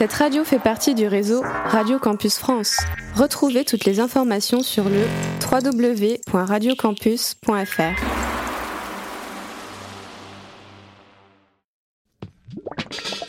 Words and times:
Cette 0.00 0.14
radio 0.14 0.44
fait 0.44 0.58
partie 0.58 0.94
du 0.94 1.06
réseau 1.06 1.42
Radio 1.66 1.98
Campus 1.98 2.38
France. 2.38 2.78
Retrouvez 3.16 3.66
toutes 3.66 3.84
les 3.84 4.00
informations 4.00 4.62
sur 4.62 4.84
le 4.88 5.02
www.radiocampus.fr. 5.44 8.00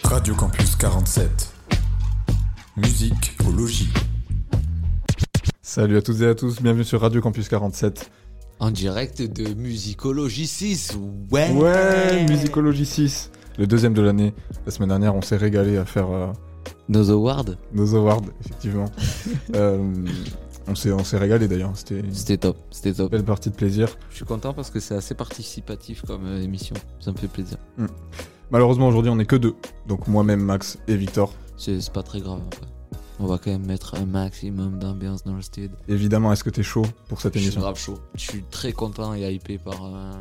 Radio 0.06 0.34
Campus 0.34 0.78
47. 0.78 1.54
Musique 2.78 3.36
au 3.46 3.52
logis. 3.52 3.90
Salut 5.62 5.98
à 5.98 6.02
toutes 6.02 6.22
et 6.22 6.28
à 6.28 6.36
tous, 6.36 6.62
bienvenue 6.62 6.86
sur 6.86 7.02
Radio 7.02 7.20
Campus 7.20 7.50
47. 7.50 8.10
En 8.60 8.72
direct 8.72 9.22
de 9.22 9.54
Musicologie 9.56 10.48
6, 10.48 10.98
ouais 11.34 11.52
Ouais, 11.52 12.26
Musicologie 12.30 12.86
6, 12.86 13.30
le 13.58 13.68
deuxième 13.68 13.94
de 13.94 14.02
l'année. 14.02 14.34
La 14.66 14.72
semaine 14.72 14.88
dernière, 14.88 15.16
on 15.16 15.22
s'est 15.22 15.36
régalé 15.36 15.76
à 15.76 15.84
faire 15.84 16.10
euh, 16.12 16.32
Nos 16.90 17.10
awards, 17.10 17.46
nos 17.74 17.96
awards, 17.96 18.24
effectivement. 18.44 18.86
Euh, 19.56 19.80
on 20.68 20.76
s'est 20.76 20.92
on 20.92 21.04
s'est 21.04 21.18
régalé 21.18 21.48
d'ailleurs, 21.48 21.72
c'était 21.76 22.38
top, 22.38 22.58
c'était 22.70 22.94
top. 22.94 23.12
belle 23.12 23.26
partie 23.26 23.50
de 23.50 23.56
plaisir. 23.56 23.90
Je 24.10 24.18
suis 24.18 24.26
content 24.26 24.54
parce 24.54 24.70
que 24.70 24.80
c'est 24.80 24.96
assez 24.96 25.16
participatif 25.16 26.04
comme 26.06 26.26
euh, 26.26 26.42
émission, 26.42 26.76
ça 27.00 27.12
me 27.12 27.18
fait 27.18 27.28
plaisir. 27.28 27.58
Malheureusement, 28.52 28.88
aujourd'hui, 28.88 29.12
on 29.12 29.16
n'est 29.16 29.26
que 29.26 29.36
deux. 29.36 29.56
Donc 29.88 30.08
moi-même, 30.08 30.42
Max 30.42 30.78
et 30.88 30.96
Victor. 30.96 31.34
C'est 31.58 31.92
pas 31.92 32.04
très 32.04 32.22
grave 32.22 32.40
en 32.40 32.52
fait. 32.52 32.68
On 33.20 33.28
va 33.28 33.38
quand 33.38 33.52
même 33.52 33.66
mettre 33.66 33.96
un 33.96 34.06
maximum 34.06 34.80
d'ambiance 34.80 35.24
dans 35.24 35.36
le 35.36 35.44
stade. 35.44 35.72
Évidemment, 35.88 36.34
est-ce 36.34 36.44
que 36.44 36.50
t'es 36.50 36.64
chaud 36.64 36.86
pour 37.08 37.22
cette 37.22 37.34
Je 37.34 37.40
suis 37.40 37.48
émission 37.48 37.62
grave 37.62 37.78
chaud. 37.78 38.00
Je 38.16 38.22
suis 38.22 38.44
très 38.50 38.72
content 38.74 39.14
et 39.14 39.32
hypé 39.32 39.60
par 39.60 39.86
euh, 39.86 40.12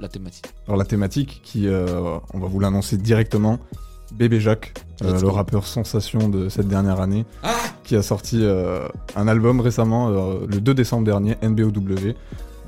la 0.00 0.08
thématique. 0.08 0.46
Alors 0.66 0.78
la 0.78 0.86
thématique, 0.86 1.40
qui, 1.44 1.68
euh, 1.68 2.18
on 2.32 2.38
va 2.38 2.46
vous 2.46 2.58
l'annoncer 2.58 2.96
directement, 2.96 3.58
Bébé 4.14 4.40
Jacques, 4.40 4.74
euh, 5.02 5.20
le 5.20 5.28
rappeur 5.28 5.66
sensation 5.66 6.28
de 6.28 6.48
cette 6.48 6.68
dernière 6.68 7.00
année, 7.00 7.24
qui 7.84 7.96
a 7.96 8.02
sorti 8.02 8.40
euh, 8.42 8.88
un 9.16 9.28
album 9.28 9.60
récemment, 9.60 10.08
euh, 10.08 10.46
le 10.48 10.60
2 10.60 10.74
décembre 10.74 11.04
dernier, 11.04 11.36
NBOW. 11.42 12.14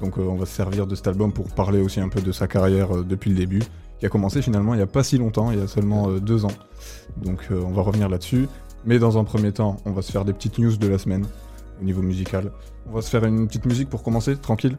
Donc 0.00 0.16
on 0.16 0.36
va 0.36 0.46
se 0.46 0.54
servir 0.54 0.86
de 0.86 0.94
cet 0.94 1.08
album 1.08 1.32
pour 1.32 1.48
parler 1.48 1.80
aussi 1.80 2.00
un 2.00 2.08
peu 2.08 2.20
de 2.20 2.32
sa 2.32 2.46
carrière 2.46 3.04
depuis 3.04 3.30
le 3.30 3.36
début, 3.36 3.62
qui 3.98 4.06
a 4.06 4.08
commencé 4.08 4.40
finalement 4.40 4.72
il 4.72 4.78
n'y 4.78 4.82
a 4.82 4.86
pas 4.86 5.02
si 5.02 5.18
longtemps, 5.18 5.50
il 5.50 5.58
y 5.58 5.62
a 5.62 5.66
seulement 5.66 6.08
deux 6.12 6.46
ans. 6.46 6.52
Donc 7.22 7.48
on 7.50 7.70
va 7.70 7.82
revenir 7.82 8.08
là-dessus. 8.08 8.48
Mais 8.86 8.98
dans 8.98 9.18
un 9.18 9.24
premier 9.24 9.52
temps, 9.52 9.76
on 9.84 9.90
va 9.90 10.00
se 10.00 10.10
faire 10.10 10.24
des 10.24 10.32
petites 10.32 10.58
news 10.58 10.74
de 10.74 10.88
la 10.88 10.96
semaine 10.96 11.26
au 11.82 11.84
niveau 11.84 12.00
musical. 12.00 12.50
On 12.88 12.94
va 12.94 13.02
se 13.02 13.10
faire 13.10 13.26
une 13.26 13.46
petite 13.46 13.66
musique 13.66 13.90
pour 13.90 14.02
commencer, 14.02 14.36
tranquille. 14.36 14.78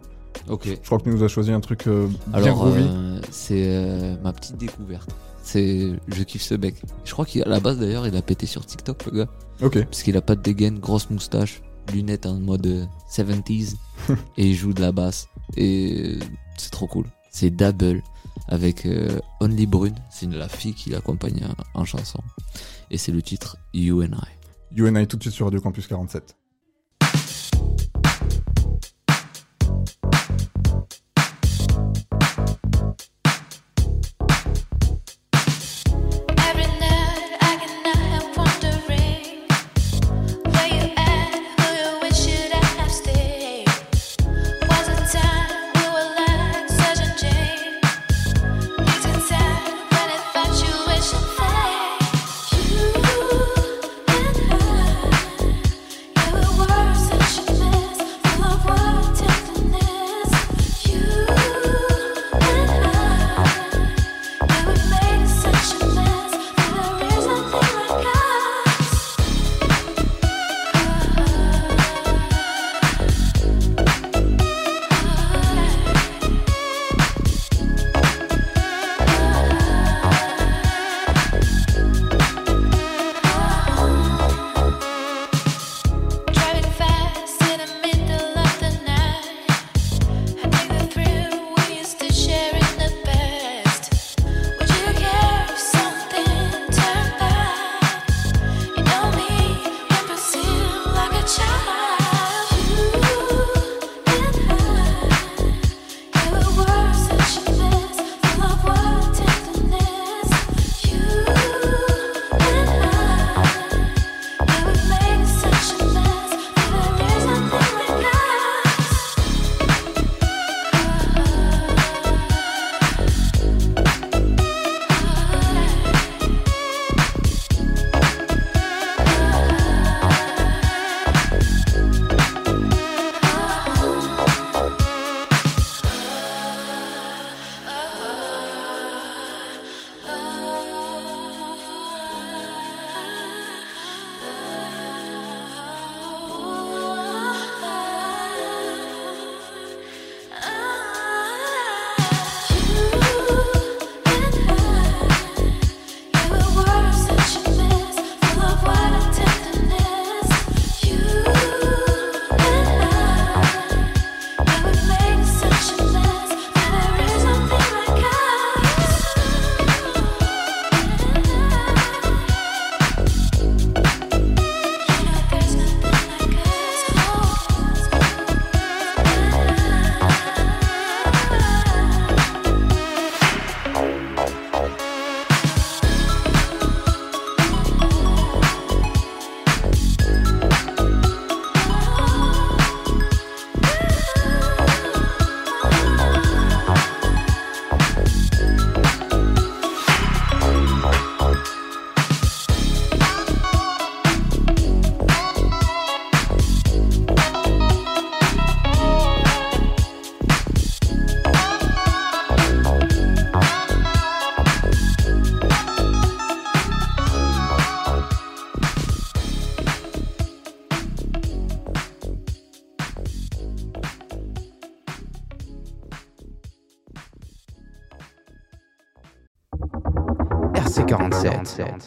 Ok. 0.50 0.66
Je 0.66 0.86
crois 0.88 0.98
que 0.98 1.04
tu 1.04 1.10
nous 1.12 1.24
as 1.24 1.28
choisi 1.28 1.52
un 1.52 1.60
truc 1.60 1.88
bien 1.88 2.10
Alors, 2.34 2.56
groovy. 2.56 2.90
c'est 3.30 4.18
ma 4.24 4.34
petite 4.34 4.58
découverte. 4.58 5.12
C'est, 5.44 5.94
je 6.08 6.24
kiffe 6.24 6.44
ce 6.44 6.56
bec. 6.56 6.76
Je 7.04 7.12
crois 7.12 7.26
qu'à 7.26 7.48
la 7.48 7.60
base 7.60 7.80
d'ailleurs, 7.80 8.08
il 8.08 8.16
a 8.16 8.22
pété 8.22 8.46
sur 8.46 8.66
TikTok, 8.66 9.06
le 9.06 9.12
gars. 9.12 9.30
Ok. 9.62 9.84
Parce 9.84 10.04
qu'il 10.04 10.16
a 10.18 10.22
pas 10.22 10.36
de 10.36 10.42
dégaine, 10.42 10.80
grosse 10.80 11.10
moustache, 11.10 11.62
lunettes 11.94 12.26
en 12.26 12.40
mode 12.40 12.66
euh, 12.68 12.86
70s 13.12 13.76
et 14.38 14.48
il 14.50 14.56
joue 14.56 14.74
de 14.74 14.82
la 14.82 14.92
basse. 14.92 15.28
Et 15.58 16.18
euh, 16.20 16.20
c'est 16.58 16.72
trop 16.72 16.88
cool. 16.88 17.06
C'est 17.32 17.50
Double 17.50 18.02
avec 18.48 18.86
euh, 18.86 19.20
Only 19.40 19.66
Brune, 19.66 19.96
c'est 20.10 20.30
la 20.30 20.50
fille 20.50 20.74
qui 20.74 20.90
l'accompagne 20.90 21.46
en, 21.76 21.82
en 21.82 21.86
chanson. 21.86 22.20
Et 22.90 22.98
c'est 22.98 23.12
le 23.12 23.22
titre 23.22 23.58
You 23.74 24.02
and 24.04 24.16
I. 24.16 24.76
You 24.76 24.88
and 24.88 24.96
I 24.96 25.08
tout 25.08 25.18
de 25.18 25.24
suite 25.24 25.34
sur 25.34 25.46
Radio 25.46 25.62
Campus 25.62 25.88
47. 25.88 26.36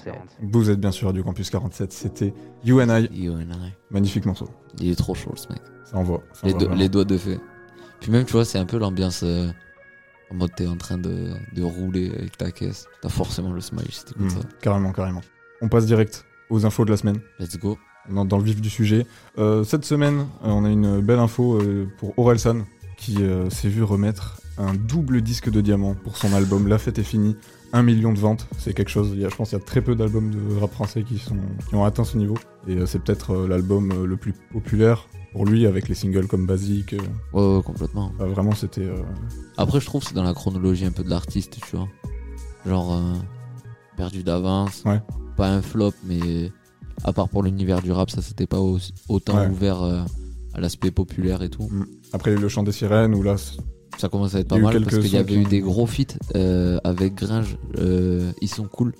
47. 0.05 0.39
Vous 0.53 0.71
êtes 0.71 0.81
bien 0.81 0.91
sûr 0.93 1.13
du 1.13 1.23
Campus 1.23 1.51
47, 1.51 1.93
c'était 1.93 2.35
You 2.65 2.81
and 2.81 2.89
I, 2.99 3.09
You 3.13 3.35
and 3.35 3.51
I. 3.53 3.73
magnifique 3.91 4.27
morceau. 4.27 4.49
Il 4.81 4.91
est 4.91 4.95
trop 4.97 5.15
chaud 5.15 5.33
ce 5.37 5.49
mec. 5.49 5.61
Ça 5.85 5.97
envoie. 5.97 6.23
ça 6.33 6.47
Les, 6.47 6.53
envoie 6.55 6.61
do- 6.61 6.67
vraiment. 6.67 6.81
les 6.83 6.89
doigts 6.89 7.05
de 7.05 7.17
feu. 7.19 7.39
Puis 8.01 8.11
même, 8.11 8.25
tu 8.25 8.33
vois, 8.33 8.45
c'est 8.45 8.59
un 8.59 8.67
peu 8.67 8.79
l'ambiance 8.79 9.23
euh, 9.23 9.49
en 10.31 10.35
mode 10.35 10.55
t'es 10.57 10.67
en 10.67 10.77
train 10.77 10.99
de, 10.99 11.33
de 11.55 11.63
rouler 11.63 12.11
avec 12.19 12.37
ta 12.37 12.51
caisse. 12.51 12.87
T'as 13.03 13.09
forcément 13.09 13.53
le 13.53 13.61
smile 13.61 13.87
si 13.91 14.05
t'écoutes 14.05 14.25
Mm, 14.27 14.31
ça. 14.31 14.39
carrément, 14.61 14.93
carrément. 14.93 15.21
On 15.63 15.69
passe 15.69 15.87
direct 15.87 16.25
aux 16.51 16.67
infos 16.67 16.85
de 16.85 16.91
la 16.91 16.97
semaine. 16.97 17.21
Let's 17.39 17.59
go. 17.59 17.79
dans, 18.11 18.25
dans 18.25 18.39
le 18.39 18.45
vif 18.45 18.61
du 18.61 18.69
sujet. 18.71 19.07
Euh, 19.39 19.65
cette 19.65 19.85
semaine, 19.85 20.21
euh, 20.45 20.49
on 20.49 20.65
a 20.65 20.69
une 20.71 21.01
belle 21.01 21.19
info 21.21 21.59
pour 21.99 22.19
Orelsan 22.19 22.65
qui 22.97 23.19
s'est 23.51 23.69
vu 23.69 23.83
remettre 23.83 24.41
un 24.57 24.73
double 24.73 25.21
disque 25.21 25.51
de 25.51 25.61
diamant 25.61 25.95
pour 25.95 26.17
son 26.17 26.33
album 26.33 26.69
La 26.69 26.79
fête 26.79 26.99
est 26.99 27.03
finie. 27.05 27.37
Un 27.77 27.83
million 27.83 28.13
de 28.13 28.19
ventes, 28.21 28.47
c'est 28.57 28.73
quelque 28.73 28.89
chose. 28.89 29.11
Il 29.15 29.21
y 29.21 29.25
a, 29.25 29.29
je 29.29 29.35
pense 29.35 29.49
qu'il 29.51 29.59
y 29.59 29.61
a 29.61 29.65
très 29.65 29.83
peu 29.83 29.97
d'albums 29.97 30.31
de 30.31 30.61
rap 30.61 30.71
français 30.73 31.03
qui, 31.03 31.19
sont, 31.19 31.35
qui 31.69 31.75
ont 31.75 31.85
atteint 31.85 32.05
ce 32.05 32.17
niveau. 32.17 32.37
Et 32.69 32.77
euh, 32.77 32.87
c'est 32.87 33.01
peut-être 33.01 33.33
euh, 33.33 33.49
l'album 33.49 33.91
euh, 33.91 34.07
le 34.07 34.17
plus 34.17 34.33
populaire 34.53 35.09
pour 35.33 35.45
lui 35.45 35.67
avec 35.67 35.89
les 35.89 35.97
singles 35.97 36.29
comme 36.29 36.47
Basique. 36.47 36.95
Ouais, 37.33 37.43
ouais, 37.57 37.63
complètement. 37.65 38.13
enfin, 38.15 38.27
vraiment, 38.27 38.53
c'était. 38.55 38.83
euh, 38.85 39.03
Après, 39.57 39.81
je 39.81 39.87
trouve 39.87 40.03
que 40.03 40.09
c'est 40.09 40.15
dans 40.15 40.23
la 40.23 40.35
chronologie 40.35 40.85
un 40.87 40.93
peu 40.93 41.03
de 41.03 41.11
l'artiste, 41.11 41.59
tu 41.69 41.77
vois. 41.77 41.89
Genre, 42.65 42.95
euh, 42.95 43.15
perdu 43.97 44.23
d'avance. 44.23 44.85
Ouais. 44.87 45.03
Pas 45.37 45.49
un 45.51 45.61
flop, 45.61 45.95
mais 46.05 46.53
à 47.03 47.13
part 47.13 47.29
pour 47.29 47.43
l'univers 47.43 47.83
du 47.83 47.91
rap, 47.91 48.09
ça 48.09 48.23
s'était 48.23 48.47
pas 48.47 48.61
aussi- 48.61 48.95
autant 49.09 49.37
Ouais. 49.37 49.49
ouvert 49.49 49.83
euh, 49.83 50.03
à 50.55 50.61
l'aspect 50.61 50.93
populaire 50.93 51.43
et 51.43 51.49
tout. 51.51 51.69
Après, 52.13 52.31
il 52.31 52.35
y 52.35 52.37
a 52.37 52.39
eu 52.39 52.43
le 52.43 52.49
chant 52.49 52.63
des 52.63 52.71
sirènes 52.71 53.17
où 53.17 53.23
là, 53.25 53.37
c'est- 53.37 53.59
Ça 53.99 54.09
commence 54.09 54.35
à 54.35 54.41
être 54.41 54.49
pas 54.49 54.59
mal 54.59 54.83
parce 54.83 54.99
qu'il 54.99 55.13
y 55.13 55.17
avait 55.17 55.35
eu 55.35 55.45
des 55.45 55.61
gros 55.61 55.87
feats 55.87 56.17
euh, 56.35 56.79
avec 56.85 57.15
Gringe. 57.15 57.57
euh, 57.79 58.33
ils 58.41 58.49
sont 58.49 58.65
cool. 58.65 58.93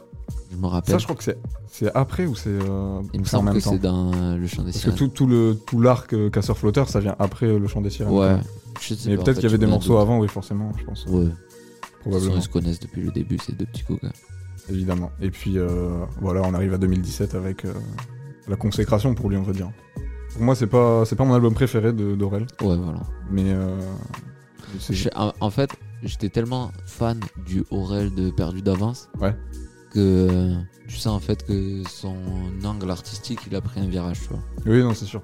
Je 0.53 0.57
me 0.57 0.67
rappelle. 0.67 0.93
ça, 0.93 0.99
je 0.99 1.05
crois 1.05 1.17
que 1.17 1.25
c'est 1.25 1.37
après 1.97 2.27
ou 2.27 2.35
c'est 2.37 2.49
euh, 2.51 3.01
Il 3.13 3.21
me 3.21 3.25
semble 3.25 3.53
que 3.53 3.61
c'est 3.61 3.79
dans 3.79 4.13
le 4.37 4.47
chant 4.47 4.63
des 4.63 4.71
Parce 4.71 4.85
que 4.85 4.93
sirènes. 4.93 4.97
tout, 4.97 5.09
tout 5.09 5.27
le 5.27 5.59
tout 5.67 5.81
l'arc 5.81 6.13
euh, 6.15 6.31
casseur 6.31 6.57
flotteur, 6.57 6.89
ça 6.89 7.01
vient 7.01 7.17
après 7.19 7.59
le 7.59 7.67
chant 7.67 7.81
des 7.81 7.91
sirènes. 7.91 8.15
Ouais. 8.15 8.37
Je 8.81 8.95
sais 8.95 9.11
Mais 9.11 9.17
en 9.19 9.23
peut-être 9.25 9.35
fait, 9.37 9.41
qu'il 9.41 9.51
y 9.51 9.53
avait 9.53 9.59
des 9.59 9.67
morceaux 9.67 9.95
doute. 9.95 10.03
avant, 10.03 10.19
oui, 10.21 10.29
forcément, 10.29 10.71
je 10.79 10.85
pense. 10.85 11.05
Ouais. 11.07 11.27
Probablement, 12.01 12.37
ils 12.37 12.43
se 12.43 12.49
connaissent 12.49 12.79
depuis 12.81 13.03
le 13.03 13.11
début, 13.11 13.39
ces 13.39 13.53
deux 13.53 13.67
petits 13.67 13.83
coquins. 13.83 14.13
évidemment. 14.71 15.11
Et 15.21 15.31
puis 15.31 15.59
euh, 15.59 16.05
voilà, 16.21 16.43
on 16.43 16.55
arrive 16.55 16.73
à 16.75 16.79
2017 16.79 17.35
avec 17.35 17.65
la 18.47 18.57
consécration 18.57 19.15
pour 19.15 19.29
lui, 19.29 19.37
on 19.37 19.43
va 19.43 19.53
dire. 19.53 19.71
Pour 20.35 20.43
moi, 20.43 20.55
c'est 20.55 20.67
pas 20.69 21.05
c'est 21.05 21.17
pas 21.17 21.25
mon 21.25 21.35
album 21.35 21.55
préféré 21.55 21.93
de 21.93 22.15
d'Aurel, 22.15 22.47
Ouais, 22.63 22.77
voilà. 22.77 23.01
mais 23.31 23.45
euh, 23.47 23.77
Je- 24.91 25.09
en, 25.15 25.33
en 25.41 25.51
fait, 25.51 25.71
j'étais 26.03 26.29
tellement 26.29 26.71
fan 26.87 27.21
du 27.47 27.65
Aurel 27.71 28.15
de 28.15 28.31
Perdu 28.31 28.63
d'avance 28.63 29.09
Ouais. 29.21 29.35
que 29.91 29.99
euh, 30.31 30.55
tu 30.89 30.97
sais 30.97 31.09
en 31.09 31.21
fait 31.21 31.45
que 31.47 31.83
son 31.89 32.17
angle 32.65 32.91
artistique 32.91 33.41
il 33.47 33.55
a 33.57 33.61
pris 33.61 33.81
un 33.81 33.87
virage, 33.87 34.21
tu 34.21 34.29
vois. 34.29 34.43
oui, 34.67 34.83
non, 34.83 34.93
c'est 34.95 35.05
sûr. 35.07 35.23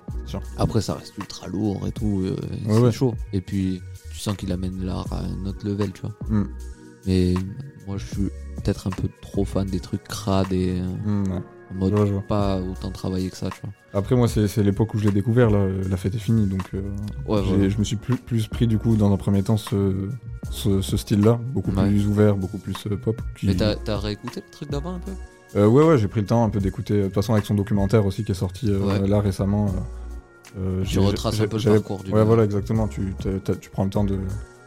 Après, 0.56 0.80
ça 0.80 0.94
reste 0.94 1.16
ultra 1.18 1.48
lourd 1.48 1.86
et 1.86 1.92
tout, 1.92 2.22
euh, 2.24 2.36
Ouais, 2.66 2.74
c'est 2.74 2.78
ouais. 2.80 2.92
chaud. 2.92 3.14
Et 3.32 3.40
puis, 3.40 3.80
tu 4.12 4.18
sens 4.18 4.36
qu'il 4.36 4.52
amène 4.52 4.84
l'art 4.84 5.12
à 5.12 5.20
un 5.20 5.46
autre 5.46 5.66
level, 5.66 5.92
tu 5.92 6.02
vois. 6.02 6.14
Mm. 6.28 6.44
Mais 7.06 7.34
moi, 7.86 7.96
je 7.98 8.06
suis 8.06 8.28
peut-être 8.56 8.86
un 8.86 8.90
peu 8.90 9.08
trop 9.22 9.44
fan 9.44 9.66
des 9.66 9.80
trucs 9.80 10.04
crades 10.04 10.52
et 10.52 10.80
euh, 10.80 10.86
Mm, 11.24 11.32
ouais. 11.32 11.42
En 11.70 11.74
mode 11.74 11.92
vois, 11.94 12.06
je 12.06 12.12
vois. 12.12 12.22
pas 12.26 12.60
autant 12.60 12.90
travaillé 12.90 13.30
que 13.30 13.36
ça, 13.36 13.50
tu 13.50 13.60
vois. 13.62 13.70
Après, 13.92 14.14
moi, 14.16 14.28
c'est 14.28 14.62
l'époque 14.62 14.94
où 14.94 14.98
je 14.98 15.04
l'ai 15.04 15.12
découvert. 15.12 15.50
Là, 15.50 15.66
la 15.88 15.96
fête 15.96 16.14
est 16.14 16.18
finie, 16.18 16.46
donc 16.46 16.62
euh, 16.74 16.82
Ouais, 17.26 17.68
je 17.70 17.78
me 17.78 17.84
suis 17.84 17.96
plus, 17.96 18.16
plus 18.16 18.46
pris 18.46 18.66
du 18.66 18.78
coup 18.78 18.96
dans 18.96 19.12
un 19.12 19.16
premier 19.16 19.42
temps 19.42 19.56
ce, 19.56 20.08
ce, 20.50 20.80
ce 20.80 20.96
style-là, 20.96 21.40
beaucoup 21.52 21.72
plus 21.72 22.06
ouvert, 22.06 22.36
beaucoup 22.36 22.58
plus 22.58 22.86
euh, 22.86 22.96
pop. 22.96 23.20
qui- 23.36 23.46
Mais 23.46 23.54
t'as 23.54 23.98
réécouté 23.98 24.42
le 24.46 24.50
truc 24.50 24.70
d'avant 24.70 24.94
un 24.94 25.00
peu? 25.00 25.12
Euh, 25.56 25.66
ouais, 25.66 25.84
ouais, 25.84 25.98
j'ai 25.98 26.06
pris 26.08 26.20
le 26.20 26.26
temps 26.26 26.44
un 26.44 26.50
peu 26.50 26.60
d'écouter. 26.60 26.98
De 26.98 27.04
toute 27.06 27.14
façon, 27.14 27.32
avec 27.32 27.44
son 27.44 27.54
documentaire 27.54 28.06
aussi 28.06 28.22
qui 28.24 28.32
est 28.32 28.36
sorti 28.36 28.68
euh, 28.70 29.06
là 29.06 29.20
récemment. 29.20 29.66
euh, 30.56 30.80
euh, 30.80 30.84
Tu 30.84 30.98
retraces 31.00 31.40
un 31.40 31.48
peu 31.48 31.58
le 31.58 31.72
parcours 31.72 32.04
du 32.04 32.12
Ouais, 32.12 32.24
voilà, 32.24 32.44
exactement. 32.44 32.86
Tu, 32.86 33.14
prends 33.72 33.84
le 33.84 33.90
temps 33.90 34.04
de 34.04 34.18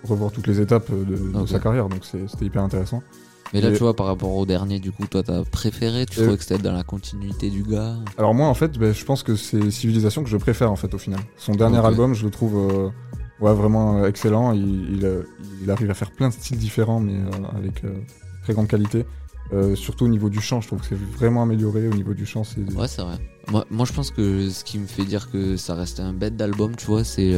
revoir 0.04 0.32
toutes 0.32 0.48
les 0.48 0.60
étapes 0.60 0.90
euh, 0.92 1.06
de, 1.06 1.46
sa 1.48 1.60
carrière, 1.60 1.88
donc 1.88 2.04
c'était 2.04 2.46
hyper 2.46 2.62
intéressant. 2.64 3.02
Mais 3.54 3.62
là, 3.62 3.72
tu 3.72 3.78
vois, 3.80 3.96
par 3.96 4.08
rapport 4.08 4.36
au 4.36 4.46
dernier, 4.46 4.80
du 4.80 4.92
coup, 4.92 5.06
toi, 5.06 5.22
t'as 5.24 5.44
préféré? 5.44 6.06
Tu 6.08 6.20
Euh, 6.20 6.24
trouvais 6.24 6.38
que 6.38 6.44
c'était 6.44 6.58
dans 6.62 6.72
la 6.74 6.84
continuité 6.84 7.50
du 7.52 7.62
gars? 7.64 7.96
Alors 8.18 8.34
moi, 8.34 8.48
en 8.48 8.54
fait, 8.56 8.78
ben, 8.80 8.94
je 8.94 9.06
pense 9.06 9.22
que 9.24 9.36
c'est 9.36 9.70
Civilisation 9.70 10.24
que 10.24 10.30
je 10.30 10.38
préfère 10.38 10.72
en 10.72 10.76
fait 10.76 10.94
au 10.94 10.98
final. 10.98 11.20
Son 11.38 11.54
dernier 11.54 11.78
album, 11.86 12.14
je 12.16 12.26
le 12.26 12.32
trouve 12.32 12.56
euh, 12.58 12.90
ouais, 13.40 13.54
vraiment 13.54 13.98
euh, 14.04 14.08
excellent. 14.08 14.54
Il, 14.54 14.64
il, 14.96 15.24
il 15.62 15.70
arrive 15.72 15.90
à 15.92 15.94
faire 15.94 16.12
plein 16.12 16.30
de 16.30 16.34
styles 16.34 16.58
différents, 16.58 17.00
mais 17.00 17.14
euh, 17.14 17.58
avec 17.58 17.84
très 18.44 18.54
grande 18.54 18.68
qualité. 18.68 19.06
Surtout 19.76 20.06
au 20.06 20.08
niveau 20.08 20.30
du 20.32 20.42
chant, 20.42 20.62
je 20.62 20.68
trouve 20.68 20.80
que 20.80 20.88
c'est 20.88 20.98
vraiment 21.16 21.44
amélioré 21.44 21.88
au 21.88 21.94
niveau 21.94 22.16
du 22.16 22.26
chant. 22.26 22.44
C'est 22.44 22.62
Ouais, 22.74 22.88
c'est 22.88 23.04
vrai. 23.04 23.18
Moi, 23.52 23.66
moi, 23.70 23.86
je 23.86 23.94
pense 23.94 24.10
que 24.10 24.50
ce 24.50 24.64
qui 24.64 24.80
me 24.80 24.88
fait 24.88 25.06
dire 25.06 25.30
que 25.30 25.58
ça 25.58 25.76
reste 25.76 26.00
un 26.00 26.12
bête 26.12 26.36
d'album, 26.36 26.76
tu 26.76 26.88
vois, 26.88 27.04
c'est 27.04 27.32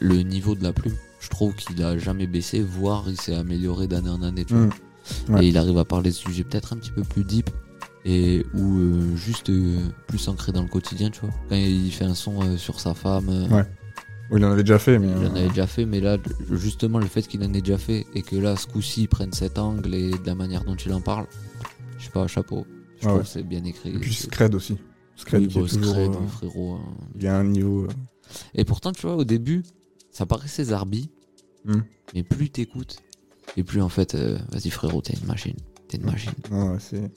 le 0.00 0.16
niveau 0.22 0.54
de 0.54 0.62
la 0.62 0.74
plume. 0.74 0.92
Je 1.18 1.30
trouve 1.30 1.54
qu'il 1.54 1.82
a 1.82 1.96
jamais 1.96 2.26
baissé, 2.26 2.60
voire 2.60 3.04
il 3.08 3.18
s'est 3.18 3.34
amélioré 3.34 3.86
d'année 3.86 4.10
en 4.10 4.20
année, 4.22 4.44
tu 4.44 4.52
vois. 4.54 4.68
Ouais. 5.28 5.44
Et 5.44 5.48
il 5.48 5.58
arrive 5.58 5.78
à 5.78 5.84
parler 5.84 6.10
de 6.10 6.14
sujets 6.14 6.44
peut-être 6.44 6.72
un 6.72 6.76
petit 6.76 6.90
peu 6.90 7.02
plus 7.02 7.24
deep 7.24 7.50
et 8.04 8.44
ou 8.54 8.78
euh, 8.78 9.16
juste 9.16 9.50
euh, 9.50 9.78
plus 10.06 10.28
ancré 10.28 10.52
dans 10.52 10.62
le 10.62 10.68
quotidien, 10.68 11.10
tu 11.10 11.20
vois. 11.20 11.30
Quand 11.48 11.56
il 11.56 11.90
fait 11.92 12.04
un 12.04 12.14
son 12.14 12.40
euh, 12.42 12.56
sur 12.56 12.78
sa 12.80 12.94
femme, 12.94 13.28
Ouais. 13.50 13.64
Oui, 14.30 14.40
il 14.40 14.44
en 14.44 14.50
avait 14.50 14.64
déjà 14.64 14.80
fait, 14.80 14.98
mais 14.98 15.06
il 15.06 15.26
en 15.28 15.36
avait 15.36 15.48
déjà 15.50 15.68
fait, 15.68 15.84
mais 15.86 16.00
là, 16.00 16.18
justement, 16.50 16.98
le 16.98 17.06
fait 17.06 17.22
qu'il 17.28 17.40
en 17.44 17.54
ait 17.54 17.60
déjà 17.60 17.78
fait 17.78 18.06
et 18.12 18.22
que 18.22 18.34
là, 18.34 18.56
ce 18.56 18.66
coup-ci, 18.66 19.02
il 19.02 19.08
prenne 19.08 19.32
cet 19.32 19.56
angle 19.56 19.94
et 19.94 20.10
de 20.10 20.26
la 20.26 20.34
manière 20.34 20.64
dont 20.64 20.74
il 20.74 20.92
en 20.92 21.00
parle, 21.00 21.26
je 21.98 22.04
sais 22.06 22.10
pas, 22.10 22.26
chapeau. 22.26 22.66
Je 23.00 23.06
Ouais, 23.06 23.08
trouve 23.12 23.18
ouais. 23.18 23.24
c'est 23.24 23.44
bien 23.44 23.62
écrit. 23.64 23.90
et 23.90 23.98
puis 24.00 24.12
Scred 24.14 24.52
aussi. 24.56 24.78
Scred 25.14 25.42
Oui, 25.42 25.48
qui 25.48 25.58
bon, 25.60 25.66
est 25.66 25.68
toujours, 25.68 25.94
Scred, 25.94 26.12
frérot. 26.28 26.72
hein. 26.74 26.96
il 27.14 27.22
y 27.22 27.28
a 27.28 27.36
un 27.38 27.44
niveau. 27.44 27.86
Et 28.54 28.64
pourtant, 28.64 28.90
tu 28.90 29.02
vois, 29.02 29.14
au 29.14 29.22
début, 29.24 29.62
ça 30.10 30.26
paraissait 30.26 30.64
zarbi, 30.64 31.08
Hmm. 31.64 31.82
mais 32.14 32.22
plus 32.24 32.50
t'écoutes, 32.50 32.96
et 33.56 33.62
plus 33.64 33.80
en 33.82 33.88
fait, 33.88 34.14
euh, 34.14 34.38
vas-y 34.50 34.70
frérot, 34.70 35.00
t'es 35.02 35.14
une 35.20 35.26
machine. 35.26 35.56
T'es 35.88 35.96
une 35.98 36.04
machine. 36.06 36.32
ouais, 36.50 36.76
c'est 36.80 37.10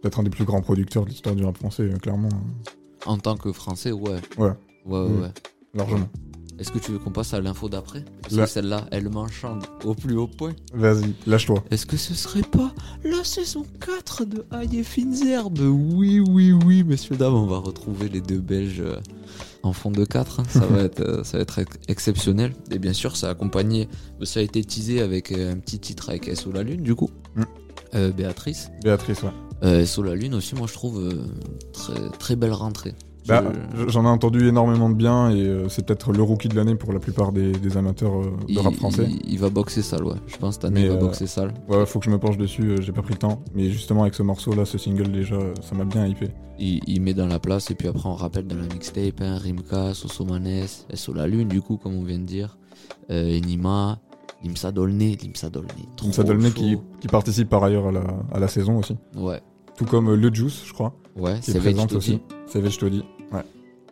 peut-être 0.00 0.20
un 0.20 0.22
des 0.22 0.30
plus 0.30 0.44
grands 0.44 0.62
producteurs 0.62 1.04
de 1.04 1.10
l'histoire 1.10 1.34
du 1.34 1.44
rap 1.44 1.56
français, 1.56 1.82
euh, 1.84 1.96
clairement, 1.98 2.28
En 3.04 3.18
tant 3.18 3.36
que 3.36 3.52
français, 3.52 3.92
ouais. 3.92 4.20
Ouais. 4.38 4.50
Ouais, 4.86 5.00
ouais, 5.00 5.08
Hmm. 5.08 5.20
ouais. 5.22 5.32
largement. 5.74 6.08
Est-ce 6.58 6.72
que 6.72 6.78
tu 6.78 6.90
veux 6.92 6.98
qu'on 6.98 7.10
passe 7.10 7.34
à 7.34 7.40
l'info 7.42 7.68
d'après? 7.68 8.02
Parce 8.22 8.34
que 8.34 8.46
celle-là, 8.46 8.86
elle 8.90 9.10
m'enchante 9.10 9.68
au 9.84 9.94
plus 9.94 10.16
haut 10.16 10.26
point. 10.26 10.54
Vas-y, 10.72 11.14
lâche-toi. 11.26 11.62
Est-ce 11.70 11.84
que 11.84 11.98
ce 11.98 12.14
serait 12.14 12.40
pas 12.40 12.72
la 13.04 13.22
saison 13.24 13.62
4 13.80 14.24
de 14.24 14.46
Aïe 14.50 14.78
et 14.78 14.82
Fines 14.82 15.26
Herbes 15.26 15.58
Oui, 15.60 16.18
oui, 16.20 16.52
oui, 16.52 16.82
messieurs, 16.82 17.16
dames, 17.16 17.34
on 17.34 17.44
va 17.46 17.58
retrouver 17.58 18.08
les 18.08 18.22
deux 18.22 18.40
Belges 18.40 18.80
euh, 18.80 18.98
en 19.66 19.72
fond 19.72 19.90
de 19.90 20.04
4. 20.04 20.42
Ça 20.48 20.60
va 20.66 20.82
être, 20.82 21.00
euh, 21.00 21.24
ça 21.24 21.36
va 21.38 21.42
être 21.42 21.58
ex- 21.58 21.76
exceptionnel. 21.88 22.52
Et 22.70 22.78
bien 22.78 22.92
sûr, 22.92 23.16
ça 23.16 23.28
a 23.28 23.30
accompagné, 23.30 23.88
ça 24.22 24.40
a 24.40 24.42
été 24.42 24.62
teasé 24.64 25.00
avec 25.02 25.32
euh, 25.32 25.52
un 25.52 25.56
petit 25.58 25.78
titre 25.78 26.08
avec 26.10 26.34
SO 26.36 26.52
la 26.52 26.62
Lune, 26.62 26.82
du 26.82 26.94
coup. 26.94 27.10
Mm. 27.34 27.42
Euh, 27.94 28.10
Béatrice. 28.12 28.70
Béatrice, 28.82 29.22
ouais. 29.22 29.30
Euh, 29.62 29.86
SO 29.86 30.02
la 30.02 30.14
Lune 30.14 30.34
aussi, 30.34 30.54
moi 30.54 30.66
je 30.66 30.74
trouve 30.74 31.00
euh, 31.00 31.24
très, 31.72 32.10
très 32.18 32.36
belle 32.36 32.52
rentrée. 32.52 32.94
Bah, 33.28 33.44
Je- 33.76 33.88
J'en 33.88 34.04
ai 34.04 34.08
entendu 34.08 34.46
énormément 34.48 34.88
de 34.90 34.94
bien 34.94 35.30
et 35.30 35.40
euh, 35.42 35.68
c'est 35.68 35.84
peut-être 35.86 36.12
le 36.12 36.22
rookie 36.22 36.48
de 36.48 36.54
l'année 36.56 36.74
pour 36.74 36.92
la 36.92 36.98
plupart 37.00 37.32
des, 37.32 37.52
des 37.52 37.76
amateurs 37.76 38.12
euh, 38.20 38.24
de 38.24 38.30
il, 38.48 38.58
rap 38.58 38.74
français. 38.74 39.06
il- 39.08 39.32
il 39.32 39.38
va 39.38 39.50
boxer 39.50 39.82
sale, 39.82 40.04
ouais. 40.04 40.14
Je 40.26 40.36
pense 40.36 40.54
cette 40.54 40.64
année, 40.66 40.80
Mais, 40.80 40.86
il 40.86 40.88
va 40.90 40.94
euh, 40.96 41.00
boxer 41.00 41.26
sale. 41.26 41.52
Ouais, 41.68 41.84
faut 41.86 41.98
que 41.98 42.04
je 42.06 42.10
me 42.10 42.18
penche 42.18 42.36
dessus, 42.38 42.62
euh, 42.70 42.80
j'ai 42.80 42.92
pas 42.92 43.02
pris 43.02 43.12
le 43.14 43.18
temps. 43.18 43.42
Mais 43.54 43.70
justement, 43.70 44.02
avec 44.02 44.14
ce 44.14 44.22
morceau-là, 44.22 44.64
ce 44.64 44.78
single, 44.78 45.10
déjà, 45.10 45.36
euh, 45.36 45.52
ça 45.62 45.74
m'a 45.74 45.84
bien 45.84 46.06
hypé. 46.06 46.28
il, 46.58 46.80
il 46.86 47.00
met 47.02 47.14
dans 47.14 47.26
la 47.26 47.38
place 47.38 47.70
et 47.70 47.74
puis 47.74 47.88
après 47.88 48.08
on 48.08 48.14
rappelle 48.14 48.46
dans 48.46 48.56
la 48.56 48.62
mixtape 48.62 49.20
hein, 49.20 49.36
Rimka, 49.38 49.92
Sosomanes, 49.94 50.66
SO 50.94 51.12
la 51.12 51.26
Lune 51.26 51.48
du 51.48 51.60
coup 51.60 51.76
comme 51.76 51.94
on 51.94 52.02
vient 52.02 52.18
de 52.18 52.24
dire, 52.24 52.56
euh, 53.10 53.36
Enima, 53.36 53.98
Limsa 54.44 54.72
Dolné, 54.72 55.16
Limsa 55.22 55.50
Dolné. 55.50 55.68
trop 55.96 56.06
Limsa 56.06 56.22
Dolné 56.22 56.50
qui, 56.52 56.78
qui 57.00 57.08
participe 57.08 57.48
par 57.48 57.62
ailleurs 57.64 57.88
à 57.88 57.92
la, 57.92 58.04
à 58.32 58.38
la 58.38 58.48
saison 58.48 58.78
aussi. 58.78 58.96
Ouais, 59.16 59.40
Tout 59.76 59.84
comme 59.84 60.08
euh, 60.10 60.16
Le 60.16 60.32
Juice, 60.32 60.62
je 60.66 60.72
crois, 60.72 60.94
ouais, 61.16 61.40
qui 61.40 61.50
est 61.50 61.58
présente 61.58 61.92
aussi. 61.92 62.20
Veg 62.54 62.78
Todi. 62.78 63.02
Ouais. 63.32 63.42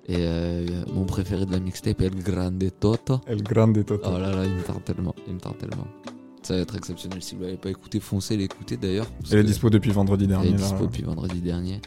Et 0.06 0.16
euh, 0.18 0.66
mon 0.92 1.04
préféré 1.04 1.46
de 1.46 1.52
la 1.52 1.58
mixtape 1.60 2.00
est 2.02 2.06
El 2.06 2.22
Grande 2.22 2.62
Toto. 2.78 3.20
El 3.26 3.42
Grande 3.42 3.84
Toto. 3.84 4.10
Oh 4.14 4.18
là 4.18 4.30
là, 4.30 4.44
il 4.44 4.52
me 4.52 4.62
tarde 4.62 4.84
tellement, 4.84 5.14
il 5.26 5.34
me 5.34 5.40
tarde 5.40 5.56
tellement. 5.58 5.86
Ça 6.42 6.54
va 6.54 6.60
être 6.60 6.76
exceptionnel 6.76 7.22
si 7.22 7.36
vous 7.36 7.42
l'avez 7.42 7.56
pas 7.56 7.70
écouté, 7.70 8.00
foncez 8.00 8.36
l'écouter 8.36 8.76
d'ailleurs. 8.76 9.06
Elle 9.32 9.38
est 9.38 9.44
dispo 9.44 9.70
depuis 9.70 9.92
vendredi 9.92 10.24
Elle 10.24 10.30
dernier. 10.30 10.48
est 10.48 10.52
là. 10.52 10.56
dispo 10.58 10.84
depuis 10.86 11.02
vendredi 11.02 11.40
dernier. 11.40 11.80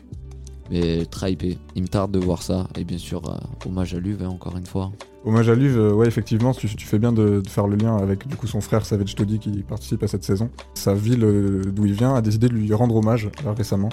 Mais 0.72 1.06
très 1.06 1.32
hypé. 1.34 1.58
Il 1.76 1.84
me 1.84 1.88
tarde 1.88 2.12
de 2.12 2.20
voir 2.20 2.42
ça. 2.42 2.68
Et 2.76 2.84
bien 2.84 2.98
sûr, 2.98 3.22
euh, 3.30 3.38
hommage 3.68 3.94
à 3.94 4.00
Luve, 4.00 4.24
hein, 4.24 4.30
encore 4.30 4.58
une 4.58 4.66
fois. 4.66 4.92
Hommage 5.24 5.48
à 5.50 5.56
Luve, 5.56 5.78
euh, 5.78 5.94
ouais, 5.94 6.08
effectivement, 6.08 6.54
tu, 6.54 6.68
tu 6.76 6.86
fais 6.88 6.98
bien 7.00 7.14
de, 7.14 7.40
de 7.42 7.48
faire 7.48 7.68
le 7.68 7.76
lien 7.78 7.96
avec 7.98 8.28
du 8.28 8.36
coup 8.36 8.48
son 8.48 8.60
frère 8.60 8.84
Savage 8.86 9.14
Todi 9.16 9.38
qui 9.40 9.52
participe 9.62 10.02
à 10.04 10.08
cette 10.08 10.24
saison. 10.24 10.50
Sa 10.74 10.94
ville 10.96 11.24
euh, 11.24 11.62
d'où 11.72 11.86
il 11.86 11.94
vient 11.94 12.16
a 12.16 12.22
décidé 12.22 12.50
de 12.50 12.54
lui 12.54 12.74
rendre 12.74 12.96
hommage 12.96 13.30
là, 13.46 13.54
récemment 13.54 13.90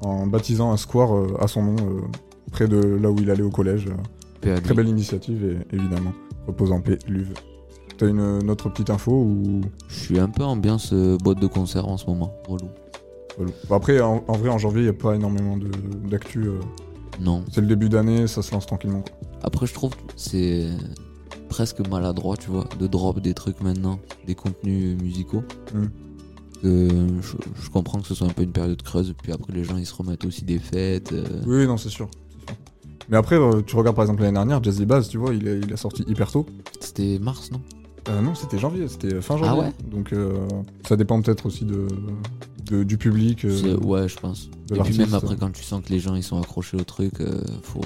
en 0.00 0.26
baptisant 0.26 0.70
un 0.72 0.76
square 0.76 1.10
à 1.40 1.48
son 1.48 1.62
nom 1.62 1.76
près 2.50 2.68
de 2.68 2.76
là 2.78 3.10
où 3.10 3.16
il 3.20 3.30
allait 3.30 3.42
au 3.42 3.50
collège. 3.50 3.86
Très 4.40 4.74
belle 4.74 4.88
initiative 4.88 5.44
et 5.44 5.74
évidemment, 5.76 6.12
repose 6.46 6.72
en 6.72 6.80
paix, 6.80 6.98
Luve. 7.08 7.32
T'as 7.98 8.06
une, 8.08 8.20
une 8.20 8.48
autre 8.50 8.68
petite 8.70 8.90
info 8.90 9.12
ou? 9.12 9.60
Je 9.88 9.94
suis 9.94 10.18
un 10.20 10.28
peu 10.28 10.44
ambiance 10.44 10.90
euh, 10.92 11.16
boîte 11.18 11.40
de 11.40 11.48
concert 11.48 11.88
en 11.88 11.96
ce 11.96 12.06
moment. 12.06 12.32
Relou. 12.46 12.68
Voilà. 13.36 13.52
Bon, 13.68 13.74
Après, 13.74 14.00
en, 14.00 14.22
en 14.28 14.32
vrai, 14.34 14.48
en 14.50 14.58
janvier, 14.58 14.80
il 14.82 14.84
n'y 14.84 14.88
a 14.90 14.92
pas 14.92 15.16
énormément 15.16 15.56
de- 15.56 15.68
d'actu. 16.08 16.44
euh. 16.46 16.60
Non. 17.20 17.44
C'est 17.52 17.60
le 17.60 17.66
début 17.66 17.88
d'année, 17.88 18.28
ça 18.28 18.42
se 18.42 18.52
lance 18.52 18.66
tranquillement. 18.66 19.00
quoi. 19.02 19.16
Après, 19.42 19.66
je 19.66 19.74
trouve 19.74 19.90
que 19.90 20.12
c'est 20.14 20.68
presque 21.48 21.80
maladroit, 21.88 22.36
tu 22.36 22.50
vois, 22.50 22.68
de 22.78 22.86
drop 22.86 23.18
des 23.20 23.34
trucs 23.34 23.60
maintenant, 23.60 23.98
des 24.26 24.36
contenus 24.36 24.96
musicaux. 25.02 25.42
Mm. 25.74 25.84
Je, 26.62 26.88
je 27.62 27.70
comprends 27.70 28.00
que 28.00 28.06
ce 28.06 28.14
soit 28.14 28.26
un 28.28 28.30
peu 28.32 28.42
une 28.42 28.52
période 28.52 28.80
creuse, 28.82 29.14
puis 29.22 29.32
après 29.32 29.52
les 29.52 29.62
gens 29.64 29.76
ils 29.76 29.86
se 29.86 29.94
remettent 29.94 30.24
aussi 30.24 30.44
des 30.44 30.58
fêtes. 30.58 31.12
euh, 31.12 31.24
Oui, 31.46 31.66
non, 31.66 31.76
c'est 31.76 31.88
sûr. 31.88 32.08
Mais 33.08 33.16
après, 33.16 33.36
euh, 33.36 33.62
tu 33.66 33.74
regardes 33.76 33.96
par 33.96 34.04
exemple 34.04 34.22
l'année 34.22 34.34
dernière, 34.34 34.62
Jazzy 34.62 34.84
Bass, 34.86 35.08
tu 35.08 35.18
vois, 35.18 35.34
il 35.34 35.48
a, 35.48 35.54
il 35.54 35.72
a 35.72 35.76
sorti 35.76 36.04
hyper 36.06 36.30
tôt. 36.30 36.46
C'était 36.80 37.18
mars, 37.18 37.50
non? 37.52 37.60
Euh, 38.08 38.20
non, 38.22 38.34
c'était 38.34 38.58
janvier, 38.58 38.88
c'était 38.88 39.20
fin 39.20 39.36
janvier. 39.36 39.52
Ah 39.54 39.58
ouais? 39.66 39.90
Donc 39.90 40.12
euh, 40.12 40.46
ça 40.86 40.96
dépend 40.96 41.20
peut-être 41.20 41.46
aussi 41.46 41.64
de, 41.64 41.86
de- 42.66 42.82
du 42.84 42.96
public. 42.98 43.44
euh, 43.44 43.56
C'est- 43.56 43.84
Ouais, 43.84 44.08
je 44.08 44.16
pense. 44.16 44.48
de 44.48 44.52
Et 44.52 44.56
puis 44.68 44.76
l'artiste, 44.78 44.98
même 45.00 45.14
après, 45.14 45.36
quand 45.36 45.50
tu 45.52 45.62
sens 45.62 45.82
que 45.84 45.90
les 45.90 45.98
gens 45.98 46.14
ils 46.14 46.22
sont 46.22 46.40
accrochés 46.40 46.76
au 46.76 46.84
truc, 46.84 47.20
euh, 47.20 47.42
faut, 47.62 47.80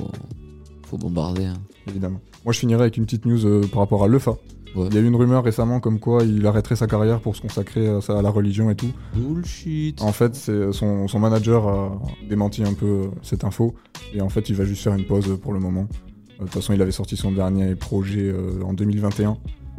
faut 0.86 0.98
bombarder. 0.98 1.44
hein. 1.46 1.54
évidemment. 1.88 2.20
Moi, 2.44 2.52
je 2.52 2.58
finirai 2.60 2.82
avec 2.82 2.96
une 2.96 3.04
petite 3.04 3.24
news 3.24 3.44
euh, 3.46 3.62
par 3.66 3.80
rapport 3.80 4.02
à 4.04 4.08
Lefa. 4.08 4.34
Ouais. 4.74 4.86
Il 4.90 4.94
y 4.94 4.98
a 4.98 5.00
eu 5.00 5.06
une 5.06 5.16
rumeur 5.16 5.44
récemment 5.44 5.80
comme 5.80 5.98
quoi 5.98 6.22
il 6.22 6.46
arrêterait 6.46 6.76
sa 6.76 6.86
carrière 6.86 7.20
pour 7.20 7.36
se 7.36 7.42
consacrer 7.42 7.88
à, 7.88 8.22
la 8.22 8.30
religion 8.30 8.70
et 8.70 8.74
tout. 8.76 8.90
Bullshit. 9.14 10.00
En 10.02 10.12
fait, 10.12 10.34
son, 10.72 11.08
son 11.08 11.18
manager 11.18 11.68
a 11.68 12.00
démenti 12.28 12.62
un 12.62 12.74
peu 12.74 12.86
euh, 12.86 13.06
cette 13.22 13.44
info 13.44 13.74
et 14.14 14.20
en 14.20 14.28
fait, 14.28 14.48
il 14.48 14.54
va 14.56 14.64
juste 14.64 14.82
faire 14.82 14.94
une 14.94 15.06
pause 15.06 15.38
pour 15.40 15.52
le 15.52 15.60
moment. 15.60 15.86
Euh, 15.90 16.38
De 16.40 16.44
toute 16.44 16.54
façon, 16.54 16.72
il 16.72 16.82
avait 16.82 16.92
sorti 16.92 17.16
son 17.16 17.32
dernier 17.32 17.74
projet 17.74 18.28
euh, 18.28 18.62
en 18.64 18.72
2021. 18.72 19.36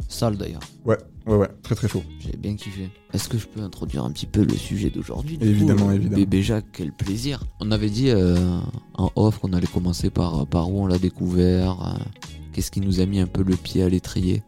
Sale 0.08 0.36
d'ailleurs. 0.36 0.60
Ouais, 0.84 0.98
ouais, 1.26 1.36
ouais, 1.36 1.48
très 1.62 1.74
très 1.74 1.88
chaud. 1.88 2.02
J'ai 2.20 2.36
bien 2.36 2.54
kiffé. 2.56 2.90
Est-ce 3.12 3.28
que 3.28 3.38
je 3.38 3.46
peux 3.46 3.60
introduire 3.60 4.04
un 4.04 4.10
petit 4.10 4.26
peu 4.26 4.42
le 4.44 4.54
sujet 4.54 4.90
d'aujourd'hui 4.90 5.38
du 5.38 5.46
Évidemment, 5.48 5.86
coup, 5.86 5.92
évidemment. 5.92 6.16
Bébé 6.16 6.42
Jacques, 6.42 6.66
quel 6.72 6.92
plaisir. 6.92 7.42
On 7.60 7.70
avait 7.70 7.90
dit 7.90 8.10
euh, 8.10 8.58
en 8.94 9.10
off 9.16 9.38
qu'on 9.38 9.52
allait 9.52 9.66
commencer 9.66 10.10
par, 10.10 10.46
par 10.46 10.70
où 10.70 10.82
on 10.82 10.86
l'a 10.86 10.98
découvert, 10.98 11.80
euh, 11.80 12.04
qu'est-ce 12.52 12.70
qui 12.70 12.80
nous 12.80 13.00
a 13.00 13.06
mis 13.06 13.18
un 13.20 13.26
peu 13.26 13.42
le 13.42 13.56
pied 13.56 13.82
à 13.82 13.88
l'étrier. 13.88 14.42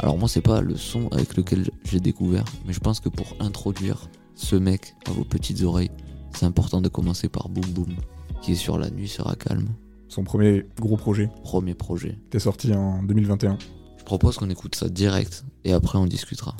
Alors 0.00 0.18
moi 0.18 0.28
c'est 0.28 0.40
pas 0.42 0.60
le 0.60 0.76
son 0.76 1.08
avec 1.08 1.36
lequel 1.36 1.70
j'ai 1.84 2.00
découvert, 2.00 2.44
mais 2.66 2.72
je 2.72 2.80
pense 2.80 3.00
que 3.00 3.08
pour 3.08 3.36
introduire 3.40 4.08
ce 4.34 4.56
mec 4.56 4.94
à 5.06 5.12
vos 5.12 5.24
petites 5.24 5.62
oreilles, 5.62 5.90
c'est 6.34 6.46
important 6.46 6.80
de 6.80 6.88
commencer 6.88 7.28
par 7.28 7.48
Boom 7.48 7.70
Boom, 7.72 7.96
qui 8.40 8.52
est 8.52 8.56
sur 8.56 8.78
La 8.78 8.90
Nuit 8.90 9.08
sera 9.08 9.36
calme, 9.36 9.68
Son 10.08 10.24
premier 10.24 10.64
gros 10.80 10.96
projet 10.96 11.28
premier 11.42 11.74
projet. 11.74 12.18
qui 12.30 12.36
est 12.38 12.40
sorti 12.40 12.72
en 12.72 13.02
2021. 13.02 13.58
Je 13.98 14.04
propose 14.04 14.36
qu'on 14.36 14.50
écoute 14.50 14.74
ça 14.74 14.88
direct 14.88 15.44
et 15.64 15.72
après 15.72 15.98
on 15.98 16.06
discutera. 16.06 16.56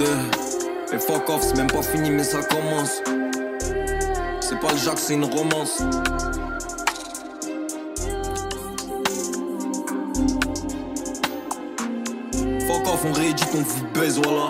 Et 0.00 0.98
fuck 0.98 1.28
off, 1.28 1.42
c'est 1.42 1.56
même 1.56 1.66
pas 1.66 1.82
fini, 1.82 2.10
mais 2.10 2.24
ça 2.24 2.40
commence. 2.42 3.02
C'est 4.40 4.58
pas 4.58 4.72
le 4.72 4.78
Jacques, 4.78 4.98
c'est 4.98 5.14
une 5.14 5.24
romance. 5.24 5.82
Fuck 12.66 12.86
off, 12.86 13.04
on 13.04 13.12
réédite, 13.12 13.48
on 13.54 13.58
vous 13.58 13.86
baise, 13.92 14.18
voilà. 14.24 14.48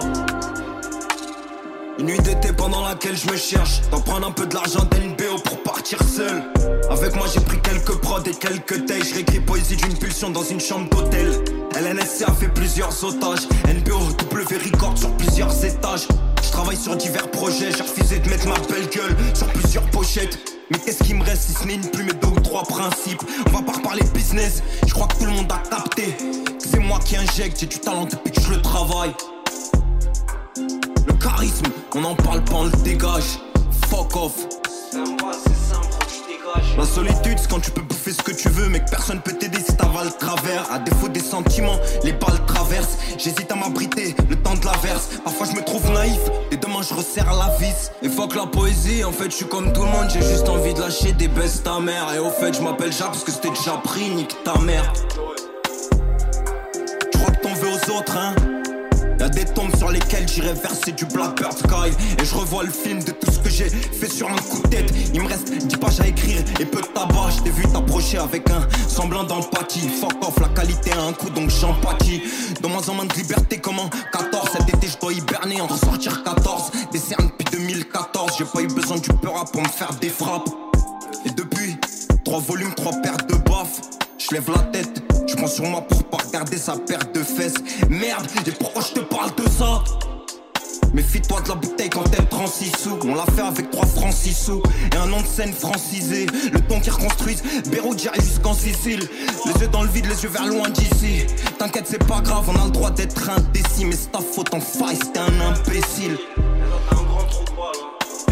Une 1.99 2.06
nuit 2.06 2.18
d'été 2.18 2.52
pendant 2.52 2.87
laquelle 2.87 3.16
je 3.16 3.28
me 3.30 3.37
cherche 3.37 3.80
D'en 3.90 4.00
prendre 4.00 4.26
un 4.26 4.32
peu 4.32 4.46
de 4.46 4.54
l'argent 4.54 4.84
d'NBO 4.84 5.38
pour 5.44 5.62
partir 5.62 6.02
seul 6.02 6.42
Avec 6.90 7.14
moi 7.14 7.26
j'ai 7.32 7.40
pris 7.40 7.61
quelques 7.61 8.00
prods 8.00 8.22
et 8.25 8.34
quelques 8.34 8.87
tailles 8.87 9.02
Je 9.04 9.40
poésie 9.40 9.76
d'une 9.76 9.96
pulsion 9.96 10.30
dans 10.30 10.42
une 10.42 10.58
chambre 10.58 10.88
d'hôtel 10.88 11.32
LNSC 11.76 12.23
a 12.26 12.33
fait 12.33 12.49
plusieurs 12.49 13.05
otages. 13.05 13.47
NBO 13.67 14.12
W 14.31 14.59
record 14.71 14.99
sur 14.99 15.11
plusieurs 15.17 15.64
étages. 15.64 16.07
Je 16.43 16.50
travaille 16.50 16.76
sur 16.76 16.97
divers 16.97 17.31
projets 17.31 17.71
J'ai 17.73 17.83
refusé 17.83 18.19
de 18.19 18.29
mettre 18.29 18.47
ma 18.49 18.59
belle 18.73 18.88
gueule 18.88 19.17
sur 19.35 19.47
plusieurs 19.49 19.85
pochettes. 19.91 20.38
Mais 20.71 20.79
qu'est-ce 20.79 21.02
qui 21.02 21.14
me 21.14 21.25
reste 21.25 21.43
si 21.43 21.52
ce 21.52 21.64
n'est 21.67 21.75
une 21.75 21.91
plume 21.91 22.09
et 22.09 22.14
deux 22.14 22.29
ou 22.29 22.41
trois 22.41 22.62
principes? 22.62 23.23
On 23.47 23.50
va 23.50 23.62
pas 23.62 23.73
reparler 23.73 24.02
business, 24.14 24.62
je 24.87 24.93
crois 24.93 25.07
que 25.07 25.17
tout 25.17 25.25
le 25.25 25.33
monde 25.33 25.50
a 25.52 25.59
capté. 25.69 26.17
C'est 26.59 26.79
moi 26.79 26.99
qui 27.05 27.17
injecte, 27.17 27.59
j'ai 27.61 27.67
du 27.67 27.79
talent 27.79 28.07
depuis 28.07 28.33
que 28.33 28.41
je 28.41 28.50
le 28.50 28.62
travaille. 28.62 29.12
Le 31.07 31.12
charisme, 31.14 31.67
on 31.95 32.05
en 32.05 32.14
parle 32.14 32.45
pas, 32.45 32.55
on 32.55 32.64
le 32.64 32.83
dégage. 32.83 33.38
Fuck 33.88 34.17
off. 34.17 34.62
La 36.79 36.87
solitude, 36.87 37.38
c'est 37.38 37.50
quand 37.50 37.61
tu 37.61 37.71
peux 37.71 37.83
bouffer 37.83 38.12
ce 38.12 38.23
que 38.23 38.33
tu 38.33 38.49
veux, 38.49 38.69
mais 38.69 38.81
que 38.81 38.91
personne 38.91 39.21
peut 39.21 39.33
t'aider 39.33 39.59
si 39.59 39.76
t'avales 39.76 40.07
le 40.07 40.12
travers. 40.12 40.71
À 40.73 40.79
défaut 40.79 41.09
des 41.09 41.21
sentiments, 41.21 41.79
les 42.02 42.12
balles 42.12 42.45
traversent. 42.47 42.99
J'hésite 43.19 43.52
à 43.52 43.55
m'abriter, 43.55 44.14
le 44.29 44.37
temps 44.37 44.55
de 44.55 44.64
l'averse. 44.64 45.09
Parfois 45.23 45.47
je 45.50 45.57
me 45.57 45.62
trouve 45.62 45.91
naïf, 45.93 46.21
et 46.50 46.57
demain 46.57 46.81
je 46.83 46.95
resserre 46.95 47.33
la 47.35 47.55
vis. 47.59 47.91
Et 48.02 48.09
fuck 48.09 48.35
la 48.35 48.47
poésie, 48.47 49.05
en 49.05 49.12
fait 49.12 49.26
je 49.26 49.37
suis 49.37 49.47
comme 49.47 49.73
tout 49.73 49.83
le 49.83 49.88
monde, 49.88 50.09
j'ai 50.09 50.23
juste 50.23 50.49
envie 50.49 50.73
de 50.75 50.81
lâcher 50.81 51.12
des 51.12 51.29
baisses 51.29 51.62
ta 51.62 51.79
mère. 51.79 52.12
Et 52.14 52.19
au 52.19 52.31
fait, 52.31 52.55
je 52.55 52.62
m'appelle 52.62 52.93
Jacques 52.93 53.12
parce 53.12 53.25
que 53.25 53.33
c'était 53.33 53.50
déjà 53.50 53.73
pris, 53.85 54.09
nique 54.09 54.37
ta 54.43 54.59
mère. 54.59 54.93
Tu 57.12 57.19
crois 57.19 57.31
que 57.33 57.43
t'en 57.43 57.55
veux 57.55 57.69
aux 57.69 57.99
autres, 57.99 58.17
hein? 58.17 58.35
Y'a 59.23 59.29
des 59.29 59.45
tombes 59.45 59.71
sur 59.76 59.88
lesquelles 59.88 60.29
j'irai 60.29 60.52
verser 60.52 60.91
du 60.91 61.05
Blackbird 61.05 61.57
Sky. 61.57 61.95
Et 62.21 62.25
je 62.25 62.35
revois 62.35 62.64
le 62.64 62.73
film 62.73 63.05
de 63.05 63.12
tout 63.12 63.31
ce 63.31 63.38
que 63.38 63.50
j'ai 63.50 63.69
fait 63.71 64.09
sur 64.09 64.29
un 64.29 64.35
coup 64.35 64.61
de 64.64 64.67
tête. 64.67 64.93
Il 65.14 65.23
me 65.23 65.29
reste 65.29 65.49
10 65.64 65.76
pages 65.76 66.00
à 66.00 66.09
écrire 66.09 66.43
et 66.59 66.64
peu 66.64 66.81
de 66.81 66.87
tabac. 66.88 67.31
Je 67.37 67.43
t'ai 67.45 67.50
vu 67.50 67.62
t'approcher 67.73 68.19
avec 68.19 68.50
un 68.50 68.67
semblant 68.88 69.23
d'empathie. 69.23 69.88
Fuck 69.88 70.26
off, 70.26 70.41
la 70.41 70.49
qualité 70.49 70.91
a 70.91 71.02
un 71.02 71.12
coup 71.12 71.31
donc 71.31 71.50
j'empathie. 71.50 72.21
De 72.61 72.67
moins 72.67 72.88
en 72.88 72.95
moins 72.95 73.05
de 73.05 73.14
liberté 73.14 73.59
comme 73.59 73.79
en 73.79 73.88
14 74.12 74.49
Cet 74.55 74.69
été 74.75 74.88
je 74.88 74.99
dois 74.99 75.12
hiberner, 75.12 75.61
en 75.61 75.69
ressortir 75.69 76.25
14 76.25 76.73
Des 76.91 76.99
cernes 76.99 77.31
depuis 77.38 77.57
2014 77.57 78.33
J'ai 78.37 78.45
pas 78.45 78.61
eu 78.61 78.67
besoin 78.67 78.99
du 78.99 79.11
peur 79.11 79.45
pour 79.52 79.62
me 79.62 79.69
faire 79.69 79.95
des 80.00 80.09
frappes. 80.09 80.50
Et 81.25 81.31
depuis, 81.31 81.76
trois 82.25 82.41
volumes, 82.41 82.75
trois 82.75 83.00
paires 83.00 83.25
de 83.29 83.37
baffes. 83.37 83.83
Je 84.19 84.35
lève 84.35 84.50
la 84.50 84.62
tête, 84.64 85.12
je 85.26 85.37
prends 85.37 85.47
sur 85.47 85.64
moi 85.64 85.83
pour 85.83 86.05
pas 86.05 86.19
regarder 86.19 86.57
sa 86.57 86.76
paire 86.76 87.00
de 87.12 87.21
fesses. 87.21 87.55
Merde, 87.88 88.26
et 88.47 88.50
pourquoi 88.52 88.83
je 88.83 89.00
te 89.00 89.00
parle 89.00 89.35
de 89.35 89.49
ça? 89.49 89.83
Méfie-toi 90.93 91.41
de 91.41 91.49
la 91.49 91.55
bouteille 91.55 91.88
quand 91.88 92.05
elle 92.19 92.26
prend 92.26 92.47
6 92.47 92.71
sous. 92.79 92.99
On 93.05 93.14
l'a 93.14 93.25
fait 93.25 93.41
avec 93.41 93.71
3 93.71 93.87
francs 93.87 94.12
6 94.12 94.35
sous. 94.35 94.62
Et 94.93 94.97
un 94.97 95.07
nom 95.07 95.23
de 95.23 95.26
scène 95.26 95.52
francisé. 95.52 96.26
Le 96.52 96.61
ton 96.61 96.81
qui 96.81 96.91
reconstruise, 96.91 97.43
Beyrouth 97.71 97.99
j'irai 97.99 98.21
jusqu'en 98.21 98.52
Sicile. 98.52 99.09
Les 99.47 99.61
yeux 99.62 99.69
dans 99.69 99.83
le 99.83 99.88
vide, 99.88 100.07
les 100.07 100.23
yeux 100.23 100.29
vers 100.29 100.47
loin 100.47 100.69
d'ici. 100.69 101.26
T'inquiète, 101.59 101.87
c'est 101.88 102.07
pas 102.07 102.21
grave, 102.21 102.45
on 102.49 102.61
a 102.61 102.67
le 102.67 102.71
droit 102.71 102.91
d'être 102.91 103.31
indécis. 103.31 103.87
Mais 103.87 103.97
c'est 103.97 104.12
ta 104.12 104.21
faute 104.21 104.52
en 104.52 104.61
faille, 104.61 104.99
c'était 105.02 105.21
un 105.21 105.41
imbécile. 105.41 106.19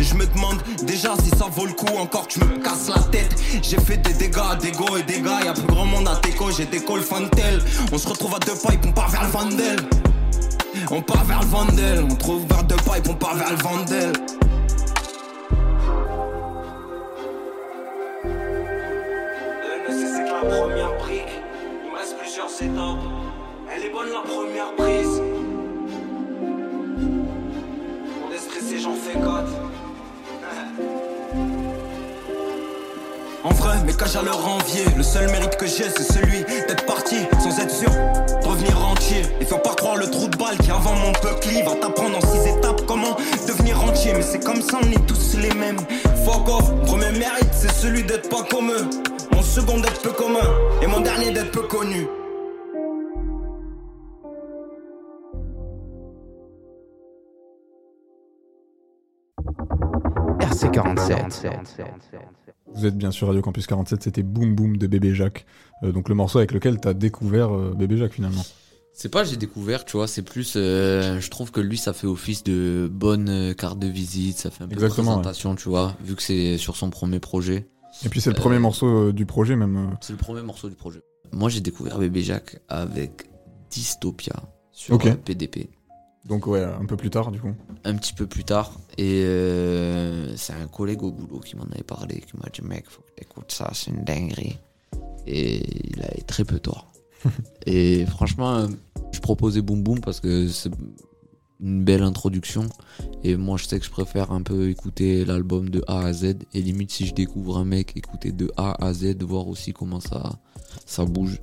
Et 0.01 0.03
je 0.03 0.15
me 0.15 0.25
demande 0.25 0.63
déjà 0.83 1.15
si 1.23 1.29
ça 1.29 1.45
vaut 1.55 1.67
le 1.67 1.75
coup 1.75 1.95
encore 1.99 2.27
que 2.27 2.33
tu 2.33 2.41
me 2.41 2.57
casses 2.57 2.89
la 2.89 3.03
tête. 3.11 3.35
J'ai 3.61 3.77
fait 3.77 3.99
des 3.99 4.15
dégâts, 4.15 4.57
des 4.59 4.71
go 4.71 4.97
et 4.97 5.03
des 5.03 5.21
gars 5.21 5.43
Y'a 5.45 5.53
plus 5.53 5.67
grand 5.67 5.85
monde 5.85 6.09
à 6.09 6.19
déco, 6.23 6.51
j'ai 6.51 6.65
des 6.65 6.83
calls 6.83 7.03
fantel. 7.03 7.61
On 7.93 7.99
se 7.99 8.09
retrouve 8.09 8.35
à 8.35 8.39
deux 8.39 8.55
pipes, 8.55 8.81
on 8.87 8.93
part 8.93 9.11
vers 9.11 9.25
le 9.25 9.29
Vandel. 9.29 9.79
On 10.91 11.03
part 11.03 11.25
vers 11.25 11.41
le 11.41 11.47
Vandel 11.49 12.07
On 12.11 12.15
trouve 12.15 12.47
vers 12.49 12.65
deux 12.65 12.77
pipes, 12.77 13.11
on 13.11 13.15
part 13.15 13.35
vers 13.35 13.51
le 13.51 13.57
Vandel. 13.57 14.13
La 20.27 20.49
première 20.49 20.97
brique. 20.97 21.43
Il 21.85 21.93
me 21.93 21.99
reste 21.99 22.17
plusieurs 22.19 22.51
étapes. 22.63 23.05
Elle 23.71 23.85
est 23.85 23.91
bonne 23.91 24.09
la 24.09 24.23
première 24.23 24.75
prise. 24.77 25.21
On 28.25 28.33
est 28.33 28.39
stressé, 28.39 28.79
j'en 28.79 28.95
fais 28.95 29.13
4 29.13 29.60
En 33.43 33.51
vrai, 33.51 33.83
mes 33.87 33.95
cages 33.95 34.17
à 34.17 34.23
leur 34.23 34.47
envier. 34.47 34.85
Le 34.97 35.03
seul 35.03 35.31
mérite 35.31 35.57
que 35.57 35.67
j'ai, 35.67 35.89
c'est 35.89 36.13
celui 36.13 36.45
d'être 36.45 36.85
parti 36.85 37.17
sans 37.43 37.59
être 37.59 37.71
sûr 37.71 37.91
de 37.91 38.47
revenir 38.47 38.87
entier. 38.87 39.23
Et 39.41 39.47
faut 39.47 39.59
pas 39.59 39.75
croire 39.75 39.97
le 39.97 40.11
trou 40.11 40.29
de 40.29 40.37
balle 40.37 40.59
qui 40.59 40.71
avant 40.71 40.95
mon 40.95 41.13
peuple 41.13 41.49
va 41.65 41.75
t'apprendre 41.77 42.19
en 42.19 42.21
six 42.21 42.47
étapes 42.47 42.83
comment 42.87 43.17
devenir 43.49 43.83
entier. 43.83 44.13
Mais 44.13 44.23
c'est 44.23 44.45
comme 44.45 44.61
ça, 44.61 44.79
on 44.83 44.91
est 44.91 45.07
tous 45.07 45.39
les 45.39 45.55
mêmes. 45.55 45.79
Fuck 46.25 46.49
off, 46.49 46.71
premier 46.85 47.13
mérite, 47.13 47.49
c'est 47.53 47.73
celui 47.73 48.03
d'être 48.03 48.29
pas 48.29 48.43
comme 48.51 48.71
eux. 48.71 48.91
Mon 49.33 49.43
second 49.43 49.81
d'être 49.81 50.03
peu 50.03 50.13
commun. 50.13 50.47
Et 50.83 50.87
mon 50.87 51.01
dernier 51.01 51.31
d'être 51.31 51.51
peu 51.51 51.63
connu. 51.63 52.07
RC47. 60.41 62.50
Vous 62.75 62.87
êtes 62.87 62.97
bien 62.97 63.11
sur 63.11 63.27
Radio 63.27 63.43
Campus 63.43 63.67
47, 63.67 64.03
c'était 64.03 64.23
Boom 64.23 64.55
Boom 64.55 64.77
de 64.77 64.87
Bébé 64.87 65.15
Jacques. 65.15 65.45
Euh, 65.83 65.93
donc 65.93 66.09
le 66.09 66.15
morceau 66.15 66.39
avec 66.39 66.53
lequel 66.53 66.79
t'as 66.79 66.95
découvert 66.95 67.55
euh, 67.55 67.75
Bébé 67.77 67.97
Jacques 67.97 68.15
finalement. 68.15 68.45
C'est 68.93 69.09
pas 69.09 69.25
j'ai 69.25 69.37
découvert, 69.37 69.85
tu 69.85 69.97
vois, 69.97 70.07
c'est 70.07 70.23
plus 70.23 70.55
euh, 70.57 71.21
je 71.21 71.31
trouve 71.31 71.51
que 71.51 71.61
lui 71.61 71.79
ça 71.79 71.93
fait 71.93 72.07
office 72.07 72.45
de 72.45 72.89
bonne 72.93 73.55
carte 73.55 73.79
de 73.79 73.87
visite, 73.87 74.39
ça 74.39 74.51
fait 74.51 74.65
un 74.65 74.69
peu 74.69 74.75
Exactement, 74.75 75.17
de 75.17 75.21
présentation, 75.21 75.55
tu 75.55 75.69
vois, 75.69 75.97
vu 76.05 76.15
que 76.15 76.23
c'est 76.23 76.59
sur 76.59 76.77
son 76.77 76.91
premier 76.91 77.19
projet. 77.19 77.69
Et 78.05 78.09
puis 78.09 78.21
c'est 78.21 78.31
le 78.31 78.37
premier 78.37 78.59
morceau 78.59 79.13
du 79.13 79.27
projet 79.27 79.57
même. 79.57 79.97
C'est 80.01 80.13
le 80.13 80.19
premier 80.19 80.43
morceau 80.43 80.69
du 80.69 80.77
projet. 80.77 81.01
Moi 81.33 81.49
j'ai 81.49 81.61
découvert 81.61 81.99
Bébé 81.99 82.23
Jacques 82.23 82.61
avec 82.69 83.31
Dystopia 83.71 84.37
sur 84.73 84.99
PDP. 84.99 85.71
Donc 86.27 86.47
ouais, 86.47 86.63
un 86.63 86.85
peu 86.85 86.97
plus 86.97 87.11
tard 87.11 87.31
du 87.31 87.41
coup. 87.41 87.55
Un 87.85 87.97
petit 87.97 88.13
peu 88.13 88.27
plus 88.27 88.45
tard, 88.45 88.73
et 88.99 89.23
euh, 89.25 90.37
c'est 90.37 90.53
un 90.53 90.67
collègue 90.67 91.03
au 91.03 91.11
boulot 91.11 91.41
qui 91.41 91.57
m'en 91.57 91.65
avait 91.65 91.83
parlé, 91.83 92.21
qui 92.21 92.37
m'a 92.37 92.49
dit 92.53 92.63
mec, 92.63 92.85
faut 92.89 93.03
que 93.03 93.13
t'écoutes 93.17 93.53
ça, 93.53 93.71
c'est 93.73 93.91
une 93.91 94.05
dinguerie. 94.05 94.59
Et 95.27 95.63
il 95.89 96.03
avait 96.03 96.23
très 96.23 96.45
peu 96.45 96.59
tort. 96.59 96.93
et 97.67 98.05
franchement, 98.07 98.67
je 99.13 99.21
proposais 99.21 99.63
Boom 99.63 99.83
Boom 99.83 100.01
parce 100.01 100.21
que 100.21 100.49
c'est 100.49 100.71
une 101.61 101.85
belle 101.85 102.03
introduction. 102.03 102.65
Et 103.23 103.37
moi, 103.37 103.57
je 103.57 103.67
sais 103.67 103.79
que 103.79 103.85
je 103.85 103.91
préfère 103.91 104.33
un 104.33 104.43
peu 104.43 104.71
écouter 104.71 105.25
l'album 105.25 105.69
de 105.69 105.83
A 105.87 106.01
à 106.01 106.13
Z. 106.13 106.37
Et 106.55 106.63
limite, 106.63 106.91
si 106.91 107.07
je 107.07 107.15
découvre 107.15 107.59
un 107.59 107.65
mec, 107.65 107.97
écouter 107.97 108.33
de 108.33 108.51
A 108.57 108.85
à 108.85 108.93
Z, 108.93 109.23
voir 109.23 109.47
aussi 109.49 109.73
comment 109.73 110.01
ça, 110.01 110.39
ça 110.87 111.05
bouge. 111.05 111.41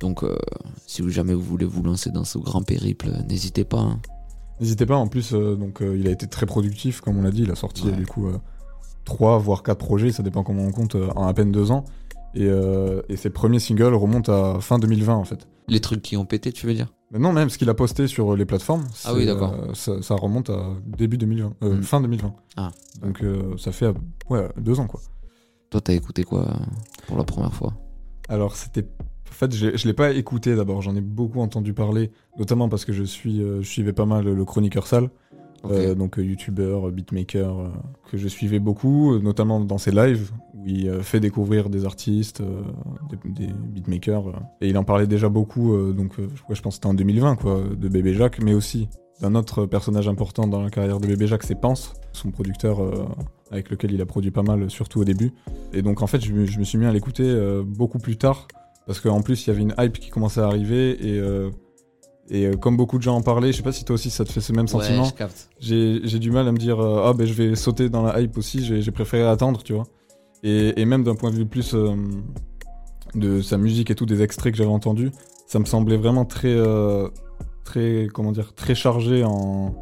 Donc, 0.00 0.22
euh, 0.24 0.36
si 0.86 1.02
vous 1.02 1.10
jamais 1.10 1.34
vous 1.34 1.42
voulez 1.42 1.66
vous 1.66 1.82
lancer 1.82 2.10
dans 2.10 2.24
ce 2.24 2.38
grand 2.38 2.62
périple, 2.62 3.10
n'hésitez 3.28 3.64
pas. 3.64 3.78
hein. 3.80 4.00
N'hésitez 4.60 4.86
pas, 4.86 4.96
en 4.96 5.08
plus, 5.08 5.32
euh, 5.34 5.56
donc 5.56 5.82
euh, 5.82 5.96
il 5.96 6.06
a 6.06 6.10
été 6.10 6.26
très 6.26 6.46
productif, 6.46 7.00
comme 7.00 7.18
on 7.18 7.22
l'a 7.22 7.30
dit, 7.30 7.42
il 7.42 7.50
a 7.50 7.54
sorti 7.56 7.86
Ouais. 7.86 7.92
euh, 7.92 7.96
du 7.96 8.06
coup 8.06 8.28
3 9.04 9.38
voire 9.38 9.62
4 9.62 9.78
projets, 9.78 10.12
ça 10.12 10.22
dépend 10.22 10.42
comment 10.42 10.62
on 10.62 10.70
compte, 10.72 10.94
euh, 10.94 11.08
en 11.16 11.26
à 11.26 11.34
peine 11.34 11.52
2 11.52 11.70
ans. 11.70 11.84
Et, 12.34 12.46
euh, 12.48 13.00
et 13.08 13.16
ses 13.16 13.30
premiers 13.30 13.60
singles 13.60 13.94
remontent 13.94 14.32
à 14.32 14.60
fin 14.60 14.78
2020 14.78 15.14
en 15.14 15.24
fait. 15.24 15.46
Les 15.68 15.80
trucs 15.80 16.02
qui 16.02 16.16
ont 16.16 16.24
pété, 16.24 16.52
tu 16.52 16.66
veux 16.66 16.74
dire? 16.74 16.92
Mais 17.12 17.18
non, 17.20 17.32
même 17.32 17.48
ce 17.48 17.58
qu'il 17.58 17.68
a 17.70 17.74
posté 17.74 18.08
sur 18.08 18.34
les 18.36 18.44
plateformes, 18.44 18.84
Ah 19.04 19.14
oui, 19.14 19.24
d'accord. 19.26 19.52
euh, 19.54 19.72
ça, 19.74 20.02
ça 20.02 20.14
remonte 20.16 20.50
à 20.50 20.70
début 20.84 21.16
2020, 21.18 21.52
euh, 21.62 21.76
Mm. 21.76 21.82
fin 21.82 22.00
2020. 22.00 22.34
Ah. 22.56 22.70
Donc 23.02 23.22
euh, 23.22 23.56
ça 23.56 23.70
fait 23.72 23.86
euh, 23.86 23.92
ouais, 24.30 24.48
2 24.58 24.80
ans 24.80 24.86
quoi. 24.88 25.00
Toi, 25.70 25.80
t'as 25.80 25.92
écouté 25.92 26.24
quoi 26.24 26.48
euh, 26.48 26.54
pour 27.06 27.16
la 27.16 27.24
première 27.24 27.52
fois? 27.54 27.72
Alors 28.28 28.56
c'était. 28.56 28.84
En 29.34 29.36
fait, 29.36 29.52
je 29.52 29.86
l'ai 29.88 29.92
pas 29.94 30.12
écouté 30.12 30.54
d'abord, 30.54 30.80
j'en 30.80 30.94
ai 30.94 31.00
beaucoup 31.00 31.40
entendu 31.40 31.72
parler, 31.74 32.12
notamment 32.38 32.68
parce 32.68 32.84
que 32.84 32.92
je, 32.92 33.02
suis, 33.02 33.42
euh, 33.42 33.62
je 33.62 33.66
suivais 33.68 33.92
pas 33.92 34.06
mal 34.06 34.24
le 34.26 34.44
chroniqueur 34.44 34.86
sale. 34.86 35.10
Euh, 35.70 35.94
donc 35.94 36.18
euh, 36.18 36.24
youtubeur, 36.24 36.90
beatmaker, 36.92 37.58
euh, 37.58 37.68
que 38.10 38.16
je 38.18 38.28
suivais 38.28 38.58
beaucoup, 38.58 39.18
notamment 39.18 39.60
dans 39.60 39.78
ses 39.78 39.90
lives, 39.92 40.30
où 40.54 40.62
il 40.66 40.88
euh, 40.88 41.00
fait 41.00 41.20
découvrir 41.20 41.68
des 41.70 41.84
artistes, 41.86 42.42
des, 43.10 43.46
des 43.46 43.52
beatmakers. 43.52 44.28
et 44.60 44.68
il 44.68 44.76
en 44.78 44.84
parlait 44.84 45.06
déjà 45.06 45.28
beaucoup, 45.30 45.74
donc 45.94 46.18
ouais, 46.18 46.26
je 46.54 46.60
pense 46.62 46.74
que 46.74 46.74
c'était 46.74 46.86
en 46.86 46.94
2020, 46.94 47.36
quoi, 47.36 47.62
de 47.76 47.88
Bébé 47.88 48.12
Jacques, 48.14 48.40
mais 48.42 48.52
aussi 48.54 48.88
d'un 49.22 49.34
autre 49.34 49.64
personnage 49.66 50.06
important 50.06 50.46
dans 50.46 50.60
la 50.62 50.68
carrière 50.70 51.00
de 51.00 51.06
Bébé 51.06 51.26
Jacques, 51.26 51.44
c'est 51.44 51.58
Pense, 51.60 51.94
son 52.12 52.30
producteur 52.30 52.80
avec 53.50 53.70
lequel 53.70 53.90
il 53.92 54.00
a 54.02 54.06
produit 54.06 54.30
pas 54.32 54.42
mal, 54.42 54.68
surtout 54.70 55.00
au 55.00 55.04
début. 55.04 55.32
Et 55.72 55.80
donc 55.82 56.02
en 56.02 56.06
fait, 56.06 56.20
je, 56.22 56.32
me- 56.32 56.44
je 56.46 56.58
me 56.58 56.64
suis 56.64 56.76
mis 56.78 56.84
à 56.86 56.92
l'écouter 56.92 57.24
beaucoup 57.66 57.98
plus 57.98 58.16
tard, 58.18 58.48
parce 58.86 59.00
qu'en 59.00 59.22
plus, 59.22 59.46
il 59.46 59.50
y 59.50 59.52
avait 59.52 59.62
une 59.62 59.74
hype 59.78 59.98
qui 59.98 60.10
commençait 60.10 60.40
à 60.40 60.46
arriver, 60.46 60.90
et... 61.06 61.18
euh, 61.18 61.50
et 62.30 62.46
euh, 62.46 62.56
comme 62.56 62.78
beaucoup 62.78 62.96
de 62.96 63.02
gens 63.02 63.16
en 63.16 63.20
parlaient, 63.20 63.52
je 63.52 63.58
sais 63.58 63.62
pas 63.62 63.70
si 63.70 63.84
toi 63.84 63.94
aussi 63.96 64.08
ça 64.08 64.24
te 64.24 64.32
fait 64.32 64.40
ce 64.40 64.50
même 64.54 64.66
sentiment. 64.66 65.02
Ouais, 65.02 65.08
j'ai 65.60 66.18
du 66.18 66.30
mal 66.30 66.48
à 66.48 66.52
me 66.52 66.56
dire 66.56 66.80
euh, 66.80 67.04
ah 67.04 67.12
ben 67.12 67.26
je 67.26 67.34
vais 67.34 67.54
sauter 67.54 67.90
dans 67.90 68.02
la 68.02 68.18
hype 68.18 68.38
aussi 68.38 68.64
j'ai 68.64 68.80
j'ai 68.80 68.90
préféré 68.92 69.24
attendre 69.24 69.62
tu 69.62 69.74
vois. 69.74 69.84
Et, 70.42 70.80
et 70.80 70.86
même 70.86 71.04
d'un 71.04 71.16
point 71.16 71.30
de 71.30 71.36
vue 71.36 71.44
plus 71.44 71.74
euh, 71.74 71.94
de 73.14 73.42
sa 73.42 73.58
musique 73.58 73.90
et 73.90 73.94
tout 73.94 74.06
des 74.06 74.22
extraits 74.22 74.52
que 74.52 74.56
j'avais 74.56 74.70
entendus 74.70 75.10
ça 75.46 75.58
me 75.58 75.66
semblait 75.66 75.98
vraiment 75.98 76.24
très 76.24 76.56
très 77.62 78.08
comment 78.10 78.32
dire 78.32 78.54
très 78.54 78.74
chargé 78.74 79.22
en 79.22 79.74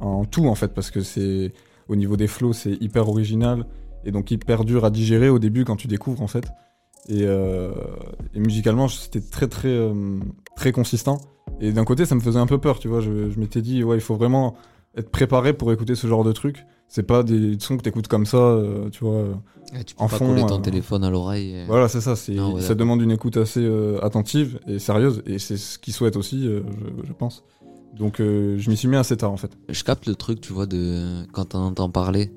en 0.00 0.24
tout 0.24 0.48
en 0.48 0.56
fait 0.56 0.74
parce 0.74 0.90
que 0.90 1.00
c'est 1.00 1.52
au 1.86 1.94
niveau 1.94 2.16
des 2.16 2.26
flows 2.26 2.54
c'est 2.54 2.72
hyper 2.82 3.08
original 3.08 3.66
et 4.04 4.10
donc 4.10 4.32
hyper 4.32 4.64
dur 4.64 4.84
à 4.84 4.90
digérer 4.90 5.28
au 5.28 5.38
début 5.38 5.64
quand 5.64 5.76
tu 5.76 5.86
découvres 5.86 6.22
en 6.22 6.26
fait 6.28 6.46
et, 7.08 7.22
euh, 7.24 7.72
et 8.34 8.40
musicalement 8.40 8.88
c'était 8.88 9.20
très 9.20 9.46
très 9.48 9.68
euh, 9.68 10.18
très 10.56 10.72
consistant 10.72 11.18
et 11.60 11.72
d'un 11.72 11.84
côté 11.84 12.06
ça 12.06 12.14
me 12.14 12.20
faisait 12.20 12.38
un 12.38 12.46
peu 12.46 12.58
peur 12.58 12.78
tu 12.78 12.88
vois 12.88 13.00
je, 13.00 13.30
je 13.30 13.38
m'étais 13.38 13.62
dit 13.62 13.84
ouais 13.84 13.96
il 13.96 14.00
faut 14.00 14.16
vraiment 14.16 14.54
être 14.96 15.10
préparé 15.10 15.52
pour 15.52 15.72
écouter 15.72 15.94
ce 15.94 16.06
genre 16.06 16.24
de 16.24 16.32
truc 16.32 16.66
c'est 16.88 17.02
pas 17.02 17.22
des 17.22 17.56
sons 17.58 17.76
que 17.76 17.82
t'écoutes 17.82 18.08
comme 18.08 18.26
ça 18.26 18.38
euh, 18.38 18.88
tu 18.90 19.04
vois 19.04 19.24
tu 19.86 19.94
peux 19.96 20.02
en 20.04 20.08
pas 20.08 20.18
fond, 20.18 20.28
coller 20.28 20.46
ton 20.46 20.58
euh, 20.58 20.62
téléphone 20.62 21.02
à 21.04 21.10
l'oreille. 21.10 21.50
et- 21.54 21.66
voilà 21.66 21.88
c'est 21.88 22.00
ça 22.00 22.14
c'est 22.16 22.34
Non, 22.34 22.54
ouais, 22.54 22.60
ça 22.62 22.74
demande 22.74 23.02
une 23.02 23.10
écoute 23.10 23.36
assez 23.36 23.60
euh, 23.62 23.98
attentive 24.04 24.60
et 24.66 24.78
sérieuse 24.78 25.22
et 25.26 25.38
c'est 25.38 25.56
ce 25.56 25.78
qu'ils 25.78 25.92
souhaitent 25.94 26.16
aussi 26.16 26.44
je, 26.44 26.62
je 27.04 27.12
pense 27.12 27.42
donc 27.92 28.16
je 28.18 28.70
m'y 28.70 28.76
suis 28.76 28.88
mis 28.88 28.96
assez 28.96 29.16
tard 29.16 29.30
en 29.30 29.36
fait 29.36 29.52
Je 29.68 29.84
capte 29.84 30.06
le 30.06 30.16
truc, 30.16 30.40
tu 30.40 30.52
vois, 30.52 30.66
de 30.66 31.24
quand 31.32 31.54
on 31.54 31.58
entend 31.60 31.88
parler. 31.88 32.32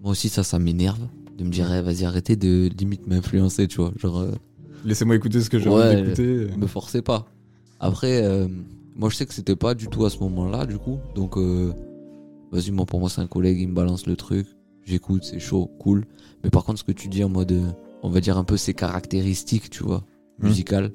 Moi 0.00 0.12
aussi, 0.12 0.28
ça, 0.28 0.44
ça 0.44 0.60
m'énerve. 0.60 1.00
De 1.38 1.44
me 1.44 1.50
dire, 1.50 1.72
eh, 1.72 1.80
vas-y, 1.82 2.04
arrêtez 2.04 2.36
de 2.36 2.68
limite 2.78 3.06
m'influencer, 3.06 3.66
tu 3.66 3.76
vois. 3.78 3.92
Genre, 3.96 4.18
euh, 4.18 4.32
laissez-moi 4.84 5.16
écouter 5.16 5.40
ce 5.40 5.48
que 5.50 5.58
j'ai 5.58 5.68
Ouais, 5.70 5.86
envie 5.96 6.02
d'écouter 6.02 6.56
me 6.56 6.66
forcez 6.66 7.00
pas. 7.02 7.26
Après, 7.78 8.22
euh, 8.24 8.46
moi, 8.94 9.08
je 9.08 9.16
sais 9.16 9.24
que 9.26 9.32
c'était 9.32 9.56
pas 9.56 9.74
du 9.74 9.88
tout 9.88 10.04
à 10.04 10.10
ce 10.10 10.18
moment-là, 10.18 10.66
du 10.66 10.76
coup. 10.76 10.98
Donc, 11.14 11.36
euh, 11.38 11.72
vas-y, 12.52 12.70
moi, 12.72 12.84
pour 12.84 13.00
moi, 13.00 13.08
c'est 13.08 13.22
un 13.22 13.26
collègue, 13.26 13.58
il 13.60 13.68
me 13.68 13.74
balance 13.74 14.06
le 14.06 14.16
truc. 14.16 14.46
J'écoute, 14.84 15.24
c'est 15.24 15.38
chaud, 15.40 15.70
cool. 15.78 16.04
Mais 16.44 16.50
par 16.50 16.64
contre, 16.64 16.78
ce 16.80 16.84
que 16.84 16.92
tu 16.92 17.08
dis 17.08 17.22
en 17.24 17.28
mode, 17.30 17.58
on 18.02 18.10
va 18.10 18.20
dire 18.20 18.36
un 18.36 18.44
peu 18.44 18.56
ses 18.56 18.74
caractéristiques, 18.74 19.70
tu 19.70 19.82
vois, 19.82 20.04
Hmm. 20.38 20.46
musicales. 20.46 20.92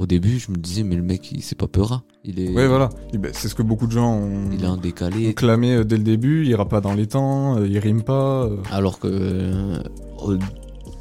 Au 0.00 0.06
début, 0.06 0.38
je 0.38 0.50
me 0.50 0.56
disais, 0.56 0.82
mais 0.82 0.96
le 0.96 1.02
mec, 1.02 1.30
il 1.30 1.42
c'est 1.42 1.56
pas 1.58 1.68
peura. 1.68 2.02
Il 2.24 2.40
est, 2.40 2.48
ouais 2.52 2.66
voilà 2.66 2.88
ben, 3.14 3.30
c'est 3.34 3.48
ce 3.48 3.54
que 3.54 3.62
beaucoup 3.62 3.86
de 3.86 3.92
gens 3.92 4.14
ont, 4.14 4.50
il 4.52 4.64
est 4.64 4.66
en 4.66 4.74
ont 4.74 4.76
décalé. 4.76 5.32
clamé 5.34 5.74
euh, 5.76 5.84
dès 5.84 5.96
le 5.96 6.02
début 6.02 6.42
il 6.44 6.48
ira 6.50 6.68
pas 6.68 6.80
dans 6.82 6.92
les 6.94 7.06
temps 7.06 7.56
euh, 7.58 7.66
il 7.66 7.78
rime 7.78 8.02
pas 8.02 8.44
euh. 8.44 8.56
Alors 8.70 8.98
que 8.98 9.08
euh, 9.10 9.82
au 10.18 10.36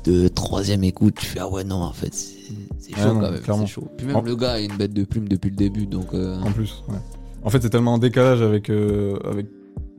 de 0.05 0.27
troisième 0.29 0.83
écoute, 0.85 1.15
tu 1.19 1.25
fais 1.25 1.39
ah 1.39 1.49
ouais 1.49 1.63
non 1.65 1.81
en 1.81 1.91
fait 1.91 2.13
c'est 2.13 2.95
chaud 2.95 3.13
non, 3.13 3.19
quand 3.45 3.57
même, 3.57 3.67
chaud. 3.67 3.87
Puis 3.97 4.07
même 4.07 4.15
En- 4.15 4.21
le 4.21 4.35
gars 4.35 4.53
a 4.53 4.59
une 4.59 4.75
bête 4.77 4.93
de 4.93 5.03
plume 5.03 5.27
depuis 5.27 5.49
le 5.49 5.55
début 5.57 5.85
donc 5.87 6.13
euh, 6.13 6.39
En 6.41 6.51
plus, 6.51 6.83
ouais. 6.89 6.95
En 7.43 7.49
fait, 7.49 7.61
c'est 7.61 7.69
tellement 7.69 7.93
en 7.93 7.97
décalage 7.99 8.41
avec, 8.41 8.69
euh, 8.69 9.17
avec 9.23 9.45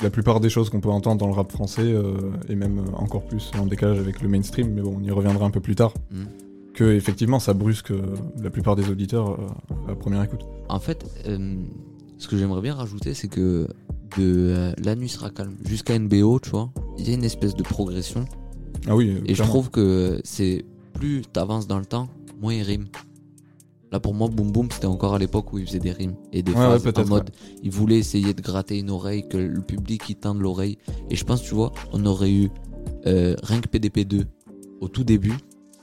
la 0.03 0.11
plupart 0.11 0.41
des 0.41 0.49
choses 0.51 0.69
qu'on 0.71 0.81
peut 0.81 0.89
entendre 0.91 1.19
dans 1.21 1.27
le 1.27 1.33
rap 1.35 1.51
français, 1.53 1.83
euh, 1.83 2.15
et 2.49 2.55
même 2.55 2.83
encore 2.97 3.23
plus 3.23 3.51
en 3.59 3.67
décalage 3.67 3.99
avec 3.99 4.21
le 4.23 4.29
mainstream, 4.29 4.73
mais 4.75 4.83
bon, 4.83 4.97
on 5.01 5.03
y 5.05 5.11
reviendra 5.11 5.47
un 5.47 5.51
peu 5.51 5.61
plus 5.61 5.75
tard, 5.75 5.95
Mm. 6.11 6.25
Que 6.81 6.93
effectivement, 6.95 7.38
ça 7.40 7.53
brusque 7.53 7.90
euh, 7.90 8.01
la 8.43 8.49
plupart 8.49 8.75
des 8.75 8.88
auditeurs 8.88 9.38
euh, 9.38 9.93
à 9.93 9.95
première 9.95 10.23
écoute. 10.23 10.47
en 10.71 10.81
fait 10.81 11.05
euh, 11.27 11.57
ce 12.16 12.27
que 12.27 12.38
j'aimerais 12.38 12.62
bien 12.62 12.75
rajouter 12.75 13.12
c'est 13.12 13.29
que 13.29 13.69
de 14.16 14.73
La 14.83 14.97
nuit 14.97 15.11
sera 15.11 15.29
calme 15.29 15.57
jusqu'à 15.66 15.99
NBO, 15.99 16.40
tu 16.40 16.49
vois, 16.51 16.73
il 16.99 17.07
y 17.07 17.12
a 17.12 17.14
une 17.14 17.23
espèce 17.25 17.55
de 17.55 17.62
progression. 17.62 18.25
Ah 18.88 18.97
oui, 18.97 19.19
et 19.27 19.35
je 19.35 19.43
trouve 19.43 19.69
que 19.71 20.21
c'est 20.25 20.64
plus 20.95 21.21
t'avances 21.31 21.66
dans 21.66 21.79
le 21.79 21.85
temps, 21.85 22.09
moins 22.40 22.55
il 22.55 22.62
rime. 22.62 22.87
Là 23.93 24.01
pour 24.01 24.14
moi 24.14 24.29
Boom 24.29 24.51
Boom 24.51 24.69
c'était 24.71 24.87
encore 24.87 25.14
à 25.14 25.19
l'époque 25.19 25.53
où 25.53 25.59
il 25.59 25.66
faisait 25.66 25.81
des 25.81 25.93
rimes 25.93 26.14
et 26.33 26.43
des 26.43 26.53
Ouais, 26.53 26.59
phases 26.59 26.87
ouais, 26.87 26.99
en 26.99 27.07
mode 27.07 27.31
il 27.62 27.71
voulait 27.73 27.99
essayer 27.99 28.33
de 28.33 28.40
gratter 28.40 28.79
une 28.79 28.88
oreille 28.88 29.29
que 29.29 29.37
le 29.37 29.61
public 29.61 30.09
il 30.09 30.14
tende 30.14 30.40
l'oreille. 30.40 30.79
Et 31.11 31.16
je 31.16 31.25
pense 31.27 31.43
tu 31.43 31.55
vois 31.55 31.73
on 31.93 32.07
aurait 32.07 32.33
eu 32.33 32.49
euh, 33.07 33.35
rien 33.43 33.61
que 33.61 33.69
PDP2 33.69 34.25
au 34.81 34.88
tout 34.88 35.05
début 35.05 35.35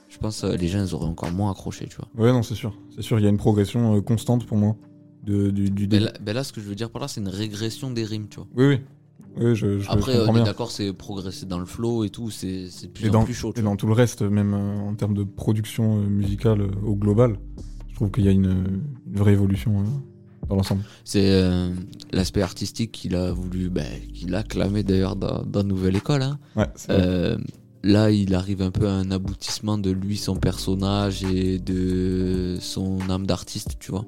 je 0.08 0.18
pense 0.18 0.44
euh, 0.44 0.56
les 0.56 0.72
ils 0.72 0.94
auraient 0.94 1.06
encore 1.06 1.30
moins 1.32 1.50
accroché 1.50 1.86
tu 1.88 1.96
vois. 1.96 2.08
Ouais, 2.26 2.32
non, 2.32 2.42
c'est 2.42 2.54
sûr. 2.54 2.74
C'est 2.94 3.02
sûr, 3.02 3.18
il 3.18 3.22
y 3.22 3.26
a 3.26 3.30
une 3.30 3.36
progression 3.36 3.96
euh, 3.96 4.00
constante 4.00 4.46
pour 4.46 4.56
moi. 4.56 4.76
De, 5.24 5.50
du, 5.50 5.86
là, 5.98 6.12
ben 6.22 6.32
là, 6.32 6.42
ce 6.42 6.52
que 6.52 6.60
je 6.60 6.66
veux 6.66 6.74
dire 6.74 6.90
par 6.90 7.02
là 7.02 7.08
c'est 7.08 7.20
une 7.20 7.28
régression 7.28 7.90
des 7.90 8.04
rimes 8.04 8.28
tu 8.28 8.36
vois. 8.36 8.48
Oui, 8.56 8.66
oui. 8.66 8.80
Oui, 9.36 9.54
je, 9.54 9.78
je, 9.78 9.90
Après 9.90 10.14
je 10.14 10.20
on 10.20 10.36
est 10.36 10.42
d'accord 10.44 10.70
c'est 10.70 10.92
progresser 10.92 11.44
dans 11.46 11.58
le 11.58 11.66
flow 11.66 12.04
et 12.04 12.08
tout 12.10 12.30
c'est 12.30 12.68
plus 12.94 13.14
en 13.14 13.24
plus 13.24 13.34
chaud. 13.34 13.52
tu 13.52 13.58
et 13.60 13.62
vois. 13.62 13.72
dans 13.72 13.76
tout 13.76 13.86
le 13.86 13.92
reste, 13.92 14.22
même 14.22 14.54
euh, 14.54 14.80
en 14.88 14.94
termes 14.94 15.14
de 15.14 15.24
production 15.24 15.98
euh, 15.98 16.06
musicale 16.06 16.62
euh, 16.62 16.70
au 16.86 16.94
global, 16.96 17.36
je 17.88 17.94
trouve 17.96 18.10
qu'il 18.10 18.24
y 18.24 18.28
a 18.28 18.32
une, 18.32 18.80
une 19.06 19.16
vraie 19.18 19.32
évolution 19.32 19.80
euh, 19.80 19.84
dans 20.48 20.56
l'ensemble. 20.56 20.82
C'est 21.04 21.30
euh, 21.30 21.70
l'aspect 22.12 22.42
artistique 22.42 22.90
qu'il 22.92 23.14
a 23.14 23.30
voulu, 23.32 23.68
ben, 23.70 23.86
qu'il 24.14 24.34
a 24.34 24.42
clamé 24.42 24.82
d'ailleurs 24.82 25.14
dans, 25.14 25.42
dans 25.44 25.62
Nouvelle 25.62 25.96
École. 25.96 26.22
Hein. 26.22 26.38
Ouais. 26.56 26.66
Euh, 26.90 27.36
là, 27.82 28.10
il 28.10 28.34
arrive 28.34 28.62
un 28.62 28.70
peu 28.70 28.86
à 28.88 28.92
un 28.92 29.10
aboutissement 29.10 29.78
de 29.78 29.90
lui, 29.90 30.16
son 30.16 30.36
personnage 30.36 31.24
et 31.24 31.58
de 31.58 32.56
son 32.60 32.98
âme 33.10 33.26
d'artiste, 33.26 33.76
tu 33.78 33.90
vois. 33.90 34.04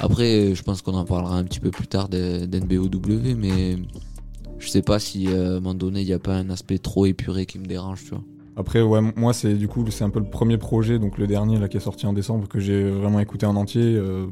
Après, 0.00 0.54
je 0.54 0.62
pense 0.62 0.82
qu'on 0.82 0.94
en 0.94 1.04
parlera 1.04 1.36
un 1.36 1.44
petit 1.44 1.60
peu 1.60 1.70
plus 1.70 1.86
tard 1.86 2.08
de- 2.08 2.46
d'NBOW, 2.46 3.34
mais 3.36 3.76
je 4.58 4.68
sais 4.68 4.82
pas 4.82 4.98
si 4.98 5.28
euh, 5.28 5.54
à 5.54 5.56
un 5.56 5.60
moment 5.60 5.74
donné, 5.74 6.00
il 6.02 6.06
n'y 6.06 6.12
a 6.12 6.18
pas 6.18 6.34
un 6.36 6.50
aspect 6.50 6.78
trop 6.78 7.06
épuré 7.06 7.46
qui 7.46 7.58
me 7.58 7.66
dérange, 7.66 8.02
tu 8.04 8.10
vois. 8.10 8.22
Après, 8.56 8.82
ouais, 8.82 9.00
moi, 9.16 9.32
c'est 9.32 9.54
du 9.54 9.68
coup, 9.68 9.84
c'est 9.90 10.02
un 10.04 10.10
peu 10.10 10.18
le 10.18 10.28
premier 10.30 10.58
projet, 10.58 10.98
donc 10.98 11.18
le 11.18 11.26
dernier 11.28 11.58
là 11.58 11.68
qui 11.68 11.76
est 11.76 11.80
sorti 11.80 12.06
en 12.06 12.12
décembre, 12.12 12.48
que 12.48 12.58
j'ai 12.58 12.90
vraiment 12.90 13.20
écouté 13.20 13.46
en 13.46 13.54
entier. 13.56 13.82
euh, 13.96 14.26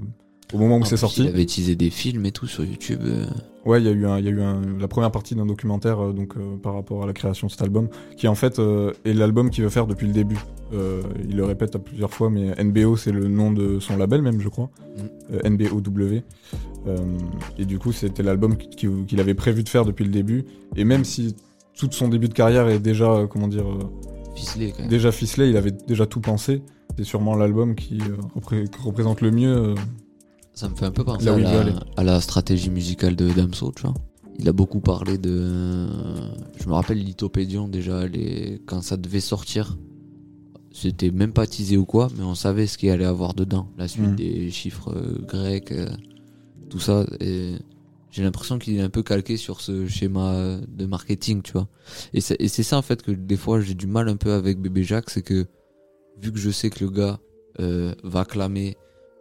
au 0.53 0.59
moment 0.59 0.79
où 0.79 0.85
c'est 0.85 0.97
sorti. 0.97 1.23
Il 1.25 1.29
avait 1.29 1.43
utilisé 1.43 1.75
des 1.77 1.91
films 1.91 2.27
et 2.27 2.33
tout 2.33 2.47
sur 2.47 2.65
YouTube. 2.65 3.01
euh. 3.05 3.27
Ouais, 3.67 3.81
il 3.83 3.85
y 3.85 3.89
a 3.89 3.93
eu, 3.93 4.07
un, 4.07 4.19
y 4.21 4.29
a 4.29 4.31
eu 4.31 4.41
un- 4.41 4.63
la 4.79 4.87
première 4.89 5.11
partie 5.11 5.35
d'un 5.35 5.45
documentaire 5.45 5.99
euh, 6.01 6.13
donc 6.13 6.37
euh, 6.37 6.57
par 6.57 6.75
rapport 6.75 7.03
à 7.03 7.07
la 7.07 7.13
création 7.13 7.49
de 7.49 7.53
cet 7.53 7.63
album, 7.63 7.89
qui 8.17 8.29
en 8.29 8.35
fait 8.37 8.59
euh, 8.61 8.93
est 9.05 9.13
l'album 9.13 9.51
qu'il 9.51 9.65
veut 9.65 9.71
faire 9.71 9.87
depuis 9.89 10.07
le 10.07 10.13
début. 10.13 10.39
Il 10.73 11.37
le 11.37 11.45
répète 11.45 11.77
à 11.77 11.79
plusieurs 11.79 12.13
fois, 12.13 12.29
mais 12.31 12.53
NBO 12.63 12.97
c'est 12.97 13.13
le 13.13 13.29
nom 13.29 13.53
de 13.53 13.79
son 13.81 13.97
label 13.97 14.23
même, 14.23 14.41
je 14.41 14.49
crois, 14.49 14.71
Euh, 15.33 15.41
NBOW. 15.49 16.23
Et 17.59 17.65
du 17.65 17.79
coup, 17.79 17.93
c'était 17.93 18.23
l'album 18.23 18.57
qui- 18.57 18.89
qu'il 19.07 19.21
avait 19.21 19.35
prévu 19.35 19.63
de 19.65 19.69
faire 19.69 19.85
depuis 19.85 20.05
le 20.05 20.11
début. 20.11 20.45
Et 20.77 20.85
même 20.85 21.05
si 21.05 21.35
tout 21.77 21.89
son 21.91 22.09
début 22.09 22.29
de 22.29 22.35
carrière 22.35 22.69
est 22.69 22.79
déjà, 22.79 23.27
comment 23.29 23.49
dire, 23.49 23.65
Ficelé 24.35 24.71
quand 24.73 24.81
même. 24.81 24.89
déjà 24.89 25.11
ficelé, 25.13 25.49
il 25.49 25.57
avait 25.57 25.73
déjà 25.73 26.07
tout 26.07 26.21
pensé. 26.21 26.63
C'est 26.97 27.05
sûrement 27.05 27.35
l'album 27.35 27.75
qui, 27.75 27.99
repré- 28.35 28.69
qui 28.69 28.81
représente 28.83 29.21
le 29.21 29.31
mieux. 29.31 29.75
Euh, 30.57 30.61
Ça 30.61 30.69
me 30.69 30.75
fait 30.75 30.87
un 30.87 30.91
peu 30.91 31.05
penser 31.05 31.29
à 31.29 31.39
la, 31.39 31.61
aller. 31.61 31.73
à 31.97 32.05
la 32.05 32.21
stratégie 32.21 32.71
musicale 32.71 33.17
de 33.17 33.29
Damso, 33.31 33.73
tu 33.75 33.83
vois. 33.83 33.95
Il 34.39 34.49
a 34.49 34.53
beaucoup 34.53 34.81
parlé 34.81 35.17
de. 35.19 35.87
Je 36.61 36.69
me 36.69 36.73
rappelle 36.75 36.99
Lithopédion 36.99 37.69
déjà, 37.69 38.07
les... 38.07 38.61
quand 38.67 38.83
ça 38.83 38.97
devait 38.97 39.21
sortir. 39.21 39.77
C'était 40.73 41.11
même 41.11 41.33
pas 41.33 41.47
teasé 41.47 41.79
ou 41.79 41.87
quoi, 41.87 42.09
mais 42.19 42.23
on 42.25 42.35
savait 42.35 42.67
ce 42.67 42.77
qu'il 42.77 42.91
allait 42.91 43.07
avoir 43.07 43.33
dedans. 43.33 43.69
La 43.79 43.89
suite 43.89 44.05
Mhm. 44.09 44.17
des 44.17 44.51
chiffres 44.51 44.93
euh, 44.95 45.19
grecs, 45.27 45.73
euh, 45.73 45.89
tout 46.69 46.81
ça. 46.81 47.07
Et 47.21 47.55
j'ai 48.11 48.23
l'impression 48.23 48.59
qu'il 48.59 48.77
est 48.77 48.83
un 48.83 48.91
peu 48.91 49.03
calqué 49.03 49.39
sur 49.39 49.63
ce 49.63 49.87
schéma 49.87 50.35
euh, 50.35 50.61
de 50.69 50.85
marketing, 50.85 51.41
tu 51.41 51.53
vois. 51.53 51.69
Et 52.13 52.21
c'est 52.21 52.37
et 52.39 52.49
c'est 52.49 52.63
ça 52.63 52.77
en 52.77 52.83
fait 52.83 53.01
que 53.01 53.11
des 53.11 53.39
fois 53.39 53.63
j'ai 53.63 53.73
du 53.73 53.87
mal 53.87 54.07
un 54.11 54.17
peu 54.17 54.33
avec 54.33 54.61
Bébé 54.61 54.83
Jacques, 54.85 55.09
c'est 55.09 55.23
que 55.23 55.47
vu 56.21 56.31
que 56.31 56.39
je 56.39 56.51
sais 56.51 56.69
que 56.69 56.85
le 56.85 56.91
gars 56.91 57.21
euh, 57.59 57.95
va 58.05 58.27
clamer 58.27 58.77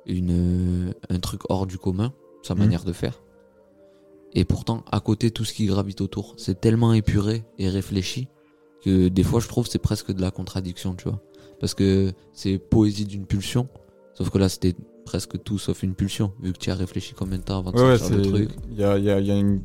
une, 0.08 0.94
un 1.10 1.20
truc 1.20 1.42
hors 1.50 1.66
du 1.68 1.78
commun, 1.78 2.14
sa 2.44 2.54
Mhm. 2.56 2.60
manière 2.62 2.84
de 2.84 2.94
faire. 2.94 3.22
Et 4.34 4.44
pourtant, 4.44 4.84
à 4.92 5.00
côté, 5.00 5.32
tout 5.32 5.46
ce 5.46 5.54
qui 5.54 5.66
gravite 5.66 6.02
autour, 6.02 6.34
c'est 6.38 6.60
tellement 6.60 6.94
épuré 6.94 7.44
et 7.58 7.70
réfléchi 7.70 8.28
que 8.84 9.08
des 9.08 9.24
fois, 9.24 9.40
je 9.40 9.48
trouve 9.48 9.68
c'est 9.68 9.80
presque 9.80 10.12
de 10.12 10.22
la 10.22 10.32
contradiction, 10.32 10.94
tu 10.96 11.06
vois. 11.10 11.22
Parce 11.60 11.74
que 11.74 12.12
c'est 12.34 12.58
poésie 12.58 13.06
d'une 13.06 13.26
pulsion, 13.26 13.68
sauf 14.14 14.30
que 14.30 14.38
là, 14.38 14.50
c'était 14.50 14.76
presque 15.06 15.42
tout 15.44 15.58
sauf 15.58 15.84
une 15.84 15.96
pulsion, 15.96 16.34
vu 16.42 16.52
que 16.52 16.58
tu 16.58 16.70
as 16.70 16.76
réfléchi 16.76 17.14
combien 17.14 17.38
de 17.38 17.44
temps 17.44 17.60
avant 17.60 17.72
de 17.72 17.78
Ouais, 17.78 17.84
ouais, 17.92 17.98
sortir 17.98 18.18
le 18.18 18.24
truc. 18.24 18.50
il 18.70 18.78
y 18.78 18.84
a, 18.84 18.98
y 18.98 19.10
a- 19.10 19.20
il 19.20 19.26
y 19.26 19.32
a 19.32 19.38
une- 19.38 19.62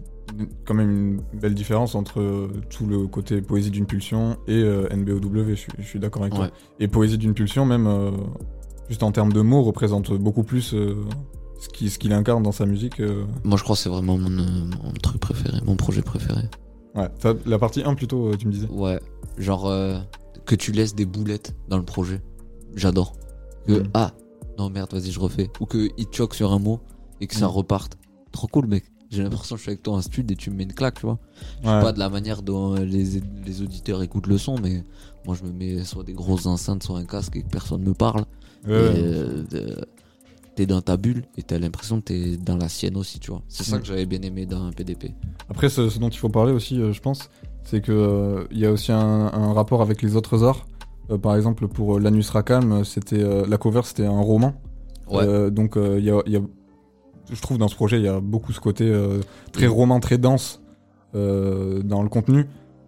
quand 0.64 0.74
même 0.74 0.90
une 0.90 1.40
belle 1.40 1.54
différence 1.54 1.96
entre 1.96 2.20
euh, 2.20 2.48
tout 2.70 2.86
le 2.86 3.08
côté 3.08 3.42
poésie 3.42 3.70
d'une 3.70 3.86
pulsion 3.86 4.36
et 4.46 4.62
euh, 4.62 4.86
NBOW, 4.90 5.48
je 5.48 5.54
suis, 5.54 5.72
je 5.78 5.82
suis 5.82 5.98
d'accord 5.98 6.22
avec 6.22 6.34
toi. 6.34 6.50
Et 6.78 6.86
poésie 6.86 7.18
d'une 7.18 7.34
pulsion, 7.34 7.66
même 7.66 7.88
euh, 7.88 8.12
juste 8.90 9.02
en 9.04 9.12
termes 9.12 9.32
de 9.32 9.40
mots, 9.40 9.62
représente 9.62 10.12
beaucoup 10.12 10.42
plus 10.42 10.74
euh, 10.74 10.96
ce 11.60 11.68
qu'il 11.68 11.90
ce 11.90 12.12
incarne 12.12 12.42
dans 12.42 12.52
sa 12.52 12.66
musique. 12.66 13.00
euh. 13.00 13.24
Moi, 13.44 13.56
je 13.56 13.62
crois 13.62 13.76
que 13.76 13.82
c'est 13.82 13.88
vraiment 13.88 14.18
mon, 14.18 14.30
euh, 14.30 14.44
mon 14.82 14.92
truc 15.00 15.20
préféré, 15.20 15.58
mon 15.64 15.76
projet 15.76 16.02
préféré. 16.02 16.42
Ouais, 16.96 17.08
la 17.46 17.58
partie 17.60 17.82
1 17.84 17.94
plutôt, 17.94 18.34
tu 18.36 18.48
me 18.48 18.52
disais. 18.52 18.66
Ouais, 18.68 19.00
genre 19.38 19.66
euh, 19.68 20.00
que 20.44 20.56
tu 20.56 20.72
laisses 20.72 20.94
des 20.96 21.06
boulettes 21.06 21.54
dans 21.68 21.78
le 21.78 21.84
projet. 21.84 22.20
J'adore. 22.74 23.14
Que 23.66 23.80
Mm. 23.80 23.90
ah 23.94 24.12
non 24.58 24.70
merde, 24.70 24.92
vas-y, 24.92 25.12
je 25.12 25.20
refais. 25.20 25.48
Ou 25.60 25.66
que 25.66 25.88
il 25.96 26.06
choque 26.10 26.34
sur 26.34 26.52
un 26.52 26.58
mot 26.58 26.80
et 27.20 27.26
que 27.28 27.34
ça 27.36 27.46
Mm. 27.46 27.50
reparte. 27.50 27.96
Trop 28.32 28.48
cool, 28.48 28.66
mec. 28.66 28.84
J'ai 29.10 29.22
l'impression 29.24 29.54
que 29.56 29.58
je 29.58 29.62
suis 29.62 29.70
avec 29.70 29.82
toi 29.82 29.94
en 29.94 30.02
stud 30.02 30.30
et 30.30 30.36
tu 30.36 30.50
me 30.50 30.56
mets 30.56 30.62
une 30.64 30.72
claque, 30.72 30.94
tu 31.00 31.06
vois. 31.06 31.18
Je 31.62 31.68
Ouais. 31.68 31.74
sais 31.78 31.84
pas 31.84 31.92
de 31.92 31.98
la 31.98 32.08
manière 32.08 32.42
dont 32.42 32.74
les, 32.74 33.20
les 33.44 33.62
auditeurs 33.62 34.02
écoutent 34.02 34.28
le 34.28 34.38
son, 34.38 34.56
mais 34.58 34.84
moi 35.26 35.34
je 35.36 35.44
me 35.44 35.52
mets 35.52 35.82
soit 35.84 36.04
des 36.04 36.12
grosses 36.12 36.46
enceintes, 36.46 36.82
soit 36.84 36.98
un 36.98 37.04
casque 37.04 37.34
et 37.36 37.42
que 37.42 37.48
personne 37.48 37.82
me 37.82 37.94
parle. 37.94 38.24
Euh, 38.68 39.44
t'es 40.54 40.66
dans 40.66 40.80
ta 40.82 40.96
bulle 40.96 41.24
et 41.38 41.42
t'as 41.42 41.58
l'impression 41.58 42.00
que 42.00 42.06
t'es 42.06 42.36
dans 42.36 42.56
la 42.56 42.68
sienne 42.68 42.96
aussi, 42.96 43.18
tu 43.20 43.30
vois. 43.30 43.42
C'est 43.48 43.64
ça 43.64 43.76
Mm. 43.76 43.80
que 43.80 43.86
j'avais 43.86 44.06
bien 44.06 44.20
aimé 44.22 44.46
dans 44.46 44.62
un 44.64 44.72
PDP. 44.72 45.12
Après, 45.48 45.68
ce, 45.68 45.88
ce 45.88 45.98
dont 45.98 46.08
il 46.08 46.18
faut 46.18 46.28
parler 46.28 46.52
aussi, 46.52 46.80
euh, 46.80 46.92
je 46.92 47.00
pense, 47.00 47.30
c'est 47.64 47.80
que 47.80 47.92
euh, 47.92 48.44
il 48.50 48.58
y 48.58 48.66
a 48.66 48.72
aussi 48.72 48.92
un, 48.92 48.98
un 49.32 49.52
rapport 49.52 49.80
avec 49.82 50.02
les 50.02 50.16
autres 50.16 50.44
arts. 50.44 50.66
Par 51.22 51.34
exemple, 51.34 51.66
pour 51.66 51.98
L'Anus 51.98 52.30
Rackham, 52.30 52.84
c'était 52.84 53.24
la 53.48 53.58
cover, 53.58 53.80
c'était 53.84 54.06
un 54.06 54.20
roman. 54.20 54.54
Ouais. 55.10 55.50
Donc, 55.50 55.74
il 55.76 56.04
y, 56.04 56.10
a, 56.10 56.22
il 56.24 56.32
y 56.32 56.36
a- 56.36 56.40
je 57.32 57.40
trouve 57.42 57.58
dans 57.58 57.66
ce 57.66 57.74
projet, 57.74 57.96
il 57.98 58.04
y 58.04 58.08
a 58.08 58.20
beaucoup 58.20 58.52
ce 58.52 58.60
côté 58.60 58.84
euh, 58.88 59.18
très 59.52 59.66
Mm. 59.66 59.72
roman, 59.72 59.98
très 59.98 60.18
dense 60.18 60.60
euh, 61.16 61.82
dans 61.82 62.04
le 62.04 62.08
contenu, 62.08 62.46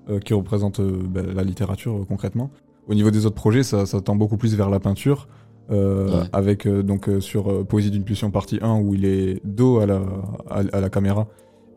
euh, 0.08 0.20
qui 0.20 0.35
représente 0.35 0.80
bah, 0.80 1.22
la 1.35 1.42
littérature 1.42 2.04
concrètement. 2.06 2.50
Au 2.87 2.94
niveau 2.94 3.11
des 3.11 3.26
autres 3.26 3.35
projets, 3.35 3.64
ça, 3.64 3.87
ça 3.87 4.00
tend 4.00 4.14
beaucoup 4.14 4.37
plus 4.37 4.54
vers 4.54 4.70
la 4.70 4.78
peinture. 4.78 5.26
Euh, 5.70 6.09
Ouais. 6.22 6.27
avec 6.33 6.66
euh, 6.66 6.83
donc 6.83 7.09
euh, 7.09 7.20
sur 7.20 7.64
Poésie 7.66 7.90
d'une 7.90 8.05
pulsion 8.05 8.31
partie 8.31 8.59
1 8.61 8.81
où 8.81 8.94
il 8.94 9.05
est 9.05 9.40
dos 9.44 9.79
à 9.79 9.87
la, 9.87 10.03
à, 10.51 10.62
à 10.72 10.81
la 10.81 10.90
caméra 10.90 11.29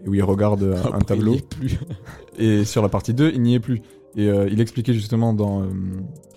et 0.04 0.10
où 0.10 0.14
il 0.16 0.24
regarde 0.24 0.64
euh, 0.64 0.76
un 0.86 0.88
Après, 0.98 1.04
tableau 1.16 1.36
plus. 1.50 1.80
et 2.40 2.66
sur 2.66 2.82
la 2.82 2.90
partie 2.90 3.14
2 3.14 3.32
il 3.34 3.42
n'y 3.42 3.56
est 3.56 3.60
plus 3.60 3.82
et 4.18 4.28
il 4.50 4.62
expliquait 4.62 4.94
justement 4.94 5.34
dans, 5.34 5.64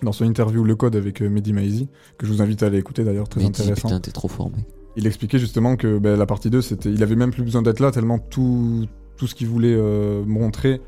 dans 0.03 0.11
son 0.11 0.25
interview 0.25 0.65
Le 0.65 0.75
Code 0.75 0.97
avec 0.97 1.21
Mehdi 1.21 1.53
Maizi 1.53 1.87
que 2.17 2.25
je 2.27 2.31
vous 2.33 2.41
invite 2.41 2.61
à 2.61 2.65
aller 2.65 2.77
écouter 2.77 3.05
d'ailleurs 3.05 3.29
très 3.29 3.43
intéressant 3.45 3.87
putain, 3.87 3.99
t'es 4.01 4.11
trop 4.11 4.27
fort, 4.27 4.51
mec. 4.51 4.65
il 4.97 5.07
expliquait 5.07 5.39
justement 5.39 5.77
que 5.77 5.97
ben, 5.97 6.17
la 6.19 6.25
partie 6.25 6.49
2 6.49 6.61
c'était 6.61 6.91
il 6.91 7.01
avait 7.03 7.15
même 7.15 7.31
plus 7.31 7.43
besoin 7.43 7.61
d'être 7.61 7.79
là 7.79 7.91
tellement 7.91 8.19
tout, 8.19 8.85
tout 9.15 9.27
ce 9.27 9.33
qu'il 9.35 9.47
voulait 9.47 9.77
montrer 10.25 10.81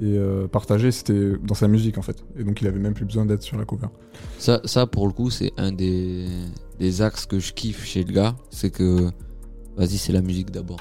et 0.00 0.18
euh, 0.18 0.48
partager 0.48 0.90
c'était 0.90 1.32
dans 1.42 1.54
sa 1.54 1.68
musique 1.68 1.98
en 1.98 2.02
fait 2.02 2.24
et 2.36 2.42
donc 2.44 2.60
il 2.60 2.66
avait 2.66 2.78
même 2.80 2.94
plus 2.94 3.04
besoin 3.04 3.24
d'être 3.26 3.42
sur 3.42 3.56
la 3.56 3.64
cover 3.64 3.86
Ça, 4.38 4.60
ça, 4.64 4.86
pour 4.86 5.06
le 5.06 5.12
coup, 5.12 5.30
c'est 5.30 5.52
un 5.56 5.70
des, 5.72 6.26
des 6.78 7.00
axes 7.02 7.26
que 7.26 7.38
je 7.38 7.52
kiffe 7.52 7.84
chez 7.84 8.02
le 8.04 8.12
gars. 8.12 8.34
C'est 8.50 8.70
que, 8.70 9.08
vas-y, 9.76 9.96
c'est 9.98 10.12
la 10.12 10.20
musique 10.22 10.50
d'abord. 10.50 10.80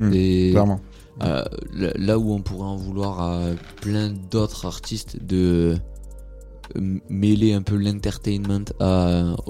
Mm, 0.00 0.10
Et 0.12 0.50
clairement 0.52 0.80
euh, 1.22 1.44
là- 1.72 2.18
où 2.18 2.32
on 2.32 2.40
pourrait 2.42 2.66
en 2.68 2.76
vouloir 2.76 3.20
à 3.20 3.40
plein 3.80 4.10
d'autres 4.30 4.66
artistes 4.66 5.24
de 5.24 5.76
euh, 6.76 6.98
mêler 7.08 7.52
un 7.54 7.62
peu 7.62 7.76
l'entertainment 7.76 8.64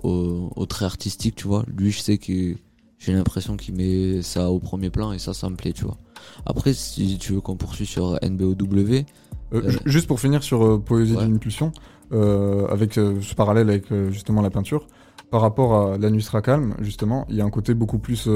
au, 0.03 0.51
au 0.55 0.67
trait 0.67 0.85
artistique, 0.85 1.35
tu 1.37 1.47
vois. 1.49 1.65
Lui, 1.77 1.91
je 1.91 2.01
sais 2.01 2.19
que 2.19 2.55
j'ai 2.99 3.13
l'impression 3.13 3.57
qu'il 3.57 3.75
met 3.75 4.23
ça 4.23 4.51
au 4.51 4.59
premier 4.59 4.91
plan 4.91 5.13
et 5.13 5.19
ça, 5.19 5.35
ça 5.35 5.49
me 5.51 5.57
plaît, 5.57 5.73
tu 5.73 5.85
vois. 5.85 5.97
Après, 6.47 6.73
si 6.73 7.19
tu 7.19 7.33
veux 7.35 7.41
qu'on 7.41 7.57
poursuive 7.57 7.87
sur 7.89 8.19
NBOW, 8.23 8.55
Euh, 9.51 9.63
Euh, 9.63 9.71
ju- 9.71 9.79
Juste 9.87 10.07
pour 10.07 10.21
finir 10.21 10.43
sur 10.43 10.63
euh, 10.65 10.79
Poésie 10.79 11.17
ouais. 11.17 11.25
euh, 12.13 12.67
avec 12.69 12.95
ce 12.95 13.35
parallèle 13.35 13.71
avec 13.71 13.87
justement 14.11 14.43
la 14.43 14.51
peinture, 14.51 14.87
par 15.31 15.41
rapport 15.41 15.93
à 15.93 15.99
l'Anus 15.99 16.29
Rackham, 16.29 16.75
justement, 16.81 17.25
il 17.31 17.37
y 17.37 17.41
a 17.41 17.45
un 17.45 17.51
côté 17.51 17.73
beaucoup 17.75 17.99
plus 17.99 18.29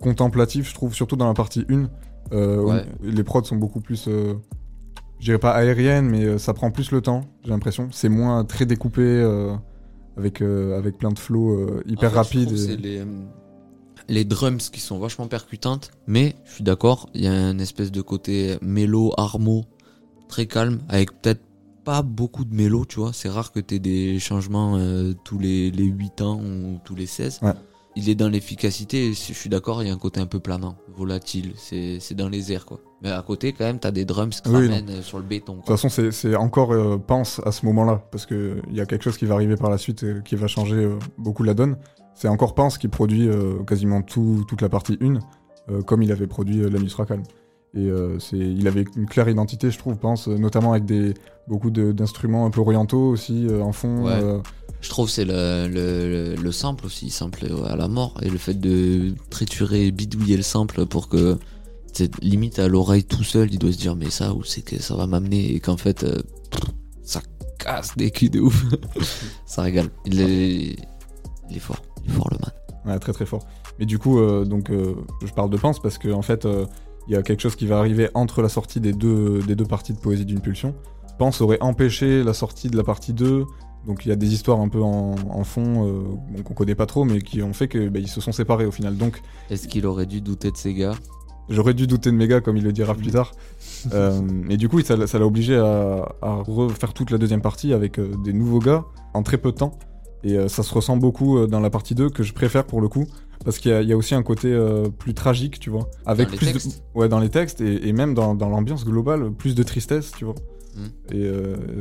contemplatif, 0.00 0.68
je 0.68 0.74
trouve, 0.74 0.94
surtout 0.94 1.16
dans 1.16 1.26
la 1.26 1.34
partie 1.34 1.64
1. 1.70 1.88
Euh, 2.32 2.58
où 2.62 2.70
Ouais. 2.70 2.84
Les 3.02 3.22
prods 3.22 3.44
sont 3.44 3.56
beaucoup 3.56 3.80
plus, 3.80 4.08
je 4.08 5.24
dirais 5.24 5.38
pas 5.38 5.50
aériennes, 5.52 6.08
mais 6.08 6.38
ça 6.38 6.54
prend 6.54 6.70
plus 6.70 6.90
le 6.90 7.00
temps, 7.02 7.22
j'ai 7.42 7.50
l'impression. 7.50 7.88
C'est 7.90 8.08
moins 8.08 8.44
très 8.44 8.64
découpé, 8.66 9.02
euh, 9.02 9.54
avec, 10.16 10.40
euh, 10.40 10.78
avec 10.78 10.96
plein 10.98 11.10
de 11.10 11.18
flows 11.18 11.50
euh, 11.52 11.82
hyper 11.86 12.10
En 12.18 12.22
fait, 12.24 12.32
je 12.32 12.38
rapides. 12.44 12.52
et- 12.52 12.56
C'est 12.56 12.76
les, 12.76 12.98
euh, 13.00 13.04
les 14.08 14.24
drums 14.24 14.70
qui 14.70 14.80
sont 14.80 14.98
vachement 14.98 15.26
percutantes, 15.28 15.90
mais 16.06 16.34
je 16.44 16.52
suis 16.54 16.64
d'accord, 16.64 17.08
il 17.14 17.22
y 17.22 17.26
a 17.26 17.32
un 17.32 17.58
espèce 17.58 17.90
de 17.92 18.00
côté 18.02 18.56
mélo, 18.62 19.12
armo, 19.16 19.64
très 20.28 20.46
calme, 20.46 20.80
avec 20.88 21.20
peut-être 21.20 21.42
pas 21.84 22.02
beaucoup 22.02 22.44
de 22.44 22.54
mélo, 22.54 22.84
tu 22.86 23.00
vois. 23.00 23.12
C'est 23.12 23.28
rare 23.28 23.52
que 23.52 23.60
tu 23.60 23.74
aies 23.74 23.78
des 23.78 24.18
changements 24.18 24.76
euh, 24.76 25.12
tous 25.24 25.38
les, 25.38 25.70
les 25.70 25.84
8 25.84 26.20
ans 26.22 26.40
ou 26.40 26.78
tous 26.84 26.94
les 26.94 27.06
16. 27.06 27.40
Ouais. 27.42 27.52
Il 27.96 28.08
est 28.08 28.14
dans 28.16 28.28
l'efficacité, 28.28 29.12
je 29.12 29.32
suis 29.32 29.48
d'accord, 29.48 29.80
il 29.82 29.86
y 29.86 29.90
a 29.90 29.94
un 29.94 29.98
côté 29.98 30.18
un 30.18 30.26
peu 30.26 30.40
planant, 30.40 30.74
volatile, 30.96 31.52
c'est 31.56 32.00
c'est 32.00 32.16
dans 32.16 32.28
les 32.28 32.52
airs, 32.52 32.66
quoi. 32.66 32.80
Mais 33.02 33.10
à 33.12 33.22
côté, 33.22 33.52
quand 33.52 33.64
même, 33.64 33.78
t'as 33.78 33.92
des 33.92 34.04
drums 34.04 34.40
qui 34.40 34.48
Oui, 34.48 34.66
ramènent 34.66 34.90
euh, 34.90 35.02
sur 35.02 35.18
le 35.18 35.24
béton. 35.24 35.52
De 35.52 35.58
toute 35.58 35.68
façon, 35.68 35.88
c'est- 35.88 36.34
encore 36.34 36.72
euh, 36.72 36.96
pense 36.98 37.40
à 37.44 37.52
ce 37.52 37.64
moment-là, 37.66 38.02
parce 38.10 38.26
que 38.26 38.60
il 38.68 38.74
y 38.76 38.80
a 38.80 38.86
quelque 38.86 39.02
chose 39.04 39.16
qui 39.16 39.26
va 39.26 39.34
arriver 39.34 39.54
par 39.56 39.70
la 39.70 39.78
suite 39.78 40.02
et 40.02 40.14
qui 40.24 40.34
va 40.34 40.48
changer 40.48 40.74
euh, 40.76 40.98
beaucoup 41.18 41.44
la 41.44 41.54
donne. 41.54 41.76
C'est 42.14 42.28
encore 42.28 42.54
pense 42.54 42.78
qui 42.78 42.88
produit 42.88 43.28
euh, 43.28 43.62
quasiment 43.64 44.02
tout, 44.02 44.44
toute 44.48 44.62
la 44.62 44.68
partie 44.68 44.96
1, 45.00 45.14
euh, 45.70 45.82
comme 45.82 46.02
il 46.02 46.12
avait 46.12 46.26
produit 46.26 46.60
euh, 46.60 46.68
l'Anus 46.70 46.94
Rackham. 46.94 47.22
Et 47.76 47.90
c'est, 48.20 48.38
il 48.38 48.68
avait 48.68 48.84
une 48.96 49.06
claire 49.06 49.28
identité, 49.28 49.68
je 49.70 49.78
trouve, 49.78 49.96
euh, 50.04 50.38
notamment 50.38 50.70
avec 50.72 50.84
des, 50.84 51.12
beaucoup 51.48 51.70
de- 51.70 51.90
d'instruments 51.90 52.46
un 52.46 52.50
peu 52.50 52.60
orientaux 52.60 53.08
aussi 53.08 53.48
en 53.60 53.72
fond. 53.72 54.04
Ouais. 54.04 54.40
Je 54.80 54.88
trouve 54.90 55.08
c'est 55.10 55.24
le, 55.24 55.66
le, 55.66 56.34
le 56.40 56.52
sample 56.52 56.86
aussi, 56.86 57.10
sample 57.10 57.46
à 57.66 57.74
la 57.74 57.88
mort, 57.88 58.14
et 58.22 58.30
le 58.30 58.38
fait 58.38 58.54
de 58.54 59.14
triturer 59.30 59.90
bidouiller 59.90 60.36
le 60.36 60.42
sample 60.44 60.86
pour 60.86 61.08
que 61.08 61.36
c'est 61.92 62.22
limite 62.22 62.58
à 62.60 62.68
l'oreille 62.68 63.04
tout 63.04 63.24
seul, 63.24 63.52
il 63.52 63.58
doit 63.58 63.72
se 63.72 63.78
dire 63.78 63.96
mais 63.96 64.10
ça 64.10 64.34
où 64.34 64.44
c'est 64.44 64.62
que 64.62 64.80
ça 64.80 64.94
va 64.94 65.06
m'amener? 65.08 65.54
Et 65.54 65.58
qu'en 65.60 65.76
fait 65.76 66.04
euh, 66.04 66.20
ça 67.02 67.22
casse 67.58 67.96
des 67.96 68.10
culs 68.12 68.30
de 68.30 68.40
ouf, 68.40 68.64
ça 69.46 69.62
régale. 69.62 69.88
Il 70.04 70.20
est, 70.20 70.76
il 71.50 71.56
est 71.56 71.60
fort, 71.60 71.80
il 72.04 72.10
est 72.10 72.14
fort 72.14 72.28
le 72.30 72.38
man. 72.38 72.52
Ouais, 72.86 72.98
très 72.98 73.12
très 73.12 73.26
fort. 73.26 73.46
Mais 73.78 73.86
du 73.86 73.98
coup, 73.98 74.18
euh, 74.18 74.44
donc, 74.44 74.70
euh, 74.70 74.94
je 75.24 75.32
parle 75.32 75.50
de 75.50 75.56
Pense 75.56 75.80
parce 75.80 75.98
qu'en 75.98 76.12
en 76.12 76.22
fait, 76.22 76.44
euh, 76.44 76.66
il 77.08 77.14
y 77.14 77.16
a 77.16 77.22
quelque 77.22 77.40
chose 77.40 77.56
qui 77.56 77.66
va 77.66 77.78
arriver 77.78 78.08
entre 78.14 78.42
la 78.42 78.48
sortie 78.48 78.80
des 78.80 78.92
deux, 78.92 79.40
des 79.42 79.56
deux 79.56 79.64
parties 79.64 79.92
de 79.92 79.98
Poésie 79.98 80.24
d'une 80.24 80.40
pulsion. 80.40 80.74
pense 81.18 81.40
aurait 81.40 81.58
empêché 81.60 82.22
la 82.22 82.34
sortie 82.34 82.68
de 82.68 82.76
la 82.76 82.84
partie 82.84 83.12
2. 83.12 83.44
Donc 83.86 84.06
il 84.06 84.08
y 84.08 84.12
a 84.12 84.16
des 84.16 84.32
histoires 84.32 84.60
un 84.60 84.68
peu 84.68 84.82
en, 84.82 85.14
en 85.28 85.44
fond 85.44 85.86
euh, 85.86 86.42
qu'on 86.42 86.54
connaît 86.54 86.74
pas 86.74 86.86
trop, 86.86 87.04
mais 87.04 87.20
qui 87.20 87.42
ont 87.42 87.52
fait 87.52 87.68
que 87.68 87.88
bah, 87.88 87.98
ils 87.98 88.08
se 88.08 88.20
sont 88.20 88.32
séparés 88.32 88.64
au 88.64 88.70
final. 88.70 88.96
Donc 88.96 89.20
Est-ce 89.50 89.68
qu'il 89.68 89.86
aurait 89.86 90.06
dû 90.06 90.20
douter 90.22 90.50
de 90.50 90.56
Sega? 90.56 90.94
J'aurais 91.50 91.74
dû 91.74 91.86
douter 91.86 92.10
de 92.10 92.16
Mega, 92.16 92.40
comme 92.40 92.56
il 92.56 92.64
le 92.64 92.72
dira 92.72 92.94
plus 92.94 93.10
tard. 93.10 93.32
Euh, 93.92 94.22
et 94.48 94.56
du 94.56 94.70
coup, 94.70 94.80
ça 94.80 94.96
l'a 94.96 95.06
ça 95.06 95.18
l'a 95.18 95.26
obligé 95.26 95.56
à, 95.56 96.08
à 96.22 96.36
refaire 96.36 96.94
toute 96.94 97.10
la 97.10 97.18
deuxième 97.18 97.42
partie 97.42 97.74
avec 97.74 97.98
euh, 97.98 98.12
des 98.24 98.32
nouveaux 98.32 98.60
gars 98.60 98.84
en 99.12 99.22
très 99.22 99.36
peu 99.36 99.52
de 99.52 99.58
temps. 99.58 99.78
Et 100.24 100.36
euh, 100.38 100.48
ça 100.48 100.62
se 100.62 100.72
ressent 100.74 100.96
beaucoup 100.96 101.36
euh, 101.38 101.46
dans 101.46 101.60
la 101.60 101.70
partie 101.70 101.94
2 101.94 102.08
que 102.10 102.22
je 102.22 102.32
préfère 102.32 102.64
pour 102.66 102.80
le 102.80 102.88
coup. 102.88 103.06
Parce 103.44 103.58
qu'il 103.58 103.70
y, 103.70 103.74
a- 103.74 103.82
il 103.82 103.88
y 103.88 103.92
a 103.92 103.96
aussi 103.96 104.14
un 104.14 104.22
côté 104.22 104.48
euh, 104.52 104.88
plus 104.88 105.12
tragique, 105.12 105.58
tu 105.60 105.68
vois. 105.70 105.90
Avec 106.06 106.30
les 106.30 106.36
plus 106.38 106.46
textes 106.52 106.82
de... 106.94 106.98
Ouais, 106.98 107.08
dans 107.10 107.18
les 107.20 107.28
textes 107.28 107.60
et, 107.60 107.88
et 107.88 107.92
même 107.92 108.14
dans, 108.14 108.34
dans 108.34 108.48
l'ambiance 108.48 108.84
globale, 108.86 109.30
plus 109.32 109.54
de 109.54 109.62
tristesse, 109.62 110.12
tu 110.16 110.24
vois. 110.24 110.34
Mm. 110.76 111.14
Et 111.14 111.30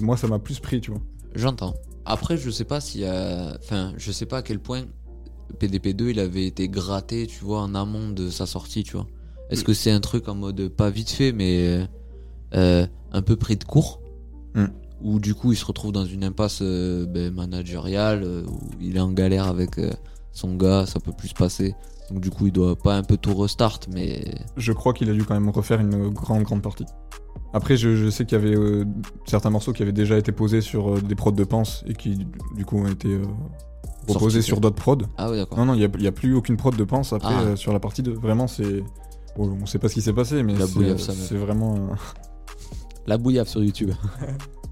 moi, 0.01 0.17
ça 0.17 0.27
m'a 0.27 0.39
plus 0.39 0.59
pris, 0.59 0.81
tu 0.81 0.91
vois. 0.91 0.99
J'entends. 1.35 1.73
Après, 2.05 2.35
je 2.37 2.49
sais 2.49 2.65
pas 2.65 2.81
s'il 2.81 3.01
y 3.01 3.05
a. 3.05 3.57
Enfin, 3.63 3.93
je 3.97 4.11
sais 4.11 4.25
pas 4.25 4.37
à 4.39 4.41
quel 4.41 4.59
point 4.59 4.83
PDP2 5.57 6.09
il 6.09 6.19
avait 6.19 6.45
été 6.45 6.67
gratté, 6.67 7.27
tu 7.27 7.45
vois, 7.45 7.61
en 7.61 7.73
amont 7.75 8.09
de 8.09 8.29
sa 8.29 8.45
sortie, 8.45 8.83
tu 8.83 8.93
vois. 8.97 9.07
Est-ce 9.49 9.61
Mm. 9.61 9.65
que 9.65 9.73
c'est 9.73 9.91
un 9.91 10.01
truc 10.01 10.27
en 10.27 10.35
mode 10.35 10.67
pas 10.67 10.89
vite 10.89 11.11
fait, 11.11 11.31
mais 11.31 11.87
un 12.51 13.21
peu 13.21 13.35
pris 13.35 13.55
de 13.55 13.63
court? 13.63 14.01
Mm. 14.55 14.65
Où 15.03 15.19
du 15.19 15.35
coup 15.35 15.51
il 15.51 15.57
se 15.57 15.65
retrouve 15.65 15.91
dans 15.91 16.05
une 16.05 16.23
impasse 16.23 16.59
euh, 16.61 17.05
ben, 17.05 17.33
managériale, 17.33 18.23
euh, 18.23 18.43
où 18.47 18.59
il 18.81 18.95
est 18.95 19.01
en 19.01 19.11
galère 19.11 19.47
avec 19.47 19.77
euh, 19.77 19.91
son 20.31 20.55
gars, 20.55 20.85
ça 20.85 20.99
peut 20.99 21.11
plus 21.11 21.29
se 21.29 21.33
passer. 21.33 21.75
Donc 22.09 22.21
du 22.21 22.29
coup 22.29 22.47
il 22.47 22.53
doit 22.53 22.75
pas 22.75 22.95
un 22.95 23.03
peu 23.03 23.17
tout 23.17 23.35
restart, 23.35 23.81
mais. 23.91 24.23
Je 24.57 24.71
crois 24.71 24.93
qu'il 24.93 25.09
a 25.09 25.13
dû 25.13 25.23
quand 25.23 25.33
même 25.33 25.49
refaire 25.49 25.79
une 25.79 26.09
grande, 26.09 26.43
grande 26.43 26.61
partie. 26.61 26.85
Après, 27.53 27.77
je, 27.77 27.95
je 27.95 28.09
sais 28.09 28.25
qu'il 28.25 28.39
y 28.39 28.41
avait 28.41 28.85
certains 29.25 29.51
morceaux 29.51 29.73
qui 29.73 29.83
avaient 29.83 29.91
déjà 29.91 30.17
été 30.17 30.31
posés 30.31 30.61
sur 30.61 30.99
des 31.01 31.13
prods 31.13 31.31
de 31.31 31.43
Pense 31.43 31.83
et 31.85 31.93
qui, 31.93 32.25
du 32.55 32.65
coup, 32.65 32.79
ont 32.79 32.87
été 32.87 33.19
reposés 34.07 34.37
Sortis, 34.37 34.43
sur 34.43 34.59
d'autres 34.59 34.75
prods. 34.75 34.97
Ah 35.17 35.29
oui, 35.29 35.37
d'accord. 35.37 35.59
Non, 35.59 35.65
non, 35.65 35.73
il 35.75 35.87
n'y 35.99 36.07
a, 36.07 36.11
plus 36.11 36.33
aucune 36.33 36.57
prod 36.57 36.75
de 36.75 36.83
Pense 36.83 37.13
après 37.13 37.33
Ah. 37.33 37.55
sur 37.55 37.73
la 37.73 37.79
partie 37.79 38.01
2. 38.01 38.13
Vraiment, 38.13 38.47
c'est. 38.47 38.83
bon, 39.37 39.57
on 39.61 39.65
sait 39.65 39.79
pas 39.79 39.87
ce 39.87 39.93
qui 39.93 40.01
s'est 40.01 40.13
passé, 40.13 40.43
mais 40.43 40.55
c'est 40.97 41.37
vraiment. 41.37 41.89
La 43.05 43.17
bouillave 43.17 43.47
sur 43.47 43.63
YouTube. 43.63 43.91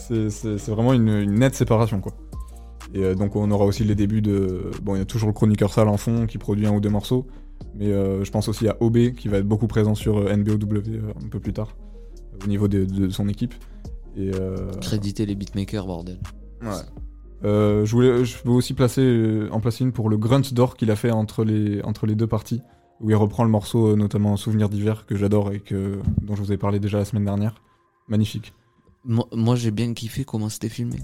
c'est 0.00 0.68
vraiment 0.68 0.92
une, 0.92 1.08
une 1.08 1.34
nette 1.34 1.54
séparation, 1.54 2.00
quoi. 2.00 2.12
Et 2.92 3.04
euh, 3.04 3.14
donc, 3.14 3.36
on 3.36 3.50
aura 3.50 3.64
aussi 3.64 3.84
les 3.84 3.94
débuts 3.94 4.22
de. 4.22 4.70
Bon, 4.82 4.96
il 4.96 4.98
y 4.98 5.02
a 5.02 5.04
toujours 5.04 5.28
le 5.28 5.32
chroniqueur 5.32 5.72
sale 5.72 5.88
en 5.88 5.96
fond 5.96 6.26
qui 6.26 6.38
produit 6.38 6.66
un 6.66 6.72
ou 6.72 6.80
deux 6.80 6.90
morceaux. 6.90 7.26
Mais 7.76 7.86
euh, 7.86 8.24
je 8.24 8.30
pense 8.30 8.48
aussi 8.48 8.66
à 8.68 8.76
OB 8.80 9.12
qui 9.12 9.28
va 9.28 9.38
être 9.38 9.46
beaucoup 9.46 9.68
présent 9.68 9.94
sur 9.94 10.18
euh, 10.18 10.34
NBOW 10.34 10.80
un 11.24 11.28
peu 11.28 11.38
plus 11.38 11.52
tard, 11.52 11.76
au 12.42 12.48
niveau 12.48 12.66
de, 12.66 12.84
de 12.84 13.10
son 13.10 13.28
équipe. 13.28 13.54
Et, 14.16 14.32
Créditer 14.80 15.24
les 15.24 15.36
beatmakers, 15.36 15.86
bordel. 15.86 16.18
Euh, 17.44 17.86
je, 17.86 17.92
voulais, 17.92 18.24
je 18.24 18.36
veux 18.44 18.52
aussi 18.52 18.74
placer, 18.74 19.02
euh, 19.02 19.48
en 19.50 19.60
placer 19.60 19.84
une 19.84 19.92
pour 19.92 20.10
le 20.10 20.18
grunt 20.18 20.42
d'or 20.52 20.76
qu'il 20.76 20.90
a 20.90 20.96
fait 20.96 21.10
entre 21.10 21.44
les, 21.44 21.80
entre 21.82 22.06
les 22.06 22.14
deux 22.14 22.26
parties, 22.26 22.60
où 23.00 23.10
il 23.10 23.16
reprend 23.16 23.44
le 23.44 23.50
morceau, 23.50 23.88
euh, 23.88 23.96
notamment 23.96 24.36
Souvenir 24.36 24.68
d'hiver, 24.68 25.06
que 25.06 25.16
j'adore 25.16 25.52
et 25.52 25.60
que, 25.60 25.98
dont 26.20 26.34
je 26.34 26.42
vous 26.42 26.52
ai 26.52 26.58
parlé 26.58 26.80
déjà 26.80 26.98
la 26.98 27.04
semaine 27.04 27.24
dernière. 27.24 27.62
Magnifique. 28.08 28.52
Moi, 29.04 29.26
moi, 29.32 29.56
j'ai 29.56 29.70
bien 29.70 29.92
kiffé 29.94 30.24
comment 30.24 30.48
c'était 30.48 30.68
filmé. 30.68 30.98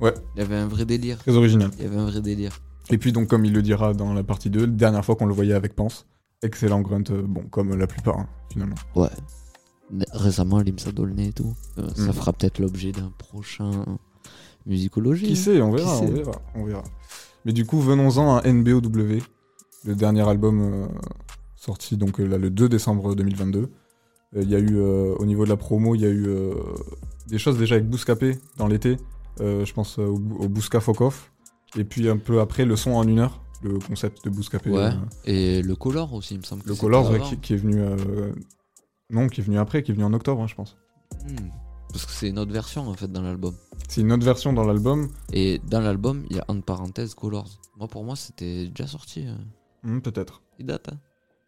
Ouais. 0.00 0.14
Il 0.34 0.40
y 0.40 0.42
avait 0.42 0.56
un 0.56 0.66
vrai 0.66 0.84
délire. 0.84 1.18
Très 1.18 1.36
original. 1.36 1.70
Il 1.78 1.84
y 1.84 1.86
avait 1.86 1.96
un 1.96 2.06
vrai 2.06 2.20
délire. 2.20 2.60
Et 2.90 2.98
puis, 2.98 3.12
donc, 3.12 3.28
comme 3.28 3.44
il 3.44 3.52
le 3.52 3.62
dira 3.62 3.94
dans 3.94 4.12
la 4.14 4.22
partie 4.24 4.50
2, 4.50 4.60
la 4.60 4.66
dernière 4.66 5.04
fois 5.04 5.16
qu'on 5.16 5.26
le 5.26 5.34
voyait 5.34 5.54
avec 5.54 5.74
Pense, 5.74 6.06
excellent 6.42 6.80
grunt, 6.80 7.02
euh, 7.10 7.22
bon, 7.26 7.42
comme 7.50 7.74
la 7.74 7.86
plupart, 7.86 8.18
hein, 8.18 8.28
finalement. 8.52 8.76
Ouais. 8.94 9.08
Récemment, 10.12 10.60
Limsa 10.60 10.90
Dolné 10.92 11.28
et 11.28 11.32
tout. 11.32 11.54
Euh, 11.78 11.88
Ça 11.94 12.02
Mhm. 12.06 12.12
fera 12.12 12.32
peut-être 12.32 12.58
l'objet 12.58 12.92
d'un 12.92 13.12
prochain 13.16 13.70
musicologie. 14.66 15.26
Qui 15.26 15.36
sait, 15.36 15.60
on 15.62 15.70
verra, 15.70 15.98
on 16.00 16.06
verra, 16.10 16.42
on 16.54 16.64
verra. 16.64 16.84
Mais 17.44 17.52
du 17.52 17.64
coup, 17.64 17.80
venons-en 17.80 18.36
à 18.38 18.42
NBOW, 18.48 18.80
le 19.84 19.94
dernier 19.94 20.28
album 20.28 20.60
euh, 20.60 20.88
sorti 21.54 21.96
donc 21.96 22.18
là, 22.18 22.38
le 22.38 22.50
2 22.50 22.68
décembre 22.68 23.14
2022. 23.14 23.70
Euh, 24.34 24.42
Il 24.42 24.50
y 24.50 24.54
a 24.54 24.58
eu, 24.58 24.76
euh, 24.78 25.14
au 25.18 25.24
niveau 25.26 25.44
de 25.44 25.50
la 25.50 25.56
promo, 25.56 25.94
il 25.94 26.00
y 26.00 26.06
a 26.06 26.08
eu 26.10 26.26
euh, 26.26 26.54
des 27.28 27.38
choses 27.38 27.58
déjà 27.58 27.76
avec 27.76 27.88
Bouscapé 27.88 28.38
dans 28.56 28.66
l'été. 28.66 28.96
Je 29.38 29.72
pense 29.72 29.98
au, 29.98 30.14
au 30.14 30.48
Bousca. 30.48 30.80
Et 31.76 31.84
puis 31.84 32.08
un 32.08 32.16
peu 32.16 32.40
après, 32.40 32.64
le 32.64 32.74
son 32.76 32.92
en 32.92 33.06
une 33.06 33.18
heure, 33.18 33.42
le 33.62 33.78
concept 33.78 34.24
de 34.24 34.30
Bouscapé. 34.30 34.70
Ouais. 34.70 34.90
Et 35.24 35.62
le 35.62 35.76
Color 35.76 36.14
aussi, 36.14 36.34
il 36.34 36.38
me 36.38 36.44
semble. 36.44 36.62
que 36.62 36.68
le 36.70 36.74
ouais, 36.74 37.16
avant. 37.16 37.18
qui, 37.28 37.36
qui 37.38 37.54
est 37.54 37.58
venu. 37.58 37.82
non, 39.10 39.28
qui 39.28 39.40
est 39.40 39.44
venu 39.44 39.58
après, 39.58 39.82
qui 39.82 39.90
est 39.92 39.94
venu 39.94 40.04
en 40.04 40.12
octobre, 40.14 40.42
hein, 40.42 40.46
je 40.46 40.54
pense. 40.54 40.76
Hmm. 41.28 41.48
Parce 41.92 42.04
que 42.06 42.12
c'est 42.12 42.28
une 42.28 42.38
autre 42.38 42.52
version 42.52 42.88
en 42.88 42.94
fait 42.94 43.10
dans 43.10 43.22
l'album. 43.22 43.54
C'est 43.88 44.00
une 44.00 44.12
autre 44.12 44.24
version 44.24 44.52
dans 44.52 44.64
l'album. 44.64 45.08
Et 45.32 45.60
dans 45.68 45.80
l'album, 45.80 46.24
il 46.30 46.36
y 46.36 46.40
a 46.40 46.44
entre 46.48 46.64
parenthèses 46.64 47.14
Colors. 47.14 47.60
Moi, 47.78 47.88
pour 47.88 48.04
moi, 48.04 48.16
c'était 48.16 48.66
déjà 48.68 48.86
sorti. 48.86 49.26
Hmm, 49.82 50.00
Peut-être. 50.00 50.42
Il 50.58 50.66
date. 50.66 50.88
hein. 50.92 50.98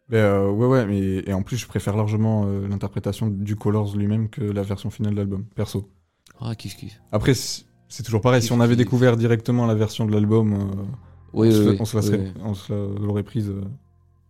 Ben, 0.09 0.17
euh, 0.17 0.49
ouais, 0.49 0.65
ouais, 0.67 0.85
mais 0.85 1.23
et 1.25 1.33
en 1.33 1.43
plus, 1.43 1.57
je 1.57 1.67
préfère 1.67 1.95
largement 1.95 2.45
euh, 2.45 2.67
l'interprétation 2.67 3.27
du 3.27 3.55
Colors 3.55 3.95
lui-même 3.95 4.29
que 4.29 4.41
la 4.41 4.63
version 4.63 4.89
finale 4.89 5.13
de 5.13 5.17
l'album, 5.17 5.45
perso. 5.55 5.87
Ah, 6.39 6.55
kiff 6.55 6.75
kiff. 6.75 6.99
Après, 7.11 7.33
c'est 7.33 8.03
toujours 8.03 8.21
pareil, 8.21 8.41
si 8.41 8.51
on 8.51 8.59
avait 8.59 8.73
kiff. 8.73 8.85
découvert 8.85 9.17
directement 9.17 9.65
la 9.67 9.75
version 9.75 10.05
de 10.05 10.11
l'album, 10.11 10.53
euh, 10.53 10.57
Oui, 11.33 11.49
on, 11.53 11.69
oui, 11.69 11.77
on 11.79 11.85
se 11.85 12.73
oui, 12.73 12.99
l'aurait 12.99 13.23
prise 13.23 13.49
euh, 13.49 13.61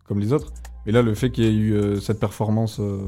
comme 0.06 0.20
les 0.20 0.34
autres. 0.34 0.52
Mais 0.86 0.92
là, 0.92 1.02
le 1.02 1.14
fait 1.14 1.32
qu'il 1.32 1.46
y 1.46 1.48
ait 1.48 1.54
eu 1.54 1.74
euh, 1.74 2.00
cette 2.00 2.20
performance 2.20 2.80
euh, 2.80 3.06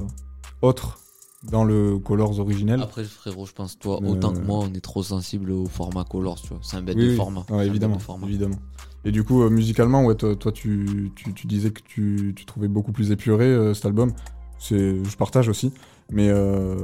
autre 0.61 0.99
dans 1.43 1.63
le 1.63 1.97
Colors 1.97 2.39
originel, 2.39 2.81
Après, 2.81 3.03
frérot, 3.03 3.47
je 3.47 3.53
pense, 3.53 3.79
toi, 3.79 3.99
autant 4.03 4.31
que 4.31 4.39
moi, 4.39 4.59
on 4.59 4.73
est 4.73 4.81
trop 4.81 5.01
sensible 5.01 5.51
au 5.51 5.65
format 5.65 6.03
Colors, 6.03 6.39
tu 6.41 6.49
vois. 6.49 6.59
C'est 6.61 6.77
un 6.77 6.83
bête 6.83 6.97
de 6.97 7.09
oui. 7.09 7.15
format. 7.15 7.45
Ouais, 7.49 7.65
évidemment, 7.65 7.97
format. 7.97 8.27
évidemment. 8.27 8.57
Et 9.03 9.11
du 9.11 9.23
coup, 9.23 9.41
euh, 9.41 9.49
musicalement, 9.49 10.05
ouais, 10.05 10.15
toi, 10.15 10.35
toi, 10.35 10.51
tu, 10.51 11.11
tu, 11.15 11.33
tu 11.33 11.47
disais 11.47 11.71
que 11.71 11.81
tu, 11.81 12.33
tu 12.35 12.45
trouvais 12.45 12.67
beaucoup 12.67 12.91
plus 12.91 13.11
épuré 13.11 13.45
euh, 13.45 13.73
cet 13.73 13.85
album. 13.85 14.13
Je 14.59 15.15
partage 15.15 15.49
aussi. 15.49 15.73
Mais 16.11 16.29
euh, 16.29 16.75